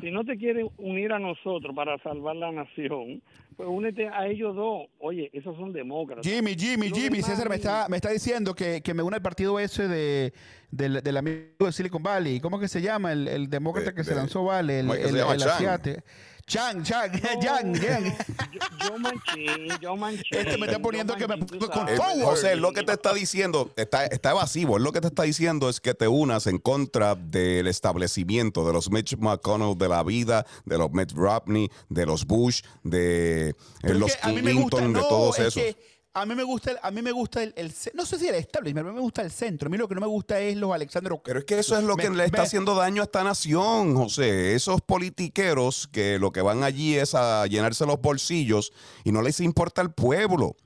Si 0.00 0.10
no 0.10 0.24
te 0.24 0.36
quieres 0.36 0.66
unir 0.78 1.12
a 1.12 1.18
nosotros 1.18 1.74
para 1.74 1.98
salvar 1.98 2.36
la 2.36 2.52
nación, 2.52 3.22
pues 3.56 3.68
únete 3.68 4.08
a 4.08 4.26
ellos 4.26 4.54
dos. 4.54 4.86
Oye, 4.98 5.30
esos 5.32 5.56
son 5.56 5.72
demócratas. 5.72 6.26
Jimmy, 6.26 6.54
Jimmy, 6.54 6.88
Jimmy, 6.88 7.18
demás, 7.18 7.26
César 7.26 7.48
me 7.48 7.56
Jimmy. 7.56 7.66
está, 7.66 7.88
me 7.88 7.96
está 7.96 8.10
diciendo 8.10 8.54
que, 8.54 8.82
que 8.82 8.94
me 8.94 9.02
une 9.02 9.16
al 9.16 9.22
partido 9.22 9.58
ese 9.58 9.88
de, 9.88 10.32
del, 10.70 11.02
del 11.02 11.16
amigo 11.16 11.40
de 11.66 11.72
Silicon 11.72 12.02
Valley. 12.02 12.40
¿Cómo 12.40 12.58
que 12.58 12.68
se 12.68 12.80
llama? 12.82 13.12
El, 13.12 13.28
el 13.28 13.48
demócrata 13.48 13.90
De- 13.90 13.94
que 13.94 14.04
se 14.04 14.14
lanzó, 14.14 14.44
vale. 14.44 14.80
El, 14.80 14.86
¿cómo 14.86 14.94
es 14.94 15.00
que 15.06 15.12
se 15.12 15.18
el- 15.20 15.30
el 15.30 15.38
Chan. 15.38 15.48
asiate. 15.50 16.04
Chan, 16.48 16.84
Chan, 16.84 17.10
Jan, 17.42 17.74
Jan. 17.74 18.04
Yo, 18.52 18.60
yo 18.88 18.98
manché, 19.00 19.68
yo 19.82 19.96
manché. 19.96 20.22
Este 20.30 20.56
me 20.58 20.66
está 20.66 20.76
yo 20.78 20.82
poniendo 20.82 21.16
que 21.16 21.26
me 21.26 21.36
manché, 21.38 21.56
pongo 21.58 21.66
tú 21.66 21.72
con. 21.72 21.88
Eh, 21.88 21.96
Forward. 21.96 22.22
José, 22.22 22.54
lo 22.54 22.72
que 22.72 22.84
te 22.84 22.92
está 22.92 23.12
diciendo 23.12 23.72
está, 23.74 24.06
está 24.06 24.30
evasivo. 24.30 24.78
Lo 24.78 24.92
que 24.92 25.00
te 25.00 25.08
está 25.08 25.24
diciendo 25.24 25.68
es 25.68 25.80
que 25.80 25.94
te 25.94 26.06
unas 26.06 26.46
en 26.46 26.58
contra 26.58 27.16
del 27.16 27.66
establecimiento 27.66 28.64
de 28.64 28.72
los 28.72 28.92
Mitch 28.92 29.16
McConnell 29.16 29.76
de 29.76 29.88
la 29.88 30.04
vida, 30.04 30.46
de 30.64 30.78
los 30.78 30.92
Mitt 30.92 31.10
Romney, 31.14 31.68
de 31.88 32.06
los 32.06 32.24
Bush, 32.26 32.62
de 32.84 33.48
eh, 33.48 33.54
los 33.82 34.12
me 34.32 34.52
gusta, 34.52 34.76
Clinton, 34.76 34.92
de 34.92 35.00
no, 35.00 35.08
todos 35.08 35.38
es 35.40 35.46
esos. 35.48 35.54
que 35.62 35.95
a 36.18 36.24
mí 36.26 36.34
me 36.34 36.42
gusta, 36.44 36.70
el- 36.70 36.78
a 36.82 36.90
mí 36.90 37.02
me 37.02 37.12
gusta 37.12 37.42
el, 37.42 37.54
no 37.94 38.06
sé 38.06 38.18
si 38.18 38.26
el 38.26 38.34
establishment, 38.36 38.86
a 38.86 38.90
mí 38.90 38.94
me 38.94 39.00
gusta 39.02 39.20
el 39.22 39.30
centro. 39.30 39.66
A 39.66 39.70
mí 39.70 39.76
lo 39.76 39.86
que 39.86 39.94
no 39.94 40.00
me 40.00 40.06
gusta 40.06 40.40
es 40.40 40.56
los 40.56 40.72
Alexander. 40.72 41.12
Pero 41.22 41.38
es 41.40 41.44
que 41.44 41.58
eso 41.58 41.76
es 41.76 41.84
lo 41.84 41.94
que 41.96 42.08
le 42.08 42.24
está 42.24 42.38
me- 42.38 42.44
haciendo 42.44 42.74
daño 42.74 43.02
a 43.02 43.04
esta 43.04 43.22
nación, 43.22 43.94
José. 43.94 44.54
Esos 44.54 44.80
politiqueros 44.80 45.88
que 45.92 46.18
lo 46.18 46.32
que 46.32 46.40
van 46.42 46.62
allí 46.62 46.96
es 46.96 47.14
a 47.14 47.46
llenarse 47.46 47.84
los 47.86 48.00
bolsillos 48.00 48.72
y 49.04 49.12
no 49.12 49.22
les 49.22 49.40
importa 49.40 49.82
el 49.82 49.90
pueblo. 49.92 50.56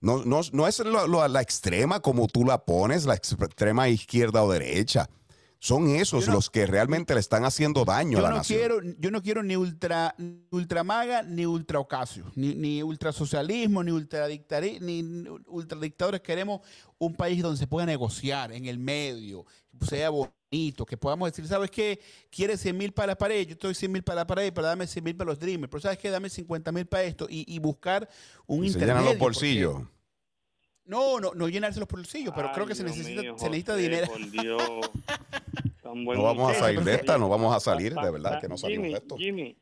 No, 0.00 0.24
no, 0.24 0.40
no 0.52 0.66
es 0.66 0.78
lo- 0.78 1.06
lo- 1.06 1.26
la 1.28 1.42
extrema 1.42 2.00
como 2.00 2.26
tú 2.26 2.44
la 2.44 2.64
pones, 2.64 3.04
la 3.04 3.14
extrema 3.14 3.88
izquierda 3.88 4.42
o 4.42 4.50
derecha. 4.50 5.08
Son 5.62 5.90
esos 5.90 6.26
no- 6.26 6.32
los 6.34 6.48
que 6.48 6.64
realmente 6.66 7.12
le 7.12 7.20
están 7.20 7.44
haciendo 7.44 7.84
daño 7.84 8.16
a 8.16 8.20
Yo 8.20 8.22
la 8.22 8.30
no, 8.30 8.36
nación. 8.38 8.58
quiero, 8.58 8.80
yo 8.98 9.10
no 9.10 9.22
quiero 9.22 9.42
ni 9.42 9.56
ultra, 9.56 10.14
ni 10.16 10.40
ultramaga 10.50 11.22
ni 11.22 11.44
ultra 11.44 11.78
ocasio, 11.78 12.24
ni, 12.34 12.54
ni 12.54 12.82
ultrasocialismo, 12.82 13.84
ni 13.84 13.90
ultradictari- 13.92 14.80
ni 14.80 15.28
ultradictadores. 15.46 16.22
Queremos 16.22 16.62
un 16.98 17.14
país 17.14 17.42
donde 17.42 17.58
se 17.58 17.66
pueda 17.66 17.84
negociar 17.84 18.52
en 18.52 18.64
el 18.64 18.78
medio, 18.78 19.44
que 19.78 19.84
sea 19.86 20.08
bonito, 20.08 20.86
que 20.86 20.96
podamos 20.96 21.30
decir, 21.30 21.46
¿sabes 21.46 21.70
qué? 21.70 22.00
¿Quieres 22.30 22.60
100 22.60 22.78
mil 22.78 22.92
para 22.92 23.08
la 23.08 23.16
pared? 23.18 23.46
Yo 23.46 23.52
estoy 23.52 23.74
100 23.74 23.92
mil 23.92 24.02
para 24.02 24.16
la 24.16 24.26
pared, 24.26 24.50
pero 24.54 24.66
dame 24.66 24.86
100 24.86 25.04
mil 25.04 25.14
para 25.14 25.28
los 25.30 25.38
Dreamers. 25.38 25.70
Pero 25.70 25.82
¿sabes 25.82 25.98
qué? 25.98 26.08
Dame 26.10 26.30
50 26.30 26.72
mil 26.72 26.86
para 26.86 27.02
esto 27.02 27.26
y, 27.28 27.44
y 27.46 27.58
buscar 27.58 28.08
un 28.46 28.64
Y 28.64 28.70
se 28.72 28.78
llenan 28.78 28.96
los 28.96 29.04
porque- 29.08 29.18
bolsillos. 29.20 29.82
No, 30.86 31.20
no, 31.20 31.32
no 31.34 31.48
llenarse 31.48 31.78
los 31.78 31.88
bolsillos, 31.88 32.32
pero 32.34 32.50
creo 32.52 32.66
que 32.66 32.74
se 32.74 32.82
Dios 32.84 32.96
necesita, 32.96 33.22
mío, 33.22 33.34
se 33.38 33.46
necesita 33.46 33.72
José, 33.72 33.82
dinero. 33.82 34.06
Por 34.08 34.30
Dios. 34.30 34.90
Tan 35.82 36.04
buen 36.04 36.18
No 36.18 36.24
vamos 36.24 36.50
a 36.50 36.54
salir 36.54 36.80
de 36.80 36.94
esta, 36.94 37.16
no 37.18 37.28
vamos 37.28 37.54
a 37.54 37.60
salir, 37.60 37.94
de 37.94 38.10
verdad, 38.10 38.40
que 38.40 38.48
no 38.48 38.56
salimos 38.56 38.84
Jimmy, 38.86 38.92
de 38.94 38.98
esto. 38.98 39.16
Jimmy, 39.16 39.56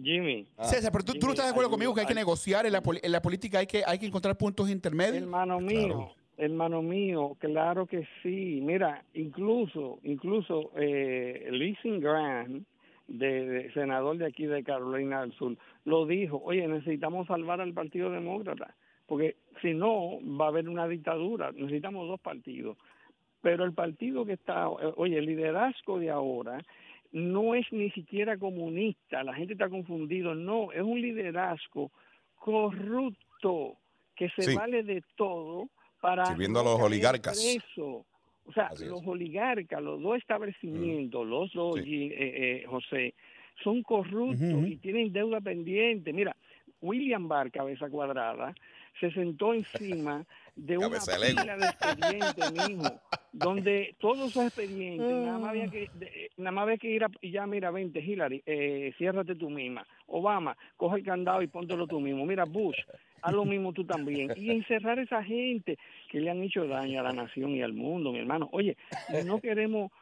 Jimmy, 0.00 0.46
Ah. 0.56 0.64
César, 0.64 0.92
pero 0.92 1.04
tú, 1.04 1.14
tú 1.14 1.26
no 1.26 1.32
estás 1.32 1.46
de 1.46 1.50
acuerdo 1.50 1.70
conmigo 1.70 1.92
que 1.94 2.02
hay 2.02 2.06
que 2.06 2.14
negociar 2.14 2.64
en 2.66 2.72
la, 2.72 2.82
poli- 2.82 3.00
en 3.02 3.10
la 3.10 3.20
política, 3.20 3.58
hay 3.58 3.66
que, 3.66 3.82
hay 3.84 3.98
que 3.98 4.06
encontrar 4.06 4.36
puntos 4.36 4.70
intermedios. 4.70 5.16
hermano 5.22 5.58
mío, 5.58 6.12
hermano 6.36 6.82
mío, 6.82 7.36
claro 7.40 7.86
que 7.86 8.06
sí. 8.22 8.60
Mira, 8.62 9.02
incluso, 9.14 9.98
incluso 10.04 10.70
eh, 10.76 11.48
Lindsey 11.50 11.98
Graham, 11.98 12.64
de, 13.08 13.46
de- 13.48 13.72
senador 13.72 14.18
de 14.18 14.26
aquí 14.26 14.46
de 14.46 14.62
Carolina 14.62 15.22
del 15.22 15.32
Sur, 15.32 15.56
lo 15.84 16.06
dijo, 16.06 16.40
oye, 16.44 16.68
necesitamos 16.68 17.26
salvar 17.26 17.60
al 17.60 17.72
Partido 17.72 18.10
Demócrata, 18.10 18.76
porque 19.08 19.36
si 19.62 19.72
no 19.74 20.18
va 20.38 20.44
a 20.44 20.48
haber 20.48 20.68
una 20.68 20.86
dictadura, 20.86 21.50
necesitamos 21.50 22.06
dos 22.06 22.20
partidos. 22.20 22.76
Pero 23.40 23.64
el 23.64 23.72
partido 23.72 24.24
que 24.26 24.34
está, 24.34 24.66
eh, 24.66 24.92
oye, 24.96 25.18
el 25.18 25.26
liderazgo 25.26 25.98
de 25.98 26.10
ahora 26.10 26.62
no 27.10 27.54
es 27.54 27.64
ni 27.72 27.90
siquiera 27.92 28.36
comunista, 28.36 29.24
la 29.24 29.32
gente 29.34 29.54
está 29.54 29.68
confundido, 29.70 30.34
no, 30.34 30.70
es 30.72 30.82
un 30.82 31.00
liderazgo 31.00 31.90
corrupto 32.36 33.76
que 34.14 34.28
se 34.30 34.42
Sí. 34.42 34.54
vale 34.54 34.82
de 34.82 35.02
todo 35.16 35.68
para 36.00 36.26
Sirviendo 36.26 36.60
a 36.60 36.64
los 36.64 36.80
oligarcas. 36.80 37.38
preso. 37.40 38.04
O 38.44 38.52
sea, 38.52 38.70
los 38.80 39.06
oligarcas, 39.06 39.82
los 39.82 40.00
dos 40.00 40.16
establecimientos, 40.18 41.26
los 41.26 41.52
dos, 41.52 41.80
Sí. 41.82 42.10
eh, 42.12 42.62
eh, 42.62 42.64
José, 42.66 43.14
son 43.62 43.82
corruptos 43.82 44.66
y 44.66 44.76
tienen 44.76 45.12
deuda 45.12 45.40
pendiente. 45.40 46.12
Mira, 46.12 46.34
William 46.80 47.28
Barr, 47.28 47.50
cabeza 47.50 47.90
cuadrada, 47.90 48.54
se 49.00 49.10
sentó 49.12 49.54
encima 49.54 50.24
de 50.56 50.76
una 50.88 50.98
pila 51.42 51.56
de 51.56 51.64
expedientes, 51.66 52.52
mijo, 52.68 53.00
donde 53.32 53.94
todos 54.00 54.30
esos 54.30 54.44
expedientes, 54.46 55.06
nada 55.26 55.38
más 55.38 55.50
había 55.50 55.68
que, 55.68 55.90
de- 55.94 56.30
nada 56.36 56.50
más 56.52 56.62
había 56.62 56.76
que 56.78 56.90
ir 56.90 57.04
a, 57.04 57.08
y 57.20 57.30
ya, 57.30 57.46
mira, 57.46 57.70
vente, 57.70 58.00
Hillary, 58.00 58.42
eh, 58.46 58.92
ciérrate 58.98 59.34
tú 59.34 59.50
misma. 59.50 59.86
Obama, 60.06 60.56
coge 60.76 60.98
el 60.98 61.04
candado 61.04 61.42
y 61.42 61.46
póntelo 61.46 61.86
tú 61.86 62.00
mismo. 62.00 62.24
Mira, 62.26 62.44
Bush, 62.44 62.78
haz 63.22 63.32
lo 63.32 63.44
mismo 63.44 63.72
tú 63.72 63.84
también. 63.84 64.32
Y 64.36 64.50
encerrar 64.50 64.98
a 64.98 65.02
esa 65.02 65.22
gente 65.22 65.78
que 66.10 66.20
le 66.20 66.30
han 66.30 66.42
hecho 66.42 66.66
daño 66.66 67.00
a 67.00 67.04
la 67.04 67.12
nación 67.12 67.50
y 67.50 67.62
al 67.62 67.72
mundo, 67.74 68.10
mi 68.12 68.18
hermano. 68.18 68.48
Oye, 68.52 68.76
no 69.26 69.40
queremos 69.40 69.92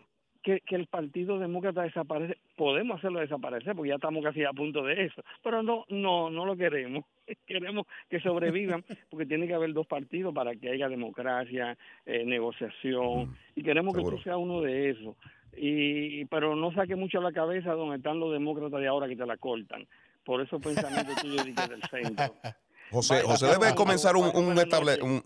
que, 0.43 0.61
que 0.61 0.77
el 0.77 0.87
Partido 0.87 1.39
Demócrata 1.41 1.83
desaparece. 1.83 2.39
Podemos 2.57 2.99
hacerlo 2.99 3.19
desaparecer 3.21 3.75
porque 3.75 3.89
ya 3.91 3.97
estamos 3.97 4.23
casi 4.25 4.45
a 4.45 4.53
punto 4.53 4.83
de 4.85 5.05
eso. 5.07 5.23
Pero 5.43 5.63
no, 5.63 5.85
no, 5.89 6.31
no 6.31 6.47
lo 6.47 6.57
queremos. 6.57 7.05
Queremos 7.47 7.87
que 8.09 8.21
sobrevivan 8.21 8.85
porque 9.11 9.27
tiene 9.27 9.47
que 9.47 9.55
haber 9.55 9.73
dos 9.73 9.87
partidos 9.87 10.35
para 10.35 10.55
que 10.57 10.71
haya 10.71 10.89
democracia, 10.89 11.77
eh, 12.05 12.25
negociación. 12.25 13.37
Y 13.55 13.63
queremos 13.63 13.95
que 13.95 14.03
tú 14.03 14.19
seas 14.23 14.37
uno 14.39 14.61
de 14.61 14.91
esos. 14.91 15.17
Y, 15.57 16.25
pero 16.27 16.55
no 16.55 16.73
saque 16.73 16.97
mucho 16.97 17.21
la 17.21 17.33
cabeza 17.33 17.73
donde 17.73 17.97
están 17.97 18.21
los 18.21 18.33
demócratas 18.33 18.81
de 18.81 18.89
ahora 18.89 19.09
que 19.09 19.17
te 19.17 19.25
la 19.27 19.37
cortan. 19.37 19.87
Por 20.25 20.41
esos 20.43 20.61
pensamientos 20.61 21.15
tuyos 21.23 21.45
del 21.45 21.83
centro. 21.91 22.35
José, 22.91 23.15
Vaya, 23.15 23.27
José 23.29 23.47
debe 23.47 23.75
comenzar 23.75 24.17
un, 24.17 24.31
un 24.35 24.57
estable- 24.59 25.01
un- 25.03 25.23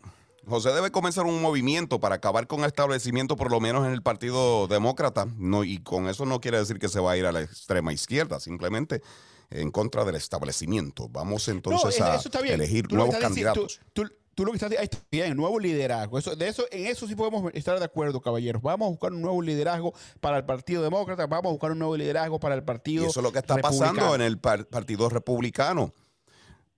José 0.47 0.71
debe 0.73 0.91
comenzar 0.91 1.27
un 1.27 1.43
movimiento 1.43 2.01
para 2.01 2.15
acabar 2.15 2.47
con 2.47 2.61
el 2.61 2.67
establecimiento, 2.67 3.37
por 3.37 3.51
lo 3.51 3.61
menos 3.61 3.87
en 3.87 3.93
el 3.93 4.03
Partido 4.03 4.67
Demócrata. 4.69 5.27
No, 5.37 5.65
y 5.65 5.79
con 5.83 6.09
eso 6.09 6.25
no 6.25 6.41
quiere 6.41 6.59
decir 6.59 6.79
que 6.79 6.89
se 6.89 6.99
va 7.01 7.13
a 7.13 7.17
ir 7.19 7.27
a 7.27 7.33
la 7.33 7.43
extrema 7.43 7.93
izquierda, 7.93 8.41
simplemente 8.41 9.03
en 9.51 9.71
contra 9.71 10.05
del 10.05 10.15
establecimiento. 10.17 11.09
Vamos 11.09 11.49
entonces 11.49 11.97
eso- 11.97 12.05
a 12.05 12.15
eso 12.17 12.31
elegir 12.45 12.87
Tú 12.87 12.97
nuevos 12.97 13.17
candidatos. 13.17 13.81
Tú, 13.93 14.05
tú- 14.05 14.15
tú 14.35 14.45
lo 14.45 14.53
que 14.53 14.57
estás 14.57 14.71
diciendo, 14.71 14.99
bien, 15.11 15.37
nuevo 15.37 15.59
liderazgo. 15.59 16.19
Eso, 16.19 16.35
de 16.37 16.49
eso, 16.49 16.65
en 16.71 16.87
eso 16.87 17.07
sí 17.07 17.15
podemos 17.15 17.51
estar 17.53 17.79
de 17.79 17.85
acuerdo, 17.85 18.21
caballeros. 18.21 18.63
Vamos 18.63 18.87
a 18.87 18.91
buscar 18.91 19.13
un 19.13 19.21
nuevo 19.21 19.43
liderazgo 19.43 19.93
para 20.21 20.39
el 20.39 20.45
Partido 20.45 20.83
Demócrata, 20.83 21.27
vamos 21.27 21.47
a 21.47 21.53
buscar 21.53 21.73
un 21.73 21.79
nuevo 21.81 21.97
liderazgo 21.97 22.39
para 22.41 22.55
el 22.55 22.63
Y 22.63 22.65
Partido 22.65 23.07
eso 23.07 23.21
es 23.21 23.25
lo 23.25 23.33
que 23.33 23.41
está 23.41 23.57
pasando 23.59 24.15
en 24.15 24.21
el 24.23 24.39
par- 24.39 24.67
Partido 24.67 25.09
Republicano. 25.09 25.93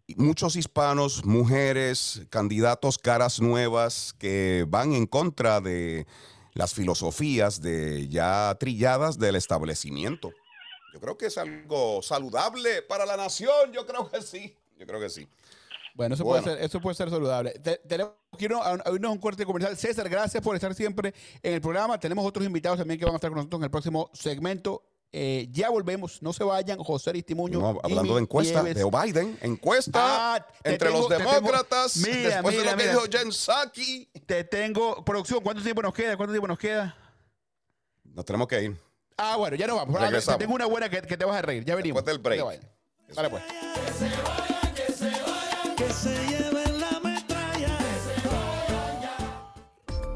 Y 0.06 0.16
Muchos 0.16 0.56
hispanos, 0.56 1.24
mujeres, 1.24 2.22
candidatos 2.30 2.98
caras 2.98 3.40
nuevas 3.40 4.12
que 4.18 4.66
van 4.68 4.92
en 4.94 5.06
contra 5.06 5.60
de 5.60 6.06
las 6.54 6.74
filosofías 6.74 7.62
de 7.62 8.08
ya 8.08 8.56
trilladas 8.58 9.18
del 9.18 9.36
establecimiento. 9.36 10.32
Yo 10.92 11.00
creo 11.00 11.16
que 11.16 11.26
es 11.26 11.38
algo 11.38 12.02
saludable 12.02 12.82
para 12.82 13.06
la 13.06 13.16
nación, 13.16 13.72
yo 13.72 13.86
creo 13.86 14.10
que 14.10 14.20
sí. 14.22 14.54
Yo 14.78 14.86
creo 14.86 15.00
que 15.00 15.08
sí. 15.10 15.26
Bueno, 15.94 16.14
eso, 16.14 16.24
Bueno. 16.24 16.42
Puede, 16.42 16.56
ser, 16.56 16.64
eso 16.64 16.80
puede 16.80 16.94
ser 16.96 17.10
saludable. 17.10 17.50
Te- 17.52 17.76
tenemos 17.86 18.12
que 18.38 18.44
irnos 18.46 18.64
a, 18.66 18.72
un- 18.90 19.04
a 19.06 19.10
un 19.10 19.18
corte 19.18 19.44
comercial. 19.44 19.76
César, 19.76 20.08
gracias 20.08 20.42
por 20.42 20.54
estar 20.54 20.74
siempre 20.74 21.14
en 21.42 21.54
el 21.54 21.60
programa. 21.60 21.98
Tenemos 22.00 22.24
otros 22.26 22.46
invitados 22.46 22.78
también 22.78 22.98
que 22.98 23.04
van 23.04 23.14
a 23.14 23.16
estar 23.16 23.30
con 23.30 23.36
nosotros 23.36 23.60
en 23.60 23.64
el 23.64 23.70
próximo 23.70 24.10
segmento. 24.14 24.82
Eh, 25.14 25.48
ya 25.50 25.68
volvemos, 25.68 26.22
no 26.22 26.32
se 26.32 26.42
vayan. 26.44 26.78
José 26.78 27.10
Aristimuño. 27.10 27.58
No, 27.60 27.68
hablando 27.82 28.02
Jimmy 28.02 28.14
de 28.14 28.20
encuesta 28.20 28.62
Nieves. 28.62 28.82
de 28.82 28.90
Biden, 28.90 29.38
encuesta 29.42 30.34
Ah, 30.36 30.46
entre 30.64 30.88
tengo- 30.88 31.00
los 31.00 31.08
demócratas, 31.10 31.96
Mira, 31.98 32.16
después 32.36 32.56
de 32.56 32.60
mira, 32.62 32.72
lo 32.72 32.78
que 32.78 32.88
dijo 32.88 33.02
Jen 33.10 33.30
Psaki. 33.32 34.06
Te 34.24 34.44
tengo, 34.44 35.04
producción, 35.04 35.40
¿cuánto 35.42 35.62
tiempo 35.62 35.82
nos 35.82 35.92
queda? 35.92 36.16
¿Cuánto 36.16 36.32
tiempo 36.32 36.48
nos 36.48 36.58
queda? 36.58 36.96
Nos 38.04 38.24
tenemos 38.24 38.48
que 38.48 38.62
ir. 38.62 38.76
Ah, 39.16 39.36
bueno, 39.36 39.56
ya 39.56 39.66
nos 39.66 39.76
vamos. 39.76 39.96
Ah, 40.00 40.06
Regresamos. 40.06 40.38
Tengo 40.38 40.54
una 40.54 40.66
buena 40.66 40.88
que, 40.88 41.02
que 41.02 41.16
te 41.16 41.24
vas 41.24 41.36
a 41.36 41.42
reír. 41.42 41.64
Ya 41.64 41.74
venimos. 41.74 42.04
Después 42.04 42.14
del 42.14 42.22
break. 42.22 42.40
No 42.40 42.50
te 42.50 42.56
vayas. 42.56 42.72
Dale, 43.14 43.30
pues. 43.30 43.42
que 45.76 45.90
se 45.92 46.26
lleven 46.28 46.80
la 46.80 47.00
metralla. 47.00 47.78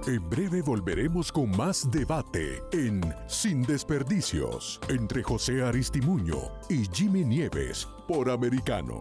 En 0.06 0.30
breve 0.30 0.62
volveremos 0.62 1.32
con 1.32 1.50
más 1.56 1.90
debate 1.90 2.62
en 2.72 3.02
Sin 3.26 3.62
Desperdicios 3.64 4.80
entre 4.88 5.22
José 5.22 5.62
Aristimuño 5.64 6.52
y 6.68 6.86
Jimmy 6.92 7.24
Nieves 7.24 7.88
por 8.06 8.30
Americano. 8.30 9.00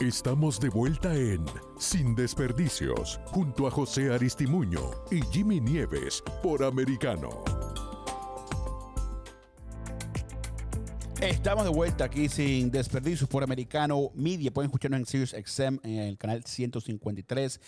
Estamos 0.00 0.60
de 0.60 0.68
vuelta 0.68 1.12
en 1.12 1.44
Sin 1.76 2.14
Desperdicios, 2.14 3.18
junto 3.26 3.66
a 3.66 3.70
José 3.72 4.12
Aristimuño 4.12 4.92
y 5.10 5.20
Jimmy 5.32 5.60
Nieves 5.60 6.22
por 6.40 6.62
Americano. 6.62 7.42
Estamos 11.20 11.64
de 11.64 11.70
vuelta 11.70 12.04
aquí 12.04 12.28
sin 12.28 12.70
desperdicios 12.70 13.28
por 13.28 13.42
Americano 13.42 14.12
Media. 14.14 14.52
Pueden 14.52 14.68
escucharnos 14.68 15.00
en 15.00 15.06
Sirius 15.06 15.30
XM 15.30 15.80
en 15.82 15.98
el 15.98 16.16
canal 16.16 16.44
153, 16.44 17.60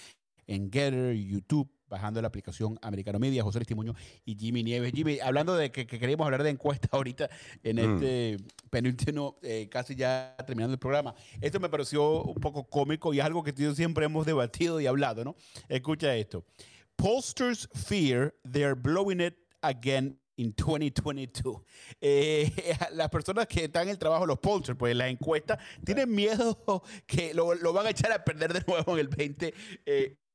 en 0.51 0.71
Getter, 0.71 1.15
YouTube, 1.15 1.71
bajando 1.89 2.21
la 2.21 2.29
aplicación 2.29 2.79
Americano 2.83 3.19
Media, 3.19 3.43
José 3.43 3.61
Testimonio 3.61 3.95
y 4.25 4.37
Jimmy 4.37 4.63
Nieves. 4.63 4.93
Jimmy, 4.93 5.19
hablando 5.21 5.57
de 5.57 5.71
que, 5.71 5.87
que 5.87 5.99
queríamos 5.99 6.25
hablar 6.25 6.43
de 6.43 6.51
encuesta 6.51 6.89
ahorita 6.93 7.31
en 7.63 7.77
Mm. 7.77 7.95
este 7.95 8.37
penúltimo, 8.69 9.39
eh, 9.43 9.69
casi 9.71 9.95
ya 9.95 10.37
terminando 10.47 10.73
el 10.75 10.79
programa. 10.79 11.15
Esto 11.41 11.61
me 11.61 11.69
pareció 11.69 12.23
un 12.23 12.35
poco 12.35 12.65
cómico 12.65 13.15
y 13.15 13.21
es 13.21 13.25
algo 13.25 13.43
que 13.45 13.53
tú 13.53 13.75
siempre 13.75 14.05
hemos 14.05 14.27
debatido 14.27 14.81
y 14.81 14.87
hablado, 14.87 15.25
¿no? 15.25 15.37
Escucha 15.69 16.15
esto. 16.17 16.45
Pollsters 16.97 17.69
fear 17.75 18.35
they're 18.51 18.75
blowing 18.75 19.21
it 19.21 19.35
again 19.63 20.19
in 20.37 20.53
2022. 20.55 21.63
Eh, 22.03 22.51
las 22.93 23.09
personas 23.11 23.47
que 23.47 23.65
están 23.65 23.83
en 23.85 23.91
el 23.91 23.99
trabajo, 23.99 24.25
los 24.27 24.39
pollsters, 24.39 24.79
pues 24.79 24.97
las 24.97 25.09
encuestas, 25.11 25.59
tienen 25.85 26.11
miedo 26.11 26.83
que 27.07 27.35
lo, 27.35 27.55
lo 27.55 27.73
van 27.73 27.87
a 27.87 27.91
echar 27.91 28.11
a 28.13 28.25
perder 28.25 28.53
de 28.53 28.63
nuevo 28.67 28.95
en 28.95 29.01
el 29.01 29.09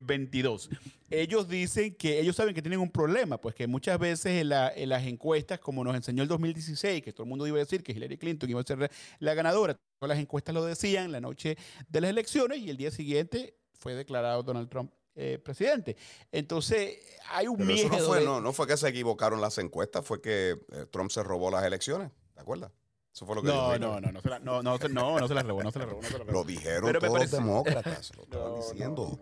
2022. 0.05 0.69
Ellos 1.09 1.47
dicen 1.47 1.95
que 1.95 2.19
ellos 2.19 2.35
saben 2.35 2.53
que 2.55 2.61
tienen 2.61 2.79
un 2.79 2.89
problema, 2.91 3.39
pues 3.39 3.55
que 3.55 3.67
muchas 3.67 3.99
veces 3.99 4.41
en, 4.41 4.49
la- 4.49 4.71
en 4.75 4.89
las 4.89 5.05
encuestas, 5.05 5.59
como 5.59 5.83
nos 5.83 5.95
enseñó 5.95 6.23
el 6.23 6.29
2016, 6.29 7.01
que 7.03 7.13
todo 7.13 7.23
el 7.23 7.29
mundo 7.29 7.45
iba 7.47 7.57
a 7.57 7.59
decir 7.59 7.83
que 7.83 7.91
Hillary 7.91 8.17
Clinton 8.17 8.49
iba 8.49 8.59
a 8.61 8.63
ser 8.63 8.89
la 9.19 9.33
ganadora, 9.33 9.75
todas 9.99 10.09
las 10.15 10.19
encuestas 10.19 10.53
lo 10.55 10.65
decían 10.65 11.11
la 11.11 11.21
noche 11.21 11.57
de 11.87 12.01
las 12.01 12.09
elecciones 12.09 12.59
y 12.59 12.69
el 12.69 12.77
día 12.77 12.91
siguiente 12.91 13.55
fue 13.77 13.93
declarado 13.95 14.41
Donald 14.43 14.69
Trump 14.69 14.91
eh, 15.15 15.37
presidente. 15.43 15.95
Entonces, 16.31 16.97
hay 17.29 17.47
un 17.47 17.55
Pero 17.57 17.67
miedo. 17.67 17.87
eso 17.87 17.97
no 17.99 18.03
fue, 18.05 18.19
de- 18.19 18.25
no, 18.25 18.41
no 18.41 18.51
fue 18.51 18.67
que 18.67 18.75
se 18.75 18.87
equivocaron 18.89 19.39
las 19.39 19.57
encuestas, 19.59 20.05
fue 20.05 20.21
que 20.21 20.57
eh, 20.71 20.85
Trump 20.91 21.09
se 21.11 21.23
robó 21.23 21.49
las 21.51 21.63
elecciones. 21.63 22.11
¿Te 22.33 22.41
acuerdas? 22.41 22.71
Eso 23.15 23.25
fue 23.25 23.35
lo 23.35 23.41
que 23.43 23.47
No, 23.47 23.67
dijo. 23.71 23.79
no, 23.79 24.01
no, 24.01 24.11
no, 24.11 24.19
se 24.21 24.29
la- 24.29 24.39
no, 24.39 24.61
no, 24.61 24.77
se- 24.77 24.89
no, 24.89 25.17
no 25.17 25.25
se 25.29 25.33
la 25.33 25.41
robó, 25.41 25.63
no 25.63 25.71
se 25.71 25.79
la 25.79 25.85
robó, 25.85 26.01
no 26.01 26.07
se 26.09 26.17
la 26.17 26.25
robó. 26.25 26.31
Lo 26.33 26.43
dijeron 26.43 26.83
Pero 26.83 26.99
todos 26.99 27.19
los 27.21 27.31
demócratas. 27.31 28.11
Lo 28.17 28.23
estaban 28.23 28.55
diciendo. 28.55 29.19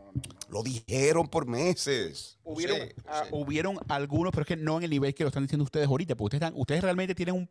Lo 0.49 0.63
dijeron 0.63 1.27
por 1.27 1.45
meses. 1.45 2.39
Hubieron, 2.43 2.79
hubieron 3.29 3.77
algunos, 3.87 4.31
pero 4.31 4.41
es 4.41 4.47
que 4.47 4.55
no 4.55 4.77
en 4.77 4.85
el 4.85 4.89
nivel 4.89 5.13
que 5.13 5.23
lo 5.23 5.27
están 5.27 5.43
diciendo 5.43 5.63
ustedes 5.63 5.87
ahorita, 5.87 6.15
porque 6.15 6.37
ustedes, 6.37 6.41
están- 6.49 6.59
ustedes 6.59 6.81
realmente 6.81 7.13
tienen 7.13 7.35
un, 7.35 7.49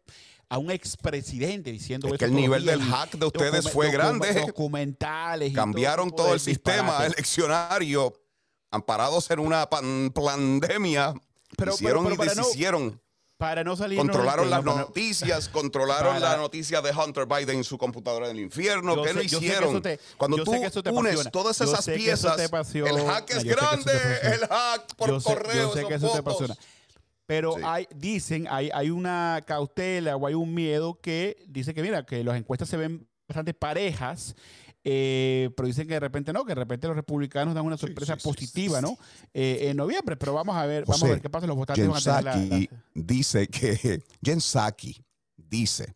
a 0.48 0.58
un 0.58 0.72
expresidente 0.72 1.70
diciendo 1.70 2.08
Es 2.08 2.14
eso 2.14 2.18
que 2.18 2.24
el 2.24 2.34
nivel 2.34 2.64
del 2.64 2.82
hack 2.82 3.12
de 3.14 3.26
ustedes 3.26 3.70
fue 3.70 3.92
grande. 3.92 4.34
Documentales. 4.44 5.52
Cambiaron 5.52 6.10
todo 6.10 6.34
el 6.34 6.40
sistema 6.40 7.06
eleccionario, 7.06 8.12
amparados 8.72 9.30
en 9.30 9.38
una 9.38 9.70
pan- 9.70 10.10
pandemia. 10.12 11.14
Pero- 11.56 11.74
hicieron 11.74 12.04
pero- 12.04 12.16
pero 12.16 12.32
y 12.32 12.36
deshicieron. 12.36 13.01
Para 13.42 13.64
no 13.64 13.74
salir. 13.74 13.98
Controlaron 13.98 14.48
las 14.50 14.62
no, 14.62 14.76
noticias, 14.76 15.48
controlaron 15.48 16.14
Para- 16.14 16.30
la 16.30 16.36
noticia 16.36 16.80
de 16.80 16.92
Hunter 16.92 17.26
Biden 17.26 17.56
en 17.56 17.64
su 17.64 17.76
computadora 17.76 18.28
del 18.28 18.38
infierno. 18.38 18.94
Yo 18.94 19.02
¿Qué 19.02 19.08
sé- 19.14 19.18
que 19.18 19.26
hicieron? 19.26 19.82
te- 19.82 19.98
Cuando 20.16 20.44
tú 20.44 20.52
unes 20.52 20.76
apasiona. 20.76 21.30
todas 21.32 21.60
esas 21.60 21.84
piezas, 21.86 22.38
el 22.38 23.04
hack 23.04 23.30
es 23.30 23.42
grande, 23.42 23.92
el 24.22 24.46
hack 24.46 24.94
por 24.94 25.08
yo 25.08 25.18
sé, 25.20 25.34
correo, 25.34 25.54
yo 25.54 25.72
sé 25.74 25.88
que 25.88 25.94
eso 25.94 26.12
te 26.12 26.18
apasiona. 26.18 26.54
Pero 27.26 27.56
Sí. 27.56 27.62
hay, 27.64 27.88
dicen, 27.96 28.46
hay, 28.48 28.70
hay 28.72 28.90
una 28.90 29.42
cautela 29.44 30.14
o 30.14 30.24
hay 30.28 30.34
un 30.34 30.54
miedo 30.54 31.00
que 31.02 31.36
dice 31.48 31.74
que, 31.74 31.82
mira, 31.82 32.06
que 32.06 32.22
las 32.22 32.36
encuestas 32.36 32.68
se 32.68 32.76
ven 32.76 33.08
bastante 33.26 33.54
parejas, 33.54 34.36
eh, 34.84 35.50
pero 35.56 35.66
dicen 35.66 35.86
que 35.86 35.94
de 35.94 36.00
repente 36.00 36.32
no, 36.32 36.44
que 36.44 36.50
de 36.50 36.56
repente 36.56 36.86
los 36.88 36.96
republicanos 36.96 37.54
dan 37.54 37.64
una 37.64 37.76
sorpresa 37.76 38.14
sí, 38.14 38.20
sí, 38.20 38.28
positiva, 38.28 38.78
sí, 38.80 38.84
¿no? 38.84 38.96
Eh, 39.32 39.68
en 39.70 39.76
noviembre, 39.76 40.16
pero 40.16 40.34
vamos 40.34 40.56
a 40.56 40.66
ver, 40.66 40.84
vamos 40.86 41.02
a 41.04 41.08
ver 41.08 41.20
qué 41.20 41.30
pasa. 41.30 41.46
Los 41.46 41.56
votantes 41.56 41.86
van 41.86 41.96
a 41.96 42.00
tener 42.22 42.24
la- 42.24 42.56
la- 42.58 42.82
dice 42.94 43.46
que 43.48 44.02
Jen 44.22 44.40
Psaki 44.40 45.04
dice 45.36 45.94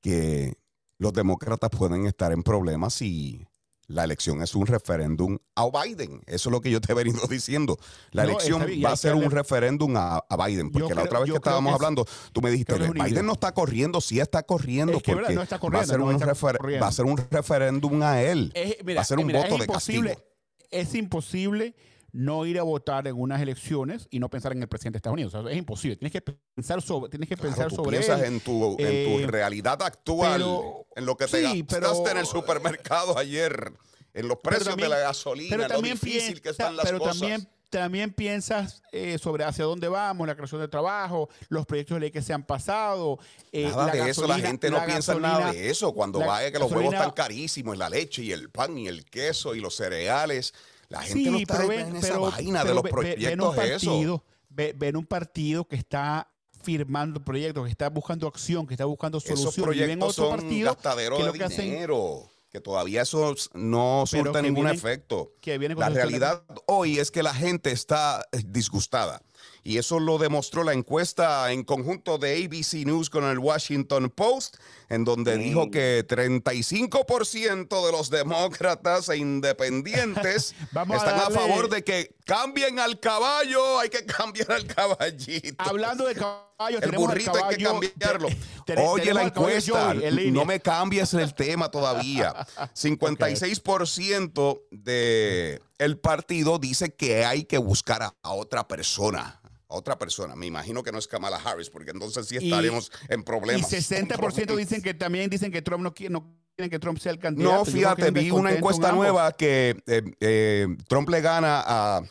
que 0.00 0.54
los 0.98 1.12
demócratas 1.12 1.70
pueden 1.70 2.06
estar 2.06 2.32
en 2.32 2.42
problemas 2.42 2.94
si 2.94 3.46
la 3.92 4.04
elección 4.04 4.42
es 4.42 4.54
un 4.54 4.66
referéndum 4.66 5.38
a 5.54 5.68
Biden. 5.82 6.22
Eso 6.26 6.48
es 6.48 6.52
lo 6.52 6.60
que 6.60 6.70
yo 6.70 6.80
te 6.80 6.92
he 6.92 6.94
venido 6.94 7.20
diciendo. 7.30 7.76
La 8.10 8.24
No, 8.24 8.30
elección 8.30 8.64
bien, 8.66 8.84
va 8.84 8.92
a 8.92 8.96
ser 8.96 9.14
un 9.14 9.30
referéndum 9.30 9.96
a, 9.96 10.24
a 10.28 10.46
Biden. 10.46 10.70
Porque 10.70 10.94
la 10.94 11.02
otra 11.04 11.20
vez 11.20 11.30
que 11.30 11.36
estábamos 11.36 11.70
que 11.70 11.74
es- 11.74 11.80
hablando, 11.80 12.06
tú 12.32 12.40
me 12.42 12.50
dijiste, 12.50 12.74
Biden 12.74 12.96
híbrido". 12.96 13.22
no 13.22 13.32
está 13.34 13.52
corriendo, 13.52 14.00
sí 14.00 14.18
está 14.20 14.42
corriendo. 14.42 14.96
Es 14.96 15.02
que, 15.02 15.14
no 15.14 15.20
está 15.42 15.56
va, 15.56 15.56
a 15.56 15.60
corriendo, 15.60 15.86
ser 15.88 15.98
no 15.98 16.06
un 16.06 16.12
corriendo. 16.18 16.82
va 16.82 16.88
a 16.88 16.92
ser 16.92 17.04
un 17.04 17.16
referéndum 17.30 18.02
a 18.02 18.22
él. 18.22 18.50
Es, 18.54 18.76
mira, 18.84 18.98
va 18.98 19.02
a 19.02 19.04
ser 19.04 19.18
un 19.18 19.26
mira, 19.26 19.40
voto 19.40 19.54
es 19.54 19.58
de 19.60 19.64
imposible, 19.66 20.10
castigo. 20.14 20.32
Es 20.70 20.94
imposible 20.94 21.74
no 22.12 22.44
ir 22.44 22.58
a 22.58 22.62
votar 22.62 23.08
en 23.08 23.18
unas 23.18 23.40
elecciones 23.40 24.06
y 24.10 24.18
no 24.18 24.28
pensar 24.28 24.52
en 24.52 24.60
el 24.62 24.68
presidente 24.68 24.96
de 24.96 24.98
Estados 24.98 25.14
Unidos. 25.14 25.34
O 25.34 25.42
sea, 25.42 25.50
es 25.50 25.56
imposible. 25.56 25.96
Tienes 25.96 26.12
que 26.12 26.20
pensar 26.54 26.82
sobre, 26.82 27.08
tienes 27.10 27.28
que 27.28 27.36
Claro, 27.36 27.48
pensar 27.50 27.68
tú 27.70 27.76
sobre 27.76 27.98
piensas 27.98 28.20
él. 28.20 28.26
en 28.34 28.40
tu, 28.40 28.76
en 28.78 28.86
Eh, 28.86 29.18
tu 29.22 29.26
realidad 29.30 29.82
actual, 29.82 30.40
pero- 30.42 30.86
en 30.94 31.06
lo 31.06 31.16
que 31.16 31.26
te 31.26 31.38
sí, 31.38 31.42
gastaste 31.62 32.02
pero- 32.02 32.10
en 32.10 32.18
el 32.18 32.26
supermercado 32.26 33.16
ayer, 33.16 33.72
en 34.12 34.28
los 34.28 34.36
precios 34.38 34.68
también- 34.68 34.90
de 34.90 34.94
la 34.96 35.00
gasolina, 35.00 35.50
pero 35.50 35.62
lo 35.62 35.68
también 35.68 35.94
difícil 35.94 36.42
que 36.42 36.50
están 36.50 36.76
las 36.76 36.84
pero 36.84 36.98
cosas. 36.98 37.18
también 37.18 37.48
también 37.70 38.12
piensas 38.12 38.82
eh, 38.92 39.16
sobre 39.16 39.44
hacia 39.44 39.64
dónde 39.64 39.88
vamos, 39.88 40.26
la 40.26 40.34
creación 40.34 40.60
de 40.60 40.68
trabajo, 40.68 41.30
los 41.48 41.64
proyectos 41.64 41.94
de 41.96 42.00
ley 42.00 42.10
que 42.10 42.20
se 42.20 42.34
han 42.34 42.42
pasado. 42.44 43.18
eh, 43.50 43.64
Nada 43.70 43.86
la 43.86 44.04
de 44.04 44.10
eso, 44.10 44.26
la 44.26 44.38
gente 44.38 44.68
no 44.68 44.76
la 44.76 44.84
piensa 44.84 45.14
en 45.14 45.22
nada 45.22 45.50
de 45.52 45.70
eso. 45.70 45.94
Cuando 45.94 46.18
vaya 46.18 46.52
que 46.52 46.58
los 46.58 46.70
huevos 46.70 46.92
están 46.92 47.12
carísimos, 47.12 47.74
y 47.74 47.78
la 47.78 47.88
leche 47.88 48.22
y 48.24 48.32
el 48.32 48.50
pan 48.50 48.76
y 48.76 48.88
el 48.88 49.06
queso 49.06 49.54
y 49.54 49.60
los 49.60 49.74
cereales, 49.74 50.52
la 50.92 51.02
gente 51.02 51.18
Sí, 51.24 51.30
no 51.30 51.38
está 51.38 51.54
pero 51.58 51.72
en 51.72 51.86
ven, 51.86 51.96
esa 51.96 52.08
pero- 52.08 52.20
vaina 52.30 52.64
de 52.64 52.74
los 52.74 52.82
ven 52.82 52.92
proyectos 52.92 53.56
eso. 53.56 53.90
partido, 53.90 54.24
ve- 54.50 54.74
ven 54.76 54.96
un 54.96 55.06
partido 55.06 55.66
que 55.66 55.76
está 55.76 56.28
firmando 56.62 57.24
proyectos, 57.24 57.64
que 57.64 57.70
está 57.70 57.88
buscando 57.88 58.28
acción, 58.28 58.66
que 58.66 58.74
está 58.74 58.84
buscando 58.84 59.18
Esos 59.18 59.38
soluciones. 59.40 59.76
Y 59.76 59.80
ven 59.80 59.98
proyectos 59.98 60.18
otro 60.18 60.30
son 60.30 60.38
partido 60.40 60.66
gastadero 60.74 61.16
que 61.16 61.24
de 61.24 61.32
que 61.32 61.44
hacen- 61.44 61.64
dinero, 61.64 62.30
que 62.50 62.60
todavía 62.60 63.02
eso 63.02 63.34
no 63.54 64.04
surta 64.06 64.42
ningún 64.42 64.64
vienen- 64.66 64.76
efecto. 64.76 65.32
que 65.40 65.56
vienen 65.58 65.76
con 65.76 65.82
La 65.82 65.88
realidad 65.88 66.44
hoy 66.66 66.98
es 66.98 67.10
que 67.10 67.22
la 67.22 67.34
gente 67.34 67.72
está 67.72 68.24
eh, 68.30 68.42
disgustada. 68.46 69.22
Y 69.64 69.78
eso 69.78 70.00
lo 70.00 70.18
demostró 70.18 70.64
la 70.64 70.72
encuesta 70.72 71.52
en 71.52 71.62
conjunto 71.64 72.18
de 72.18 72.44
ABC 72.44 72.84
News 72.86 73.10
con 73.10 73.24
el 73.24 73.38
Washington 73.38 74.10
Post, 74.10 74.56
en 74.88 75.04
donde 75.04 75.36
dijo 75.36 75.70
que 75.70 76.04
35% 76.06 77.86
de 77.86 77.92
los 77.92 78.10
demócratas 78.10 79.08
e 79.08 79.16
independientes 79.16 80.54
Vamos 80.72 80.96
están 80.98 81.18
a, 81.20 81.30
favor 81.30 81.68
de 81.68 81.82
que 81.84 82.14
cambien 82.24 82.78
al 82.78 82.98
caballo, 83.00 83.78
hay 83.78 83.88
que 83.88 84.04
cambiar 84.04 84.52
al 84.52 84.66
caballito. 84.66 85.56
Hablando 85.64 86.04
de 86.06 86.14
caballos, 86.14 86.82
El 86.82 86.92
burrito 86.92 87.32
hay 87.34 87.56
que 87.56 87.64
caballo- 87.64 87.80
cambiarlo. 87.90 88.28
te- 88.66 88.74
te- 88.74 88.80
Oye, 88.82 89.12
la 89.14 89.30
caballo 89.30 89.48
encuesta, 89.48 89.94
Joey 89.94 90.30
no 90.30 90.44
me 90.44 90.60
cambies 90.60 91.14
el 91.14 91.34
tema 91.34 91.70
todavía. 91.70 92.34
56% 92.74 94.60
de 94.70 95.60
el 95.84 95.98
partido 95.98 96.58
dice 96.58 96.94
que 96.94 97.24
hay 97.24 97.44
que 97.44 97.58
buscar 97.58 98.02
a, 98.02 98.14
a 98.22 98.32
otra 98.32 98.66
persona. 98.68 99.40
A 99.68 99.74
otra 99.74 99.98
persona. 99.98 100.36
Me 100.36 100.46
imagino 100.46 100.82
que 100.82 100.92
no 100.92 100.98
es 100.98 101.06
Kamala 101.08 101.36
Harris, 101.38 101.70
porque 101.70 101.90
entonces 101.92 102.26
sí 102.26 102.36
Y- 102.40 102.44
estaremos 102.50 102.90
en 103.08 103.20
Y 103.20 103.22
problemas. 103.22 103.70
60% 103.72 104.54
dicen 104.56 104.82
que 104.82 104.94
también 104.94 105.30
dicen 105.30 105.50
que 105.50 105.62
Trump 105.62 105.82
no 105.82 105.94
quiere, 105.94 106.12
no 106.12 106.34
quieren 106.54 106.70
que 106.70 106.78
Trump 106.78 106.98
sea 106.98 107.12
el 107.12 107.18
candidato. 107.18 107.56
No, 107.56 107.64
fíjate, 107.64 108.10
vi 108.10 108.30
una 108.30 108.52
encuesta 108.52 108.90
en 108.90 108.96
nueva 108.96 109.32
que 109.32 109.82
eh, 109.86 110.02
eh, 110.20 110.68
Trump 110.88 111.08
le 111.08 111.20
gana 111.22 111.62
a 111.64 112.02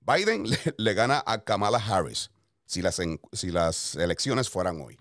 Biden, 0.00 0.44
le, 0.50 0.58
le 0.76 0.94
gana 0.94 1.22
a 1.26 1.42
Kamala 1.42 1.78
Harris 1.78 2.30
si 2.66 2.82
las, 2.82 3.00
si 3.32 3.50
las 3.50 3.96
elecciones 3.96 4.48
fueran 4.48 4.80
hoy. 4.80 4.96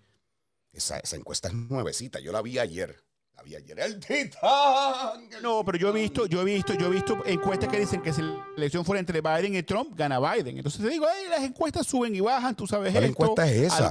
Esa, 0.73 0.97
esa 0.99 1.15
encuesta 1.17 1.49
es 1.49 1.53
nuevecita, 1.53 2.19
yo 2.19 2.31
la 2.31 2.41
vi 2.41 2.57
ayer. 2.57 3.03
La 3.39 3.43
vi 3.43 3.55
ayer. 3.55 3.79
El 3.79 3.99
titán. 4.01 5.29
el 5.31 5.41
No, 5.41 5.63
pero 5.63 5.77
yo 5.77 5.89
he 5.89 5.93
visto, 5.93 6.25
yo 6.25 6.41
he 6.41 6.43
visto, 6.43 6.73
yo 6.73 6.87
he 6.87 6.89
visto 6.89 7.17
encuestas 7.25 7.69
que 7.69 7.79
dicen 7.79 8.01
que 8.01 8.11
si 8.11 8.21
la 8.21 8.45
elección 8.57 8.83
fuera 8.83 8.99
entre 8.99 9.21
Biden 9.21 9.55
y 9.55 9.63
Trump, 9.63 9.93
gana 9.95 10.19
Biden. 10.19 10.57
Entonces 10.57 10.81
te 10.81 10.89
digo, 10.89 11.05
"Ey, 11.07 11.29
las 11.29 11.41
encuestas 11.43 11.87
suben 11.87 12.13
y 12.13 12.19
bajan, 12.19 12.53
tú 12.53 12.67
sabes 12.67 12.91
¿Cuál 12.91 13.03
esto". 13.05 13.23
encuesta 13.23 13.47
es 13.49 13.61
esa? 13.73 13.87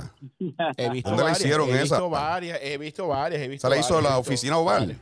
Al- 0.59 0.75
He 0.77 0.91
visto 0.91 1.09
¿Dónde 1.09 1.25
la 1.25 1.33
hicieron 1.33 1.69
he 1.71 1.73
esa? 1.73 1.83
visto 1.83 2.11
varias, 2.11 2.59
he 2.63 2.77
visto 2.77 3.07
varias, 3.09 3.41
he 3.43 3.49
visto 3.49 3.67
Esa 3.67 3.75
la 3.75 3.81
hizo 3.81 3.95
varias, 3.95 4.13
la 4.13 4.19
oficina 4.19 4.59
oval. 4.59 4.81
varias. 4.81 4.99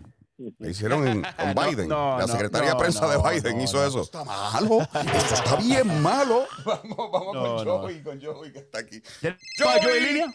La 0.58 0.68
hicieron 0.70 1.08
en, 1.08 1.22
con 1.54 1.54
Biden. 1.64 1.88
no, 1.88 2.18
la 2.18 2.28
secretaria 2.28 2.68
no, 2.70 2.74
de 2.76 2.80
prensa 2.80 3.08
de 3.08 3.16
Biden 3.40 3.60
hizo 3.62 3.84
eso. 3.84 4.02
Está 4.02 4.22
malo. 4.22 4.80
Esto 4.82 5.34
está 5.34 5.56
bien 5.56 6.02
malo. 6.02 6.44
Vamos, 6.64 6.96
vamos 7.10 7.62
con. 7.62 7.66
Joey, 7.66 8.02
con 8.02 8.20
Joey 8.22 8.52
que 8.52 8.58
está 8.60 8.78
aquí. 8.80 9.02
¿Tenemos 9.20 9.40
Joey. 9.58 9.80
Joey 9.82 10.00
línea? 10.00 10.34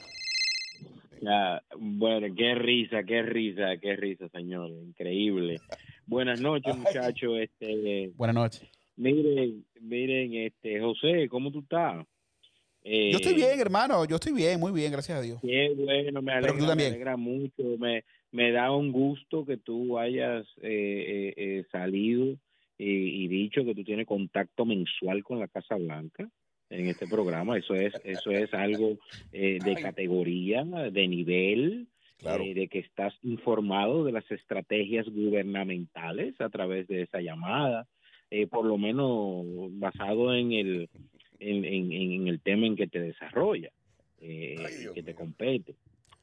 Ya, 1.22 1.62
bueno, 1.78 2.34
qué 2.36 2.56
risa, 2.56 3.04
qué 3.04 3.22
risa, 3.22 3.78
qué 3.78 3.96
risa, 3.96 4.28
señor, 4.30 4.70
increíble. 4.72 5.60
Buenas 6.08 6.42
noches, 6.42 6.76
muchachos. 6.76 7.38
Este, 7.40 8.12
Buenas 8.16 8.36
noches. 8.36 8.68
miren, 8.96 9.64
miren, 9.80 10.34
este, 10.34 10.82
José, 10.82 11.28
¿cómo 11.30 11.52
tú 11.52 11.60
estás? 11.60 12.06
Eh, 12.84 13.12
Yo 13.12 13.18
estoy 13.20 13.36
bien, 13.36 13.60
hermano. 13.60 14.04
Yo 14.06 14.16
estoy 14.16 14.34
bien, 14.34 14.60
muy 14.60 14.72
bien, 14.72 14.92
gracias 14.92 15.20
a 15.20 15.22
Dios. 15.22 15.40
Qué 15.44 15.72
bueno, 15.76 16.24
me 16.24 16.32
Pero 16.42 16.48
tú 16.48 16.48
alegra, 16.48 16.62
me 16.64 16.68
también. 16.68 16.90
alegra 16.94 17.18
mucho. 17.18 17.64
Me, 17.78 18.04
me 18.32 18.52
da 18.52 18.72
un 18.76 18.92
gusto 18.92 19.46
que 19.46 19.58
tú 19.58 20.00
hayas 20.00 20.48
eh, 20.64 20.64
eh, 20.64 21.34
eh, 21.38 21.64
salido 21.72 22.26
y, 22.80 23.24
y 23.24 23.28
dicho 23.28 23.64
que 23.64 23.76
tú 23.76 23.84
tienes 23.84 24.08
contacto 24.08 24.66
mensual 24.66 25.24
con 25.24 25.40
la 25.40 25.48
Casa 25.48 25.76
Blanca 25.76 26.28
en 26.72 26.88
este 26.90 27.08
programa. 27.08 27.58
Eso 27.58 27.76
es, 27.76 27.94
eso 28.04 28.32
es 28.32 28.52
algo 28.54 28.98
eh, 29.32 29.60
de 29.62 29.76
categoría, 29.76 30.64
de 30.64 31.08
nivel. 31.08 31.88
Claro. 32.18 32.44
eh, 32.44 32.54
de 32.54 32.68
que 32.68 32.78
estás 32.78 33.16
informado 33.24 34.04
de 34.06 34.12
las 34.12 34.30
estrategias 34.30 35.08
gubernamentales 35.10 36.40
a 36.40 36.50
través 36.50 36.88
de 36.88 37.02
esa 37.02 37.20
llamada, 37.20 37.88
eh, 38.30 38.46
por 38.46 38.64
lo 38.64 38.78
menos 38.78 39.44
basado 39.80 40.32
en 40.36 40.52
el, 40.52 40.90
en, 41.40 41.66
en- 41.66 41.92
en 41.92 42.28
el 42.28 42.40
tema 42.40 42.68
en 42.68 42.76
que 42.76 42.86
te 42.86 43.00
desarrolla, 43.02 43.72
Ay, 44.22 44.92
que 44.94 45.02
te 45.04 45.16
compete. 45.16 45.74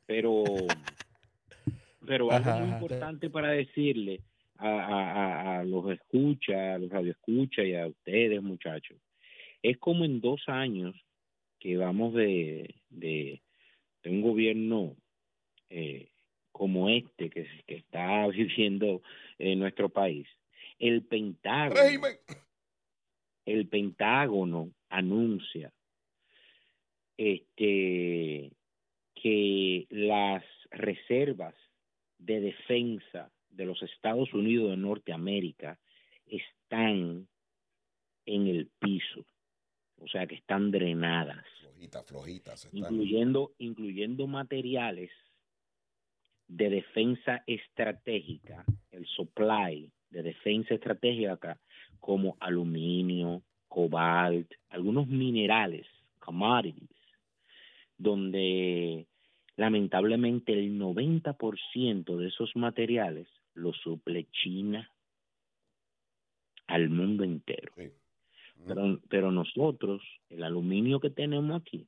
Pero, 0.06 0.76
pero 2.06 2.30
algo 2.32 2.50
Ajá, 2.50 2.60
muy 2.60 2.68
ajá. 2.68 2.76
importante 2.78 3.28
para 3.28 3.50
decirle 3.50 4.20
a, 4.56 4.68
a- 4.68 5.12
a- 5.56 5.58
a 5.60 5.64
los 5.64 5.90
escucha, 5.90 6.74
a 6.74 6.78
los 6.78 6.90
radioescuchas 6.90 7.66
y 7.66 7.74
a 7.74 7.88
ustedes, 7.88 8.40
muchachos, 8.40 8.96
es 9.62 9.78
como 9.78 10.04
en 10.04 10.20
dos 10.20 10.42
años 10.48 10.94
que 11.58 11.76
vamos 11.76 12.14
de, 12.14 12.74
de, 12.90 13.42
de 14.02 14.10
un 14.10 14.22
gobierno 14.22 14.96
eh, 15.70 16.08
como 16.52 16.88
este 16.88 17.30
que, 17.30 17.46
que 17.66 17.76
está 17.76 18.26
viviendo 18.28 19.02
en 19.38 19.58
nuestro 19.58 19.88
país. 19.88 20.26
El 20.78 21.02
Pentágono, 21.02 21.80
Régimen. 21.80 22.16
el 23.46 23.66
Pentágono 23.68 24.70
anuncia 24.88 25.72
este 27.16 28.52
que 29.14 29.86
las 29.90 30.44
reservas 30.70 31.54
de 32.18 32.40
defensa 32.40 33.32
de 33.50 33.66
los 33.66 33.82
Estados 33.82 34.32
Unidos 34.32 34.70
de 34.70 34.76
Norteamérica 34.76 35.78
están 36.26 37.26
en 38.26 38.46
el 38.46 38.68
piso, 38.78 39.24
o 40.00 40.08
sea 40.08 40.26
que 40.26 40.36
están 40.36 40.70
drenadas, 40.70 41.44
Flojitas, 41.60 42.06
flojitas. 42.06 42.64
están. 42.64 42.78
incluyendo 42.92 43.52
incluyendo 43.58 44.26
materiales 44.26 45.10
de 46.48 46.70
defensa 46.70 47.42
estratégica, 47.46 48.64
el 48.90 49.06
supply 49.06 49.90
de 50.10 50.22
defensa 50.22 50.74
estratégica 50.74 51.60
como 52.00 52.36
aluminio, 52.40 53.42
cobalt, 53.68 54.50
algunos 54.70 55.06
minerales, 55.08 55.86
commodities, 56.18 56.88
donde 57.98 59.06
lamentablemente 59.56 60.52
el 60.52 60.78
90% 60.78 62.16
de 62.16 62.28
esos 62.28 62.54
materiales 62.56 63.28
los 63.54 63.76
suple 63.78 64.26
China 64.30 64.90
al 66.66 66.88
mundo 66.88 67.24
entero. 67.24 67.72
Sí. 67.76 67.90
Pero, 68.66 69.00
pero 69.08 69.30
nosotros, 69.32 70.02
el 70.30 70.42
aluminio 70.44 71.00
que 71.00 71.10
tenemos 71.10 71.60
aquí, 71.60 71.86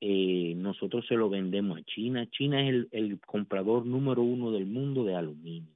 eh, 0.00 0.54
nosotros 0.56 1.06
se 1.06 1.14
lo 1.14 1.28
vendemos 1.30 1.78
a 1.78 1.82
China. 1.84 2.28
China 2.30 2.62
es 2.62 2.68
el, 2.70 2.88
el 2.90 3.20
comprador 3.20 3.86
número 3.86 4.22
uno 4.22 4.50
del 4.50 4.66
mundo 4.66 5.04
de 5.04 5.14
aluminio. 5.14 5.72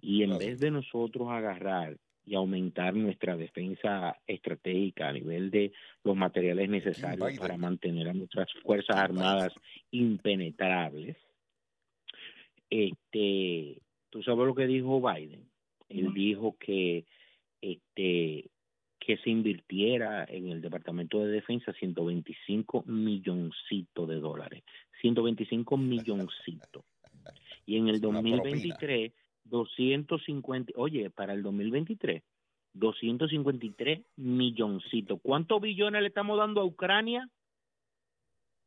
Y 0.00 0.22
en 0.22 0.30
Claro. 0.30 0.44
vez 0.46 0.60
de 0.60 0.70
nosotros 0.70 1.28
agarrar 1.28 1.96
y 2.24 2.36
aumentar 2.36 2.94
nuestra 2.94 3.36
defensa 3.36 4.16
estratégica 4.26 5.08
a 5.08 5.12
nivel 5.12 5.50
de 5.50 5.72
los 6.04 6.16
materiales 6.16 6.68
necesarios 6.68 7.36
para 7.38 7.56
mantener 7.56 8.08
a 8.08 8.14
nuestras 8.14 8.48
Fuerzas. 8.62 8.96
Armadas 8.96 9.52
impenetrables, 9.90 11.16
este, 12.70 13.78
¿tú 14.10 14.22
sabes 14.22 14.46
lo 14.46 14.54
que 14.54 14.66
dijo 14.66 15.00
Biden? 15.00 15.44
Él 15.88 16.14
dijo 16.14 16.56
que 16.58 17.04
este 17.60 18.46
que 19.04 19.16
se 19.18 19.30
invirtiera 19.30 20.24
en 20.24 20.48
el 20.48 20.60
Departamento 20.60 21.18
de 21.20 21.32
Defensa 21.32 21.72
125 21.72 22.84
milloncitos 22.86 24.08
de 24.08 24.16
dólares. 24.20 24.62
125 25.00 25.76
milloncitos. 25.76 26.84
Y 27.66 27.76
en 27.76 27.88
el 27.88 27.96
Es 27.96 28.02
una 28.04 28.20
2023, 28.20 29.12
250, 29.44 30.72
oye, 30.76 31.10
para 31.10 31.32
el 31.32 31.42
2023, 31.42 32.22
253 32.74 34.00
milloncitos. 34.16 35.18
¿Cuántos 35.22 35.60
billones 35.60 36.00
le 36.02 36.08
estamos 36.08 36.38
dando 36.38 36.60
a 36.60 36.64
Ucrania? 36.64 37.28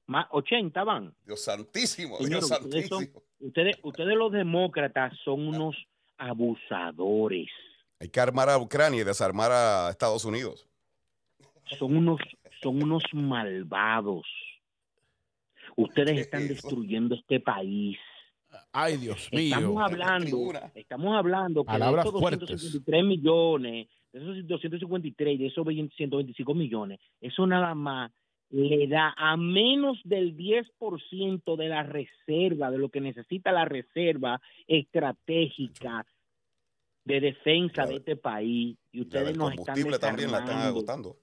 Más 0.08 0.28
80 0.32 0.84
van. 0.84 1.14
Dios 1.26 1.44
santísimo, 1.44 2.18
Señor, 2.18 2.30
Dios 2.46 2.52
ustedes 2.62 2.88
son- 2.88 3.00
santísimo. 3.06 3.24
Ustedes, 3.40 3.76
ustedes 3.84 4.16
los 4.16 4.32
demócratas 4.32 5.14
son 5.24 5.48
unos 5.48 5.76
abusadores. 6.18 7.50
Hay 8.06 8.10
que 8.12 8.20
armar 8.20 8.50
a 8.52 8.60
Ucrania 8.60 9.02
y 9.02 9.04
desarmar 9.04 9.52
a 9.52 9.90
Estados 9.90 10.26
Unidos. 10.26 10.68
son 11.80 11.98
unos 11.98 12.20
son 12.62 12.84
unos 12.84 13.04
malvados. 13.14 14.28
Ustedes 15.76 16.12
¿Qué 16.14 16.22
están 16.22 16.44
es 16.44 16.50
destruyendo 16.50 17.16
este 17.16 17.40
país. 17.40 17.98
Ay, 18.72 18.98
Dios 18.98 19.28
Estamos 19.32 19.70
mío. 19.72 19.80
hablando, 19.80 20.26
tribuna. 20.26 20.72
estamos 20.76 21.18
hablando 21.18 21.64
que 21.64 21.68
Palabras 21.68 22.06
de 22.06 22.10
esos 22.10 22.22
fuertes. 22.22 22.50
253 22.52 23.04
millones, 23.04 23.88
de 24.14 24.20
esos 24.20 24.48
253 24.48 25.34
y 25.34 25.38
de 25.40 25.48
esos 25.48 25.66
20 25.66 25.96
125 25.96 26.54
millones, 26.54 27.00
eso 27.22 27.48
nada 27.48 27.74
más 27.74 28.12
le 28.52 28.88
da 28.88 29.16
a 29.18 29.36
menos 29.36 30.00
del 30.04 30.38
10% 30.38 31.56
de 31.58 31.68
la 31.68 31.82
reserva, 31.82 32.70
de 32.70 32.78
lo 32.78 32.90
que 32.90 33.02
necesita 33.02 33.52
la 33.52 33.66
reserva 33.66 34.40
estratégica 34.68 36.06
de 37.06 37.20
defensa 37.22 37.84
Ya 37.84 37.88
de 37.88 37.96
este 37.96 38.16
país. 38.16 38.78
Y 38.92 38.98
Ya 38.98 39.04
ustedes 39.04 39.38
nos 39.38 39.52
están 39.52 39.66
combustible 39.66 40.00
también 40.00 40.32
la 40.32 40.40
están 40.40 40.58
agotando. 40.60 41.18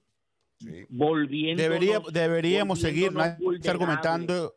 Sí. 0.59 0.85
volviendo 0.89 1.61
Debería, 1.61 1.99
deberíamos 2.11 2.79
seguir 2.79 3.11
volviéndonos 3.11 3.39
nadie 3.39 3.55
está 3.57 3.71
argumentando 3.71 4.55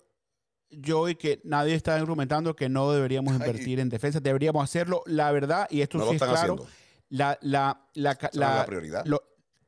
yo 0.71 1.09
y 1.09 1.17
que 1.17 1.41
nadie 1.43 1.75
está 1.75 1.97
argumentando 1.97 2.55
que 2.55 2.69
no 2.69 2.93
deberíamos 2.93 3.33
Ay. 3.33 3.39
invertir 3.41 3.81
en 3.81 3.89
defensa, 3.89 4.21
deberíamos 4.21 4.63
hacerlo. 4.63 5.03
La 5.07 5.33
verdad, 5.33 5.67
y 5.71 5.81
esto 5.81 5.99
No 5.99 6.05
lo 6.05 6.11
sí 6.11 6.17
es 6.17 6.23
claro, 6.23 6.35
haciendo. 6.37 6.67
la, 7.09 7.39
la, 7.43 7.81
la, 7.95 8.13
no 8.13 8.29
la- 8.41 8.57
la 8.59 8.67
prioridad. 8.67 9.05
lo- 9.07 9.23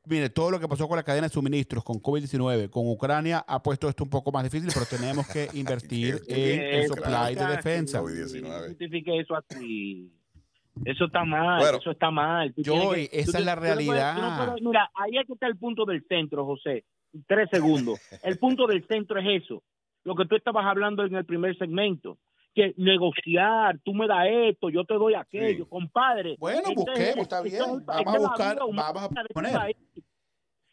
mire, 0.05 0.29
todo 0.29 0.49
lo 0.51 0.59
que 0.61 0.67
pasó 0.67 0.87
con 0.87 0.95
la 0.97 1.03
cadena 1.03 1.27
de 1.27 1.33
suministros, 1.33 1.83
con 1.83 2.01
COVID-19, 2.01 2.69
con 2.69 2.87
Ucrania, 2.87 3.43
ha 3.45 3.61
puesto 3.61 3.89
esto 3.89 4.03
un 4.05 4.09
poco 4.09 4.31
más 4.31 4.43
difícil, 4.43 4.69
pero 4.73 4.85
tenemos 4.85 5.27
que 5.27 5.49
invertir 5.53 6.21
en 6.27 6.61
el 6.61 6.87
supply 6.87 7.35
de 7.35 7.45
defensa. 7.47 8.01
COVID-19. 8.01 8.67
Justifique 8.69 9.19
eso 9.19 9.35
así. 9.35 10.13
Eso 10.85 11.05
está 11.05 11.23
mal, 11.25 11.59
Bueno. 11.59 11.77
eso 11.77 11.91
está 11.91 12.11
mal. 12.11 12.53
Tú 12.53 12.61
tienes 12.61 13.09
que- 13.09 13.19
esa 13.19 13.31
tú 13.33 13.37
es 13.39 13.45
la 13.45 13.55
tú 13.55 13.61
no 13.61 13.65
puedes- 13.65 13.85
tú 13.85 13.91
no 13.91 13.95
realidad. 13.95 14.45
puedes- 14.47 14.61
mira, 14.63 14.91
ahí 14.95 15.17
es 15.17 15.27
que 15.27 15.33
está 15.33 15.47
el 15.47 15.57
punto 15.57 15.85
del 15.85 16.05
centro, 16.07 16.45
José. 16.45 16.85
Tres 17.27 17.49
segundos. 17.51 17.99
El 18.23 18.37
punto 18.39 18.67
del 18.67 18.85
centro 18.87 19.19
es 19.19 19.43
eso. 19.43 19.63
Lo 20.03 20.15
que 20.15 20.25
tú 20.25 20.35
estabas 20.35 20.65
hablando 20.65 21.03
en 21.03 21.15
el 21.15 21.25
primer 21.25 21.57
segmento. 21.57 22.17
Que 22.55 22.73
negociar, 22.77 23.77
tú 23.83 23.93
me 23.93 24.07
das 24.07 24.25
esto, 24.27 24.69
yo 24.69 24.83
te 24.85 24.95
doy 24.95 25.13
aquello, 25.13 25.65
Sí. 25.65 25.69
compadre. 25.69 26.35
Bueno, 26.39 26.59
Este 26.59 26.71
es- 26.71 26.75
busquemos, 26.77 27.17
está 27.17 27.37
este 27.37 27.49
bien. 27.49 27.85
Vamos 27.85 28.15
a 28.15 28.17
buscar, 28.19 28.57
vamos 28.59 28.85
a 29.03 29.21
este 29.21 29.33
poner. 29.33 29.53
país. 29.53 29.77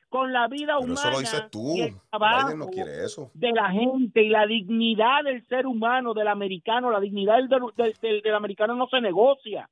Con 0.09 0.32
la 0.32 0.46
vida 0.48 0.76
Pero 0.78 0.92
humana. 0.92 1.00
eso 1.00 1.11
lo 1.11 1.18
dices 1.18 1.44
tú. 1.50 1.76
y 1.76 1.80
el 1.82 1.94
trabajo 2.11 2.46
Biden 2.46 2.59
no 2.61 2.66
quiere 2.68 3.04
eso. 3.04 3.30
de 3.34 3.50
la 3.52 3.70
gente 3.70 4.22
y 4.22 4.28
la 4.28 4.46
dignidad 4.46 5.24
del 5.24 5.44
ser 5.48 5.66
humano, 5.66 6.14
del 6.14 6.28
americano, 6.28 6.90
la 6.90 7.00
dignidad 7.00 7.36
del, 7.36 7.48
del, 7.48 7.92
del- 8.00 8.22
del 8.22 8.34
americano 8.34 8.74
no 8.74 8.86
se 8.88 9.00
negocia. 9.00 9.68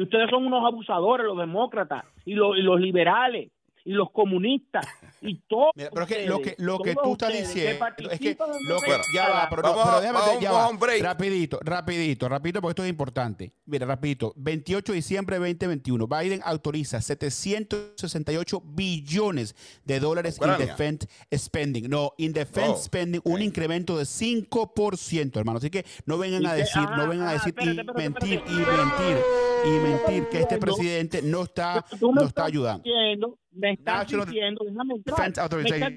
Y 0.00 0.04
ustedes 0.04 0.30
son 0.30 0.46
unos 0.46 0.64
abusadores, 0.64 1.26
los 1.26 1.36
demócratas 1.36 2.04
y 2.24 2.32
los, 2.32 2.56
y 2.56 2.62
los 2.62 2.80
liberales 2.80 3.50
y 3.84 3.92
los 3.92 4.10
comunistas 4.12 4.86
y 5.20 5.36
todos. 5.40 5.72
Mira, 5.74 5.90
pero 5.92 6.06
es 6.06 6.08
que 6.08 6.26
lo 6.26 6.40
que, 6.40 6.54
lo 6.56 6.78
que 6.78 6.94
tú 6.94 7.12
estás 7.12 7.32
diciendo 7.34 7.86
es 8.10 8.18
que 8.18 8.34
lo 8.66 8.78
ya 9.12 9.28
va, 9.28 9.46
pero, 9.50 9.60
no, 9.60 9.68
Vamos 9.68 9.84
pero 9.84 10.00
déjame 10.00 10.18
vamos- 10.18 10.40
ya 10.40 10.52
vamos 10.52 10.64
va. 10.64 10.66
a 10.66 10.70
un 10.70 10.78
break. 10.78 11.02
rapidito, 11.02 11.58
rapidito, 11.62 12.28
rapidito, 12.30 12.60
porque 12.62 12.70
esto 12.70 12.84
es 12.84 12.88
importante. 12.88 13.52
Mira, 13.66 13.84
rapidito, 13.86 14.32
28 14.36 14.92
de 14.92 14.96
diciembre 14.96 15.38
de 15.38 15.54
2021, 15.54 16.06
Biden 16.06 16.40
autoriza 16.44 17.02
768 17.02 18.62
billones 18.64 19.54
de 19.84 20.00
dólares 20.00 20.38
en 20.40 20.56
defense 20.56 21.08
spending. 21.36 21.90
No, 21.90 22.12
in 22.16 22.32
defense 22.32 22.70
Oh, 22.70 22.76
spending, 22.76 23.20
un 23.24 23.42
incremento 23.42 23.98
de 23.98 24.04
5%, 24.04 25.38
hermano. 25.38 25.58
Así 25.58 25.68
que 25.68 25.84
no 26.06 26.16
vengan 26.16 26.46
a 26.46 26.54
decir, 26.54 26.82
ah, 26.86 26.96
no 26.96 27.06
vengan 27.06 27.28
a 27.28 27.30
ah, 27.30 27.32
decir 27.34 27.48
espérate, 27.48 27.76
y 27.76 27.80
espérate, 27.80 28.02
mentir, 28.02 28.34
espérate. 28.38 28.52
y 28.52 28.76
mentir, 28.76 29.24
y 29.62 29.78
mentir 29.80 30.26
que 30.28 30.40
este 30.40 30.58
presidente 30.58 31.22
no 31.22 31.42
está, 31.42 31.84
Tú 31.98 32.12
me 32.12 32.20
no 32.20 32.26
está 32.26 32.26
estás 32.26 32.46
ayudando. 32.46 32.82
diciendo, 32.82 33.38
me 33.52 33.72
estás 33.72 33.94
National 34.04 34.26
diciendo, 34.26 34.64
déjame 34.64 34.94
entrar, 34.94 35.16
me 35.56 35.62
estás. 35.68 35.92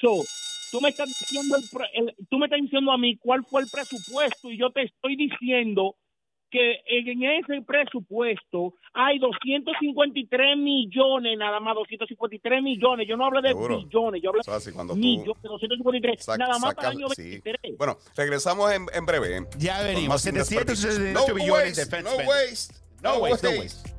So, 0.00 0.22
tú 0.72 0.80
me 0.80 0.88
estás 0.88 1.08
diciendo 1.08 1.56
el 1.56 2.08
el- 2.08 2.14
tú 2.28 2.38
me 2.38 2.46
estás 2.46 2.60
diciendo 2.60 2.90
a 2.92 2.98
mí 2.98 3.16
cuál 3.18 3.44
fue 3.48 3.62
el 3.62 3.68
presupuesto 3.68 4.50
y 4.50 4.58
yo 4.58 4.70
te 4.70 4.82
estoy 4.82 5.16
diciendo 5.16 5.96
que 6.54 6.76
en 6.86 7.22
ese 7.24 7.62
presupuesto 7.62 8.74
hay 8.92 9.18
253 9.18 10.56
millones, 10.56 11.36
nada 11.36 11.58
más 11.58 11.74
253 11.74 12.62
millones. 12.62 13.08
Yo 13.08 13.16
no 13.16 13.26
hablo 13.26 13.42
de 13.42 13.48
Seguro. 13.48 13.78
billones, 13.78 14.22
yo 14.22 14.30
hablo 14.30 14.40
O 14.40 14.44
sea, 14.44 14.60
si 14.60 14.70
cuando 14.70 14.94
de 14.94 15.00
tú 15.00 15.06
millones, 15.06 15.42
253, 15.42 16.26
sac- 16.28 16.38
nada 16.38 16.58
más 16.60 16.74
para 16.76 16.90
el 16.90 16.96
año 16.98 17.08
sí. 17.08 17.22
23. 17.42 17.76
Bueno, 17.76 17.98
regresamos 18.16 18.70
en, 18.72 18.86
en 18.94 19.04
breve. 19.04 19.38
¿eh? 19.38 19.40
Ya 19.58 19.82
venimos. 19.82 20.08
más 20.10 20.22
sin 20.22 20.34
768 20.34 21.02
desperdicios. 21.02 21.34
billones 21.34 21.76
de 21.76 21.82
waste, 21.82 21.84
defense 21.84 22.04
no 22.04 22.10
spending. 22.10 22.28
waste. 22.28 22.74
No 23.02 23.18
waste, 23.18 23.46
no 23.48 23.58
waste. 23.58 23.58
waste. 23.58 23.94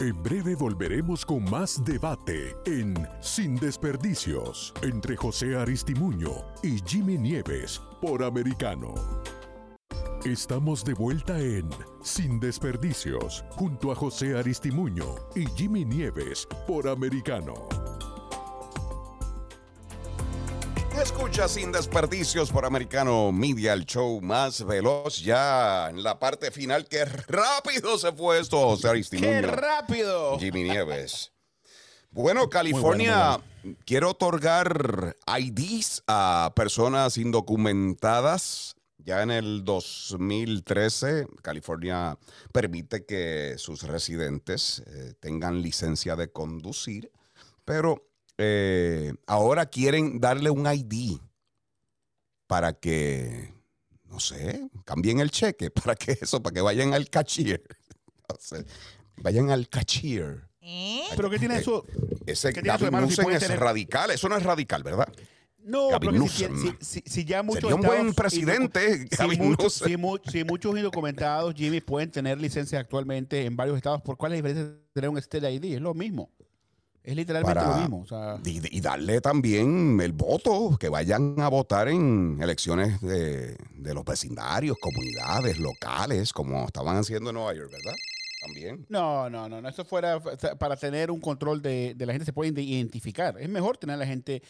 En 0.00 0.20
breve 0.24 0.56
volveremos 0.56 1.24
con 1.24 1.44
más 1.48 1.84
debate 1.84 2.56
en 2.66 2.94
Sin 3.20 3.54
Desperdicios 3.54 4.74
entre 4.82 5.16
José 5.16 5.54
Aristimuño 5.56 6.30
y 6.64 6.80
Jimmy 6.84 7.16
Nieves 7.18 7.80
por 8.00 8.24
Americano. 8.24 8.94
Estamos 10.24 10.84
de 10.84 10.94
vuelta 10.94 11.36
en 11.40 11.68
Sin 12.00 12.38
Desperdicios 12.38 13.44
junto 13.50 13.90
a 13.90 13.96
José 13.96 14.38
Aristimuño 14.38 15.16
y 15.34 15.46
Jimmy 15.56 15.84
Nieves 15.84 16.46
por 16.66 16.88
Americano. 16.88 17.54
Escucha 21.02 21.48
sin 21.48 21.72
desperdicios 21.72 22.52
por 22.52 22.64
Americano 22.64 23.32
Media, 23.32 23.72
el 23.72 23.84
show 23.84 24.20
más 24.20 24.64
veloz 24.64 25.18
ya 25.20 25.90
en 25.90 26.04
la 26.04 26.16
parte 26.20 26.52
final. 26.52 26.86
¡Qué 26.86 27.04
rápido 27.04 27.98
se 27.98 28.12
fue 28.12 28.38
esto, 28.38 28.58
José 28.60 28.82
¡Qué 28.82 28.88
Aristimuño! 28.90 29.40
rápido! 29.50 30.38
Jimmy 30.38 30.62
Nieves. 30.70 31.32
Bueno, 32.12 32.48
California 32.48 33.40
quiere 33.84 34.06
otorgar 34.06 35.16
IDs 35.36 36.04
a 36.06 36.52
personas 36.54 37.18
indocumentadas. 37.18 38.76
Ya 39.04 39.22
en 39.22 39.30
el 39.32 39.64
2013, 39.64 41.26
California 41.42 42.16
permite 42.52 43.04
que 43.04 43.54
sus 43.58 43.82
residentes 43.82 44.82
eh, 44.86 45.14
tengan 45.18 45.60
licencia 45.60 46.14
de 46.14 46.30
conducir, 46.30 47.10
pero 47.64 48.08
eh, 48.38 49.12
ahora 49.26 49.66
quieren 49.66 50.20
darle 50.20 50.50
un 50.50 50.66
ID 50.72 51.18
para 52.46 52.74
que, 52.74 53.52
no 54.04 54.20
sé, 54.20 54.68
cambien 54.84 55.20
el 55.20 55.30
cheque, 55.30 55.70
para 55.72 55.96
que 55.96 56.18
eso, 56.20 56.42
para 56.42 56.54
que 56.54 56.60
vayan 56.60 56.94
al 56.94 57.08
cashier. 57.08 57.62
No 58.28 58.36
sé, 58.40 58.64
vayan 59.16 59.50
al 59.50 59.68
cashier. 59.68 60.48
¿Eh? 60.62 61.02
¿Pero 61.16 61.28
qué 61.28 61.38
tiene 61.38 61.58
eso? 61.58 61.84
Ese 62.24 62.50
¿Qué 62.52 62.62
tiene 62.62 62.76
eso 62.76 62.86
si 63.10 63.20
es 63.30 63.40
tener- 63.40 63.58
radical, 63.60 64.10
eso 64.12 64.26
no 64.28 64.36
es 64.38 64.42
radical, 64.42 64.82
¿verdad? 64.82 65.12
No, 65.64 65.88
Gavin 65.90 66.12
si, 66.12 66.18
Newsom. 66.46 66.56
si- 66.80 67.00
si- 67.00 67.02
si 67.06 67.24
ya 67.24 67.42
muchos 67.42 67.62
Sería 67.62 67.76
un 67.76 67.82
buen 67.82 68.14
presidente, 68.14 69.06
Gavin 69.18 69.36
si, 69.38 69.42
muchos, 69.42 69.80
Newsom. 69.82 69.88
si 69.88 69.96
mu- 69.96 70.18
si 70.30 70.44
muchos 70.44 70.76
indocumentados, 70.76 71.54
Jimmy, 71.54 71.80
pueden 71.80 72.10
tener 72.10 72.40
licencia 72.40 72.80
actualmente 72.80 73.44
en 73.44 73.56
varios 73.56 73.76
estados, 73.76 74.02
¿por 74.02 74.16
cuál 74.16 74.32
es 74.32 74.42
la 74.42 74.48
diferencia 74.48 74.72
de 74.74 74.80
tener 74.92 75.10
un 75.10 75.18
State 75.18 75.50
ID? 75.52 75.74
Es 75.74 75.80
lo 75.80 75.94
mismo. 75.94 76.30
Es 77.04 77.16
literalmente 77.16 77.54
Para- 77.60 77.74
lo 77.74 77.80
mismo. 77.80 78.00
O 78.02 78.06
sea, 78.06 78.38
Y, 78.44 78.76
y 78.76 78.80
darle 78.80 79.20
también 79.20 80.00
el 80.00 80.12
voto, 80.12 80.76
que 80.78 80.88
vayan 80.88 81.34
a 81.40 81.48
votar 81.48 81.88
en 81.88 82.38
elecciones 82.40 83.00
de, 83.00 83.56
de 83.74 83.94
los 83.94 84.04
vecindarios, 84.04 84.76
comunidades, 84.80 85.58
locales, 85.58 86.32
como 86.32 86.64
estaban 86.64 86.96
haciendo 86.96 87.30
en 87.30 87.34
Nueva 87.34 87.54
York, 87.54 87.70
¿verdad? 87.72 87.94
También. 88.44 88.86
no, 88.88 89.30
no, 89.30 89.48
no, 89.48 89.60
no. 89.60 89.68
Eso 89.68 89.84
fuera 89.84 90.20
para 90.58 90.76
tener 90.76 91.10
un 91.12 91.20
control 91.20 91.62
de, 91.62 91.94
de 91.96 92.06
la 92.06 92.12
gente 92.12 92.24
se 92.24 92.32
puede 92.32 92.60
identificar. 92.60 93.36
Es 93.40 93.48
mejor 93.48 93.78
tener 93.78 93.94
a 93.94 93.98
la 93.98 94.06
gente 94.06 94.42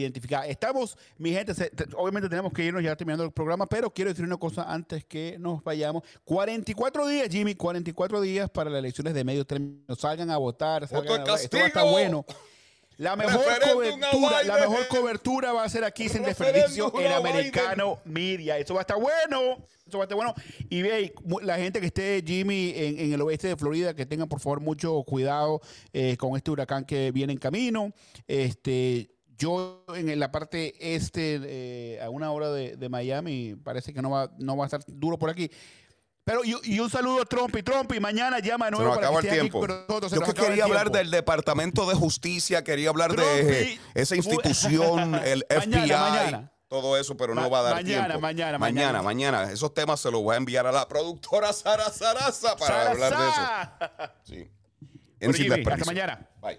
identificada. 0.00 0.46
Estamos, 0.46 0.96
mi 1.18 1.32
gente, 1.32 1.54
se- 1.54 1.70
te- 1.70 1.84
obviamente 1.96 2.28
tenemos 2.28 2.52
que 2.52 2.64
irnos 2.64 2.82
ya 2.82 2.96
terminando 2.96 3.24
el 3.24 3.32
programa, 3.32 3.66
pero 3.66 3.90
quiero 3.92 4.10
decir 4.10 4.24
una 4.24 4.36
cosa 4.36 4.62
antes 4.70 5.04
que 5.04 5.36
nos 5.38 5.62
vayamos. 5.64 6.02
44 6.24 7.06
días, 7.06 7.28
Jimmy, 7.30 7.54
44 7.54 8.20
días 8.20 8.50
para 8.50 8.70
las 8.70 8.78
elecciones 8.80 9.14
de 9.14 9.24
medio 9.24 9.44
término. 9.44 9.94
Salgan 9.96 10.30
a 10.30 10.36
votar. 10.38 10.82
¡Voto 10.82 10.94
salgan 11.14 11.30
a- 11.30 11.34
Esto 11.34 11.56
va 11.58 11.64
a 11.64 11.66
estar 11.66 11.90
bueno. 11.90 12.24
La 12.96 13.16
mejor 13.16 13.42
cobertura, 13.72 14.42
la 14.44 14.58
mejor 14.58 14.86
cobertura 14.88 15.52
va 15.52 15.64
a 15.64 15.68
ser 15.68 15.82
aquí 15.82 16.08
sin 16.08 16.22
desperdicio 16.22 16.92
Biden. 16.92 17.12
Americano 17.12 17.98
Media. 18.04 18.56
Eso 18.58 18.74
va 18.74 18.80
a 18.80 18.82
estar 18.82 19.00
bueno. 19.00 19.58
Eso 19.84 19.98
va 19.98 20.04
a 20.04 20.06
estar 20.06 20.14
bueno. 20.16 20.32
Y 20.70 20.82
ve, 20.82 21.12
la 21.42 21.56
gente 21.58 21.80
que 21.80 21.86
esté, 21.86 22.22
Jimmy, 22.24 22.72
en, 22.76 22.98
en 23.00 23.12
el 23.12 23.20
oeste 23.22 23.48
de 23.48 23.56
Florida, 23.56 23.94
que 23.94 24.06
tengan 24.06 24.28
por 24.28 24.38
favor 24.38 24.60
mucho 24.60 25.02
cuidado 25.02 25.60
eh, 25.92 26.16
con 26.16 26.36
este 26.36 26.52
huracán 26.52 26.84
que 26.84 27.10
viene 27.10 27.32
en 27.32 27.38
camino. 27.40 27.92
Este, 28.28 29.10
yo 29.36 29.84
en 29.94 30.18
la 30.18 30.30
parte 30.30 30.94
este, 30.94 31.40
eh, 31.44 32.00
a 32.02 32.10
una 32.10 32.30
hora 32.30 32.50
de, 32.50 32.76
de 32.76 32.88
Miami, 32.88 33.54
parece 33.56 33.92
que 33.92 34.00
no 34.02 34.10
va, 34.10 34.30
no 34.38 34.56
va 34.56 34.64
a 34.64 34.66
estar 34.66 34.80
duro 34.86 35.18
por 35.18 35.30
aquí. 35.30 35.50
Pero 36.24 36.42
y, 36.42 36.54
y 36.64 36.80
un 36.80 36.88
saludo 36.88 37.20
a 37.20 37.24
Trump 37.26 37.54
y 37.54 37.62
Trump 37.62 37.92
y 37.94 38.00
mañana 38.00 38.38
llama 38.38 38.66
de 38.66 38.70
Se 38.70 38.76
nuevo 38.76 38.86
nos 38.88 38.94
para 38.96 39.06
acaba 39.08 39.20
que 39.20 39.28
el 39.28 39.34
tiempo. 39.40 39.66
nosotros. 39.66 40.10
Se 40.10 40.16
Yo 40.16 40.20
nos 40.22 40.32
que 40.34 40.40
quería 40.40 40.64
hablar 40.64 40.84
tiempo. 40.84 40.98
del 40.98 41.10
Departamento 41.10 41.86
de 41.86 41.94
Justicia, 41.94 42.64
quería 42.64 42.88
hablar 42.88 43.14
de 43.14 43.72
y- 43.74 43.80
esa 43.94 44.16
institución, 44.16 45.14
el 45.16 45.44
FBI, 45.50 45.70
mañana. 45.90 46.50
todo 46.68 46.96
eso, 46.96 47.14
pero 47.16 47.34
no 47.34 47.50
va 47.50 47.58
a 47.58 47.62
dar 47.62 47.74
mañana, 47.74 48.04
tiempo. 48.06 48.20
mañana, 48.20 48.58
mañana, 48.58 49.02
mañana. 49.02 49.02
mañana. 49.42 49.52
Esos 49.52 49.74
temas 49.74 50.00
se 50.00 50.10
los 50.10 50.22
voy 50.22 50.32
a 50.34 50.38
enviar 50.38 50.66
a 50.66 50.72
la 50.72 50.88
productora 50.88 51.52
Sara 51.52 51.90
Sarasa 51.90 52.56
para 52.56 52.90
hablar 52.92 53.16
de 53.18 53.28
eso. 53.28 54.12
Sí. 54.22 54.50
En 55.20 55.30
hasta 55.30 55.84
mañana. 55.84 56.26
Bye. 56.40 56.58